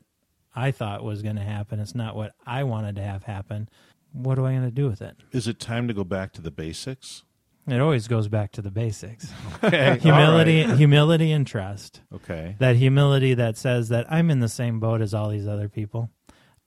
I 0.55 0.71
thought 0.71 1.03
was 1.03 1.21
going 1.21 1.37
to 1.37 1.41
happen. 1.41 1.79
It's 1.79 1.95
not 1.95 2.15
what 2.15 2.33
I 2.45 2.63
wanted 2.63 2.95
to 2.97 3.03
have 3.03 3.23
happen. 3.23 3.69
What 4.17 4.37
am 4.39 4.45
I 4.45 4.51
going 4.51 4.63
to 4.63 4.71
do 4.71 4.87
with 4.87 5.01
it? 5.01 5.15
Is 5.31 5.47
it 5.47 5.59
time 5.59 5.87
to 5.87 5.93
go 5.93 6.03
back 6.03 6.33
to 6.33 6.41
the 6.41 6.51
basics? 6.51 7.23
It 7.67 7.81
always 7.81 8.07
goes 8.07 8.27
back 8.29 8.51
to 8.53 8.61
the 8.61 8.71
basics. 8.71 9.31
Okay. 9.63 9.97
humility, 9.99 10.63
humility 10.63 11.31
and 11.31 11.45
trust. 11.45 12.01
Okay. 12.13 12.55
That 12.59 12.75
humility 12.77 13.33
that 13.33 13.57
says 13.57 13.89
that 13.89 14.05
I'm 14.11 14.29
in 14.29 14.39
the 14.39 14.47
same 14.47 14.79
boat 14.79 15.01
as 15.01 15.13
all 15.13 15.29
these 15.29 15.47
other 15.47 15.67
people. 15.67 16.09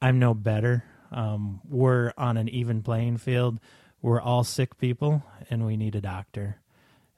I'm 0.03 0.19
no 0.19 0.35
better. 0.35 0.85
Um, 1.13 1.61
we're 1.69 2.13
on 2.19 2.37
an 2.37 2.49
even 2.49 2.83
playing 2.83 3.17
field. 3.19 3.61
We're 4.03 4.21
all 4.21 4.45
sick 4.45 4.77
people, 4.79 5.23
and 5.51 5.65
we 5.67 5.77
need 5.77 5.95
a 5.95 6.01
doctor. 6.01 6.61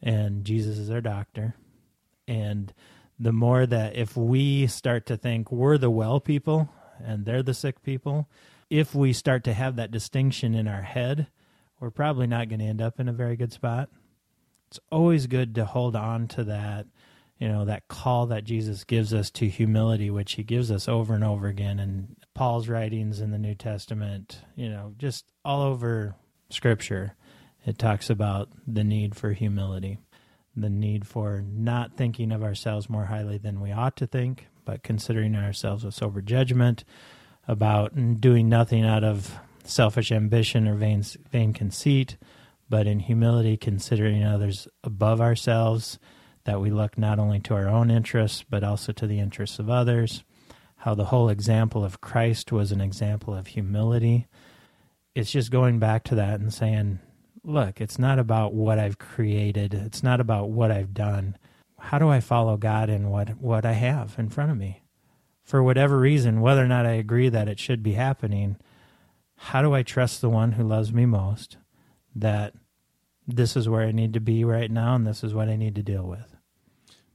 And 0.02 0.44
Jesus 0.44 0.78
is 0.78 0.90
our 0.90 1.00
doctor. 1.00 1.54
And 2.28 2.72
the 3.18 3.32
more 3.32 3.66
that 3.66 3.96
if 3.96 4.16
we 4.16 4.66
start 4.66 5.06
to 5.06 5.16
think 5.16 5.50
we're 5.50 5.78
the 5.78 5.90
well 5.90 6.20
people 6.20 6.68
and 7.02 7.24
they're 7.24 7.42
the 7.42 7.54
sick 7.54 7.82
people, 7.82 8.28
if 8.72 8.94
we 8.94 9.12
start 9.12 9.44
to 9.44 9.52
have 9.52 9.76
that 9.76 9.90
distinction 9.90 10.54
in 10.54 10.66
our 10.66 10.80
head, 10.80 11.26
we're 11.78 11.90
probably 11.90 12.26
not 12.26 12.48
going 12.48 12.60
to 12.60 12.64
end 12.64 12.80
up 12.80 12.98
in 12.98 13.06
a 13.06 13.12
very 13.12 13.36
good 13.36 13.52
spot. 13.52 13.90
It's 14.68 14.80
always 14.90 15.26
good 15.26 15.54
to 15.56 15.66
hold 15.66 15.94
on 15.94 16.26
to 16.28 16.44
that, 16.44 16.86
you 17.38 17.48
know, 17.48 17.66
that 17.66 17.88
call 17.88 18.24
that 18.28 18.44
Jesus 18.44 18.84
gives 18.84 19.12
us 19.12 19.30
to 19.32 19.46
humility, 19.46 20.08
which 20.10 20.32
he 20.32 20.42
gives 20.42 20.70
us 20.70 20.88
over 20.88 21.12
and 21.12 21.22
over 21.22 21.48
again 21.48 21.78
in 21.78 22.16
Paul's 22.34 22.66
writings 22.66 23.20
in 23.20 23.30
the 23.30 23.38
New 23.38 23.54
Testament, 23.54 24.40
you 24.56 24.70
know, 24.70 24.94
just 24.96 25.26
all 25.44 25.60
over 25.60 26.14
scripture. 26.48 27.14
It 27.66 27.76
talks 27.78 28.08
about 28.08 28.48
the 28.66 28.84
need 28.84 29.14
for 29.14 29.32
humility. 29.32 29.98
the 30.56 30.70
need 30.70 31.06
for 31.06 31.42
not 31.46 31.96
thinking 31.96 32.30
of 32.32 32.42
ourselves 32.42 32.90
more 32.90 33.06
highly 33.06 33.38
than 33.38 33.60
we 33.60 33.72
ought 33.72 33.96
to 33.96 34.06
think, 34.06 34.48
but 34.64 34.82
considering 34.82 35.34
ourselves 35.34 35.84
with 35.84 35.94
sober 35.94 36.20
judgment, 36.20 36.84
about 37.48 38.20
doing 38.20 38.48
nothing 38.48 38.84
out 38.84 39.04
of 39.04 39.34
selfish 39.64 40.12
ambition 40.12 40.68
or 40.68 40.74
vain, 40.74 41.02
vain 41.30 41.52
conceit, 41.52 42.16
but 42.68 42.86
in 42.86 43.00
humility 43.00 43.56
considering 43.56 44.24
others 44.24 44.68
above 44.82 45.20
ourselves, 45.20 45.98
that 46.44 46.60
we 46.60 46.70
look 46.70 46.98
not 46.98 47.18
only 47.18 47.38
to 47.40 47.54
our 47.54 47.68
own 47.68 47.90
interests, 47.90 48.44
but 48.48 48.64
also 48.64 48.92
to 48.92 49.06
the 49.06 49.20
interests 49.20 49.58
of 49.58 49.70
others, 49.70 50.24
how 50.78 50.94
the 50.94 51.06
whole 51.06 51.28
example 51.28 51.84
of 51.84 52.00
Christ 52.00 52.50
was 52.50 52.72
an 52.72 52.80
example 52.80 53.34
of 53.34 53.48
humility. 53.48 54.26
It's 55.14 55.30
just 55.30 55.50
going 55.50 55.78
back 55.78 56.02
to 56.04 56.14
that 56.16 56.40
and 56.40 56.52
saying, 56.52 56.98
look, 57.44 57.80
it's 57.80 57.98
not 57.98 58.18
about 58.18 58.54
what 58.54 58.78
I've 58.78 58.98
created, 58.98 59.74
it's 59.74 60.02
not 60.02 60.20
about 60.20 60.50
what 60.50 60.70
I've 60.70 60.94
done. 60.94 61.36
How 61.78 61.98
do 61.98 62.08
I 62.08 62.20
follow 62.20 62.56
God 62.56 62.88
in 62.88 63.10
what, 63.10 63.36
what 63.38 63.64
I 63.64 63.72
have 63.72 64.14
in 64.18 64.28
front 64.28 64.50
of 64.50 64.56
me? 64.56 64.82
For 65.42 65.62
whatever 65.62 65.98
reason, 65.98 66.40
whether 66.40 66.64
or 66.64 66.68
not 66.68 66.86
I 66.86 66.92
agree 66.92 67.28
that 67.28 67.48
it 67.48 67.58
should 67.58 67.82
be 67.82 67.92
happening, 67.92 68.56
how 69.36 69.62
do 69.62 69.74
I 69.74 69.82
trust 69.82 70.20
the 70.20 70.30
one 70.30 70.52
who 70.52 70.62
loves 70.62 70.92
me 70.92 71.04
most 71.04 71.56
that 72.14 72.54
this 73.26 73.56
is 73.56 73.68
where 73.68 73.82
I 73.82 73.92
need 73.92 74.12
to 74.14 74.20
be 74.20 74.44
right 74.44 74.70
now 74.70 74.94
and 74.94 75.06
this 75.06 75.24
is 75.24 75.34
what 75.34 75.48
I 75.48 75.56
need 75.56 75.74
to 75.74 75.82
deal 75.82 76.04
with? 76.04 76.36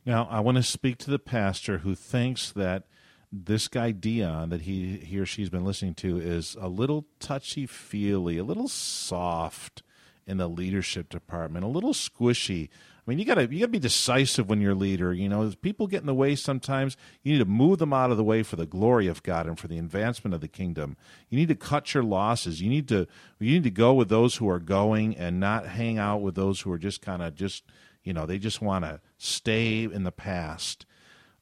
Now, 0.05 0.27
I 0.29 0.39
want 0.39 0.57
to 0.57 0.63
speak 0.63 0.97
to 0.99 1.11
the 1.11 1.19
pastor 1.19 1.79
who 1.79 1.95
thinks 1.95 2.51
that 2.51 2.83
this 3.31 3.67
guy 3.67 3.91
Dion 3.91 4.49
that 4.49 4.61
he 4.61 4.97
he 4.97 5.19
or 5.19 5.25
she's 5.25 5.49
been 5.49 5.65
listening 5.65 5.95
to 5.95 6.17
is 6.17 6.55
a 6.59 6.69
little 6.69 7.05
touchy 7.19 7.65
feely, 7.65 8.37
a 8.37 8.43
little 8.43 8.69
soft 8.69 9.83
in 10.25 10.37
the 10.37 10.47
leadership 10.47 11.09
department, 11.09 11.65
a 11.65 11.69
little 11.69 11.93
squishy. 11.93 12.69
I 13.07 13.09
mean, 13.09 13.19
you 13.19 13.25
gotta 13.25 13.43
you 13.43 13.59
gotta 13.59 13.71
be 13.71 13.79
decisive 13.79 14.49
when 14.49 14.59
you're 14.59 14.75
leader. 14.75 15.13
You 15.13 15.29
know, 15.29 15.49
people 15.61 15.87
get 15.87 16.01
in 16.01 16.07
the 16.07 16.13
way 16.13 16.35
sometimes. 16.35 16.97
You 17.23 17.33
need 17.33 17.39
to 17.39 17.45
move 17.45 17.79
them 17.79 17.93
out 17.93 18.11
of 18.11 18.17
the 18.17 18.23
way 18.23 18.43
for 18.43 18.57
the 18.57 18.65
glory 18.65 19.07
of 19.07 19.23
God 19.23 19.47
and 19.47 19.57
for 19.57 19.69
the 19.69 19.77
advancement 19.77 20.33
of 20.33 20.41
the 20.41 20.49
kingdom. 20.49 20.97
You 21.29 21.37
need 21.37 21.47
to 21.47 21.55
cut 21.55 21.93
your 21.93 22.03
losses. 22.03 22.61
You 22.61 22.69
need 22.69 22.89
to 22.89 23.07
you 23.39 23.53
need 23.53 23.63
to 23.63 23.71
go 23.71 23.93
with 23.93 24.09
those 24.09 24.35
who 24.35 24.49
are 24.49 24.59
going 24.59 25.15
and 25.15 25.39
not 25.39 25.67
hang 25.67 25.97
out 25.97 26.17
with 26.21 26.35
those 26.35 26.59
who 26.61 26.71
are 26.71 26.77
just 26.77 27.01
kind 27.01 27.21
of 27.21 27.33
just 27.33 27.63
you 28.03 28.11
know 28.11 28.25
they 28.25 28.37
just 28.37 28.61
want 28.61 28.83
to 28.83 28.99
stay 29.17 29.83
in 29.83 30.03
the 30.03 30.11
past. 30.11 30.85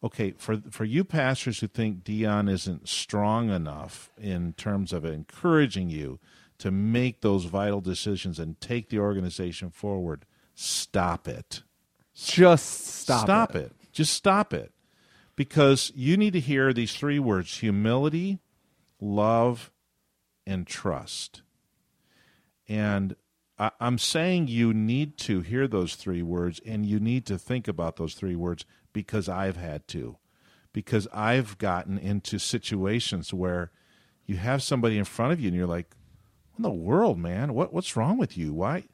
Okay, 0.03 0.35
for 0.37 0.61
for 0.69 0.85
you 0.85 1.03
pastors 1.03 1.61
who 1.61 1.67
think 1.67 2.03
Dion 2.03 2.47
isn't 2.47 2.87
strong 2.87 3.49
enough 3.49 4.11
in 4.21 4.53
terms 4.53 4.93
of 4.93 5.03
encouraging 5.03 5.89
you 5.89 6.19
to 6.59 6.69
make 6.69 7.21
those 7.21 7.45
vital 7.45 7.81
decisions 7.81 8.37
and 8.37 8.61
take 8.61 8.89
the 8.89 8.99
organization 8.99 9.71
forward 9.71 10.27
stop 10.55 11.27
it. 11.27 11.61
Just 12.15 12.85
stop, 13.01 13.25
stop 13.25 13.55
it. 13.55 13.65
it. 13.65 13.71
Just 13.91 14.13
stop 14.13 14.53
it. 14.53 14.71
Because 15.35 15.91
you 15.95 16.15
need 16.15 16.33
to 16.33 16.39
hear 16.39 16.71
these 16.71 16.95
three 16.95 17.19
words 17.19 17.57
humility, 17.57 18.39
love, 19.01 19.71
and 20.47 20.65
trust. 20.65 21.41
And 22.67 23.15
I, 23.59 23.71
am 23.79 23.97
saying 23.97 24.47
you 24.47 24.73
need 24.73 25.17
to 25.19 25.41
hear 25.41 25.67
those 25.67 25.95
three 25.95 26.21
words 26.21 26.61
and 26.65 26.85
you 26.85 26.99
need 26.99 27.25
to 27.27 27.37
think 27.37 27.67
about 27.67 27.97
those 27.97 28.13
three 28.13 28.35
words 28.35 28.65
because 28.93 29.29
I've 29.29 29.57
had 29.57 29.87
to. 29.89 30.17
Because 30.71 31.07
I've 31.13 31.57
gotten 31.57 31.97
into 31.97 32.37
situations 32.37 33.33
where 33.33 33.71
you 34.25 34.37
have 34.37 34.63
somebody 34.63 34.97
in 34.97 35.05
front 35.05 35.33
of 35.33 35.39
you 35.39 35.47
and 35.47 35.55
you're 35.55 35.67
like, 35.67 35.95
what 36.51 36.59
in 36.59 36.63
the 36.63 36.69
world, 36.69 37.17
man? 37.17 37.53
What 37.53 37.73
what's 37.73 37.95
wrong 37.95 38.17
with 38.17 38.37
you? 38.37 38.53
Why 38.53 38.85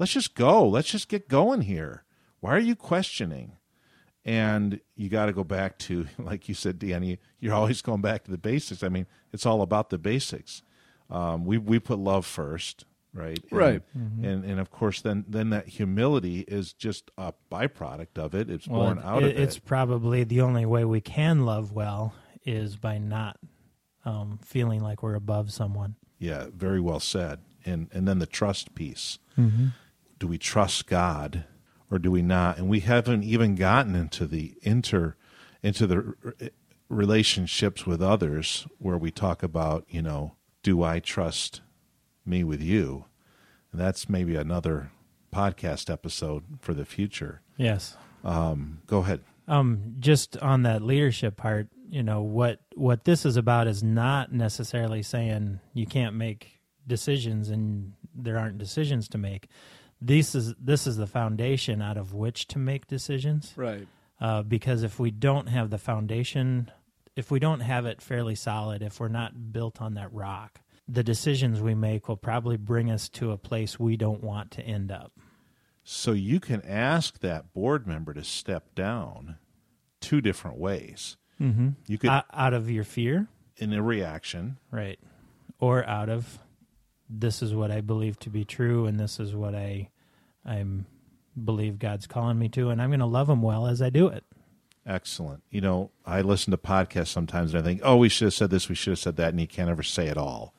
let's 0.00 0.12
just 0.12 0.34
go. 0.34 0.66
Let's 0.66 0.90
just 0.90 1.08
get 1.08 1.28
going 1.28 1.60
here. 1.60 2.04
Why 2.40 2.56
are 2.56 2.60
you 2.60 2.74
questioning? 2.74 3.52
And 4.24 4.80
you 4.96 5.08
got 5.08 5.26
to 5.26 5.32
go 5.32 5.44
back 5.44 5.78
to, 5.80 6.06
like 6.18 6.48
you 6.48 6.54
said, 6.54 6.80
Danny, 6.80 7.18
you're 7.38 7.54
always 7.54 7.82
going 7.82 8.00
back 8.00 8.24
to 8.24 8.30
the 8.30 8.38
basics. 8.38 8.82
I 8.82 8.88
mean, 8.88 9.06
it's 9.32 9.46
all 9.46 9.62
about 9.62 9.90
the 9.90 9.98
basics. 9.98 10.62
Um, 11.10 11.44
we 11.44 11.58
we 11.58 11.78
put 11.80 11.98
love 11.98 12.24
first, 12.24 12.84
right? 13.12 13.38
And, 13.50 13.52
right. 13.52 13.82
Mm-hmm. 13.96 14.24
And 14.24 14.44
and 14.44 14.60
of 14.60 14.70
course, 14.70 15.00
then 15.00 15.24
then 15.28 15.50
that 15.50 15.68
humility 15.68 16.40
is 16.40 16.72
just 16.72 17.10
a 17.18 17.34
byproduct 17.50 18.16
of 18.16 18.34
it. 18.34 18.48
It's 18.48 18.68
well, 18.68 18.82
born 18.82 19.00
out 19.02 19.22
it, 19.22 19.30
of 19.30 19.30
it. 19.32 19.40
It's 19.40 19.58
probably 19.58 20.24
the 20.24 20.40
only 20.40 20.64
way 20.66 20.84
we 20.84 21.00
can 21.00 21.44
love 21.44 21.72
well 21.72 22.14
is 22.44 22.76
by 22.76 22.98
not 22.98 23.38
um, 24.04 24.38
feeling 24.44 24.80
like 24.80 25.02
we're 25.02 25.16
above 25.16 25.52
someone. 25.52 25.96
Yeah, 26.18 26.46
very 26.54 26.80
well 26.80 27.00
said. 27.00 27.40
And 27.66 27.88
and 27.92 28.06
then 28.06 28.20
the 28.20 28.26
trust 28.26 28.74
piece. 28.74 29.18
Mm-hmm 29.36 29.68
do 30.20 30.28
we 30.28 30.38
trust 30.38 30.86
God 30.86 31.44
or 31.90 31.98
do 31.98 32.12
we 32.12 32.22
not? 32.22 32.58
And 32.58 32.68
we 32.68 32.80
haven't 32.80 33.24
even 33.24 33.56
gotten 33.56 33.96
into 33.96 34.26
the 34.26 34.54
inter 34.62 35.16
into 35.62 35.86
the 35.86 36.52
relationships 36.88 37.86
with 37.86 38.00
others 38.00 38.66
where 38.78 38.96
we 38.96 39.10
talk 39.10 39.42
about, 39.42 39.84
you 39.88 40.02
know, 40.02 40.36
do 40.62 40.82
I 40.82 41.00
trust 41.00 41.60
me 42.24 42.44
with 42.44 42.62
you? 42.62 43.06
And 43.72 43.80
that's 43.80 44.08
maybe 44.08 44.36
another 44.36 44.90
podcast 45.34 45.90
episode 45.90 46.44
for 46.60 46.74
the 46.74 46.84
future. 46.84 47.40
Yes. 47.56 47.96
Um, 48.24 48.82
go 48.86 48.98
ahead. 48.98 49.20
Um, 49.48 49.96
just 49.98 50.36
on 50.38 50.62
that 50.62 50.82
leadership 50.82 51.36
part, 51.36 51.68
you 51.88 52.04
know 52.04 52.22
what 52.22 52.60
what 52.76 53.04
this 53.04 53.26
is 53.26 53.36
about 53.36 53.66
is 53.66 53.82
not 53.82 54.32
necessarily 54.32 55.02
saying 55.02 55.58
you 55.74 55.86
can't 55.86 56.14
make 56.14 56.60
decisions 56.86 57.50
and 57.50 57.94
there 58.14 58.38
aren't 58.38 58.58
decisions 58.58 59.08
to 59.08 59.18
make 59.18 59.48
this 60.00 60.34
is 60.34 60.54
this 60.58 60.86
is 60.86 60.96
the 60.96 61.06
foundation 61.06 61.82
out 61.82 61.96
of 61.96 62.14
which 62.14 62.46
to 62.48 62.58
make 62.58 62.86
decisions. 62.86 63.52
Right. 63.56 63.86
Uh, 64.20 64.42
because 64.42 64.82
if 64.82 64.98
we 64.98 65.10
don't 65.10 65.48
have 65.48 65.70
the 65.70 65.78
foundation, 65.78 66.70
if 67.16 67.30
we 67.30 67.38
don't 67.38 67.60
have 67.60 67.86
it 67.86 68.02
fairly 68.02 68.34
solid, 68.34 68.82
if 68.82 69.00
we're 69.00 69.08
not 69.08 69.52
built 69.52 69.80
on 69.80 69.94
that 69.94 70.12
rock, 70.12 70.60
the 70.86 71.02
decisions 71.02 71.60
we 71.60 71.74
make 71.74 72.08
will 72.08 72.16
probably 72.16 72.56
bring 72.56 72.90
us 72.90 73.08
to 73.08 73.30
a 73.30 73.38
place 73.38 73.78
we 73.78 73.96
don't 73.96 74.22
want 74.22 74.50
to 74.52 74.62
end 74.62 74.92
up. 74.92 75.12
So 75.82 76.12
you 76.12 76.40
can 76.40 76.60
ask 76.62 77.20
that 77.20 77.52
board 77.54 77.86
member 77.86 78.12
to 78.12 78.22
step 78.22 78.74
down 78.74 79.36
two 80.00 80.20
different 80.20 80.58
ways. 80.58 81.16
Mm-hmm. 81.40 81.70
You 81.86 81.98
could 81.98 82.10
out 82.10 82.52
of 82.52 82.70
your 82.70 82.84
fear, 82.84 83.28
in 83.56 83.72
a 83.72 83.82
reaction, 83.82 84.58
right, 84.70 84.98
or 85.58 85.84
out 85.86 86.10
of 86.10 86.38
this 87.10 87.42
is 87.42 87.54
what 87.54 87.70
I 87.70 87.80
believe 87.80 88.18
to 88.20 88.30
be 88.30 88.44
true, 88.44 88.86
and 88.86 88.98
this 88.98 89.18
is 89.18 89.34
what 89.34 89.54
I 89.54 89.88
I'm 90.44 90.86
believe 91.44 91.78
God's 91.78 92.06
calling 92.06 92.38
me 92.38 92.48
to, 92.50 92.70
and 92.70 92.80
I'm 92.80 92.90
going 92.90 93.00
to 93.00 93.06
love 93.06 93.28
Him 93.28 93.42
well 93.42 93.66
as 93.66 93.82
I 93.82 93.90
do 93.90 94.08
it. 94.08 94.24
Excellent. 94.86 95.42
You 95.50 95.60
know, 95.60 95.90
I 96.06 96.22
listen 96.22 96.50
to 96.52 96.56
podcasts 96.56 97.08
sometimes 97.08 97.54
and 97.54 97.62
I 97.62 97.66
think, 97.66 97.80
oh, 97.84 97.96
we 97.96 98.08
should 98.08 98.26
have 98.26 98.34
said 98.34 98.50
this, 98.50 98.68
we 98.68 98.74
should 98.74 98.92
have 98.92 98.98
said 98.98 99.16
that, 99.16 99.30
and 99.30 99.40
you 99.40 99.46
can't 99.46 99.68
ever 99.68 99.82
say 99.82 100.06
it 100.06 100.16
all. 100.16 100.54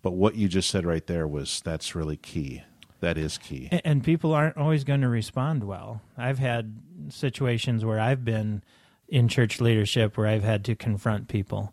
But 0.00 0.12
what 0.12 0.36
you 0.36 0.48
just 0.48 0.70
said 0.70 0.86
right 0.86 1.06
there 1.06 1.26
was 1.26 1.60
that's 1.60 1.94
really 1.94 2.16
key. 2.16 2.62
That 3.00 3.18
is 3.18 3.38
key. 3.38 3.68
And, 3.70 3.82
and 3.84 4.04
people 4.04 4.34
aren't 4.34 4.56
always 4.56 4.84
going 4.84 5.02
to 5.02 5.08
respond 5.08 5.64
well. 5.64 6.00
I've 6.16 6.38
had 6.38 6.80
situations 7.10 7.84
where 7.84 8.00
I've 8.00 8.24
been 8.24 8.62
in 9.08 9.28
church 9.28 9.60
leadership 9.60 10.16
where 10.16 10.26
I've 10.26 10.44
had 10.44 10.64
to 10.66 10.74
confront 10.74 11.28
people 11.28 11.72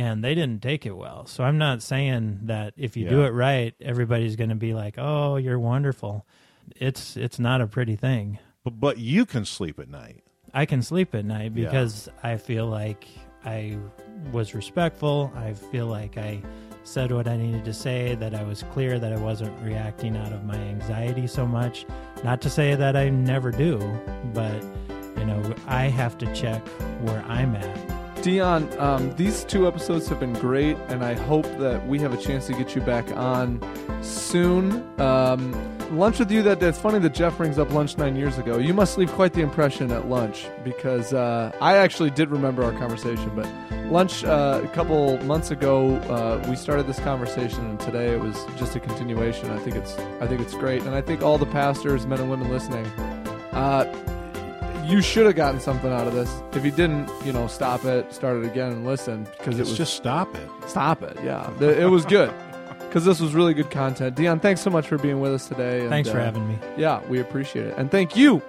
and 0.00 0.24
they 0.24 0.34
didn't 0.34 0.62
take 0.62 0.86
it 0.86 0.96
well. 0.96 1.26
So 1.26 1.44
I'm 1.44 1.58
not 1.58 1.82
saying 1.82 2.40
that 2.44 2.72
if 2.78 2.96
you 2.96 3.04
yeah. 3.04 3.10
do 3.10 3.22
it 3.24 3.30
right, 3.30 3.74
everybody's 3.82 4.34
going 4.34 4.48
to 4.48 4.56
be 4.56 4.72
like, 4.72 4.94
"Oh, 4.96 5.36
you're 5.36 5.58
wonderful." 5.58 6.24
It's 6.76 7.18
it's 7.18 7.38
not 7.38 7.60
a 7.60 7.66
pretty 7.66 7.96
thing. 7.96 8.38
But 8.64 8.80
but 8.80 8.96
you 8.96 9.26
can 9.26 9.44
sleep 9.44 9.78
at 9.78 9.90
night. 9.90 10.24
I 10.54 10.64
can 10.64 10.80
sleep 10.80 11.14
at 11.14 11.26
night 11.26 11.54
because 11.54 12.08
yeah. 12.08 12.30
I 12.30 12.36
feel 12.38 12.66
like 12.66 13.08
I 13.44 13.76
was 14.32 14.54
respectful. 14.54 15.30
I 15.36 15.52
feel 15.52 15.86
like 15.86 16.16
I 16.16 16.40
said 16.82 17.12
what 17.12 17.28
I 17.28 17.36
needed 17.36 17.66
to 17.66 17.74
say, 17.74 18.14
that 18.14 18.34
I 18.34 18.42
was 18.42 18.62
clear, 18.72 18.98
that 18.98 19.12
I 19.12 19.18
wasn't 19.18 19.52
reacting 19.60 20.16
out 20.16 20.32
of 20.32 20.44
my 20.44 20.56
anxiety 20.56 21.26
so 21.26 21.46
much. 21.46 21.84
Not 22.24 22.40
to 22.40 22.48
say 22.48 22.74
that 22.74 22.96
I 22.96 23.10
never 23.10 23.50
do, 23.50 23.78
but 24.32 24.64
you 25.18 25.26
know, 25.26 25.54
I 25.66 25.84
have 25.84 26.16
to 26.18 26.34
check 26.34 26.66
where 27.02 27.22
I'm 27.28 27.54
at 27.54 27.89
Dion, 28.22 28.68
um, 28.78 29.14
these 29.16 29.44
two 29.44 29.66
episodes 29.66 30.08
have 30.08 30.20
been 30.20 30.34
great, 30.34 30.76
and 30.88 31.04
I 31.04 31.14
hope 31.14 31.46
that 31.58 31.86
we 31.86 31.98
have 32.00 32.12
a 32.12 32.16
chance 32.16 32.46
to 32.46 32.52
get 32.52 32.74
you 32.74 32.82
back 32.82 33.10
on 33.16 33.60
soon. 34.02 34.84
Um, 35.00 35.54
lunch 35.96 36.18
with 36.18 36.30
you 36.30 36.42
that 36.42 36.62
it's 36.62 36.78
funny 36.78 36.98
that 36.98 37.14
Jeff 37.14 37.36
brings 37.36 37.58
up 37.58 37.70
lunch 37.72 37.96
nine 37.98 38.16
years 38.16 38.38
ago. 38.38 38.58
You 38.58 38.74
must 38.74 38.98
leave 38.98 39.10
quite 39.12 39.32
the 39.32 39.40
impression 39.40 39.90
at 39.90 40.08
lunch 40.08 40.46
because 40.62 41.12
uh, 41.12 41.52
I 41.60 41.78
actually 41.78 42.10
did 42.10 42.30
remember 42.30 42.62
our 42.62 42.72
conversation, 42.72 43.30
but 43.34 43.48
lunch 43.90 44.22
uh, 44.24 44.60
a 44.62 44.68
couple 44.68 45.16
months 45.24 45.50
ago 45.50 45.96
uh, 45.96 46.44
we 46.48 46.56
started 46.56 46.86
this 46.86 47.00
conversation, 47.00 47.64
and 47.66 47.80
today 47.80 48.12
it 48.12 48.20
was 48.20 48.36
just 48.56 48.76
a 48.76 48.80
continuation. 48.80 49.50
I 49.50 49.58
think 49.58 49.76
it's 49.76 49.96
I 50.20 50.26
think 50.26 50.40
it's 50.40 50.54
great, 50.54 50.82
and 50.82 50.94
I 50.94 51.00
think 51.00 51.22
all 51.22 51.38
the 51.38 51.46
pastors, 51.46 52.06
men 52.06 52.20
and 52.20 52.30
women 52.30 52.50
listening. 52.50 52.84
You 54.90 55.00
should 55.00 55.26
have 55.26 55.36
gotten 55.36 55.60
something 55.60 55.90
out 55.90 56.08
of 56.08 56.14
this. 56.14 56.42
If 56.52 56.64
you 56.64 56.72
didn't, 56.72 57.08
you 57.24 57.32
know, 57.32 57.46
stop 57.46 57.84
it, 57.84 58.12
start 58.12 58.38
it 58.38 58.46
again, 58.46 58.72
and 58.72 58.84
listen 58.84 59.24
because 59.38 59.58
it 59.58 59.62
was 59.62 59.76
just 59.76 59.94
stop 59.94 60.34
it. 60.34 60.48
Stop 60.66 61.02
it. 61.02 61.16
Yeah, 61.22 61.48
it 61.60 61.88
was 61.88 62.04
good 62.04 62.32
because 62.80 63.04
this 63.04 63.20
was 63.20 63.32
really 63.32 63.54
good 63.54 63.70
content. 63.70 64.16
Dion, 64.16 64.40
thanks 64.40 64.60
so 64.60 64.70
much 64.70 64.88
for 64.88 64.98
being 64.98 65.20
with 65.20 65.32
us 65.32 65.46
today. 65.46 65.82
And, 65.82 65.90
thanks 65.90 66.10
for 66.10 66.18
uh, 66.18 66.24
having 66.24 66.48
me. 66.48 66.58
Yeah, 66.76 67.00
we 67.08 67.20
appreciate 67.20 67.68
it, 67.68 67.78
and 67.78 67.90
thank 67.90 68.16
you 68.16 68.42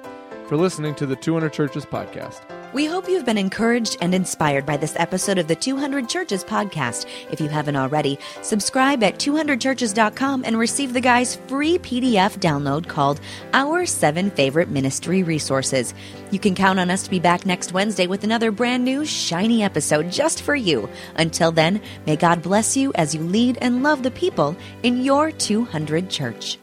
for 0.48 0.58
listening 0.58 0.96
to 0.96 1.06
the 1.06 1.16
200 1.16 1.54
Churches 1.54 1.86
podcast. 1.86 2.42
We 2.74 2.86
hope 2.86 3.10
you've 3.10 3.26
been 3.26 3.38
encouraged 3.38 3.98
and 4.00 4.16
inspired 4.16 4.66
by 4.66 4.78
this 4.78 4.96
episode 4.96 5.38
of 5.38 5.50
the 5.50 5.56
200 5.56 6.08
Churches 6.08 6.42
podcast. 6.42 7.06
If 7.30 7.42
you 7.42 7.50
haven't 7.50 7.76
already, 7.76 8.18
subscribe 8.44 9.04
at 9.04 9.16
200churches.com 9.16 10.44
and 10.46 10.58
receive 10.58 10.94
the 10.94 11.02
guy's 11.02 11.36
free 11.36 11.80
PDF 11.80 12.38
download 12.40 12.88
called 12.88 13.20
Our 13.52 13.86
Seven 13.86 14.32
Favorite 14.32 14.70
Ministry 14.70 15.22
Resources. 15.22 15.94
You 16.32 16.40
can 16.40 16.56
count 16.56 16.80
on 16.80 16.90
us 16.90 17.04
to 17.04 17.10
be 17.10 17.20
back 17.20 17.46
next 17.46 17.74
Wednesday 17.74 18.08
with 18.08 18.24
another 18.24 18.52
brand 18.52 18.86
new, 18.86 19.04
shiny 19.04 19.64
episode 19.64 20.10
just 20.10 20.42
for 20.42 20.56
you. 20.56 20.88
Until 21.16 21.52
then, 21.52 21.82
may 22.06 22.16
God 22.16 22.42
bless 22.42 22.78
you 22.78 22.94
as 22.96 23.14
you 23.14 23.20
lead 23.20 23.58
and 23.60 23.84
love 23.84 24.02
the 24.02 24.12
people 24.12 24.56
in 24.82 25.04
your 25.04 25.30
200 25.30 26.10
church. 26.10 26.58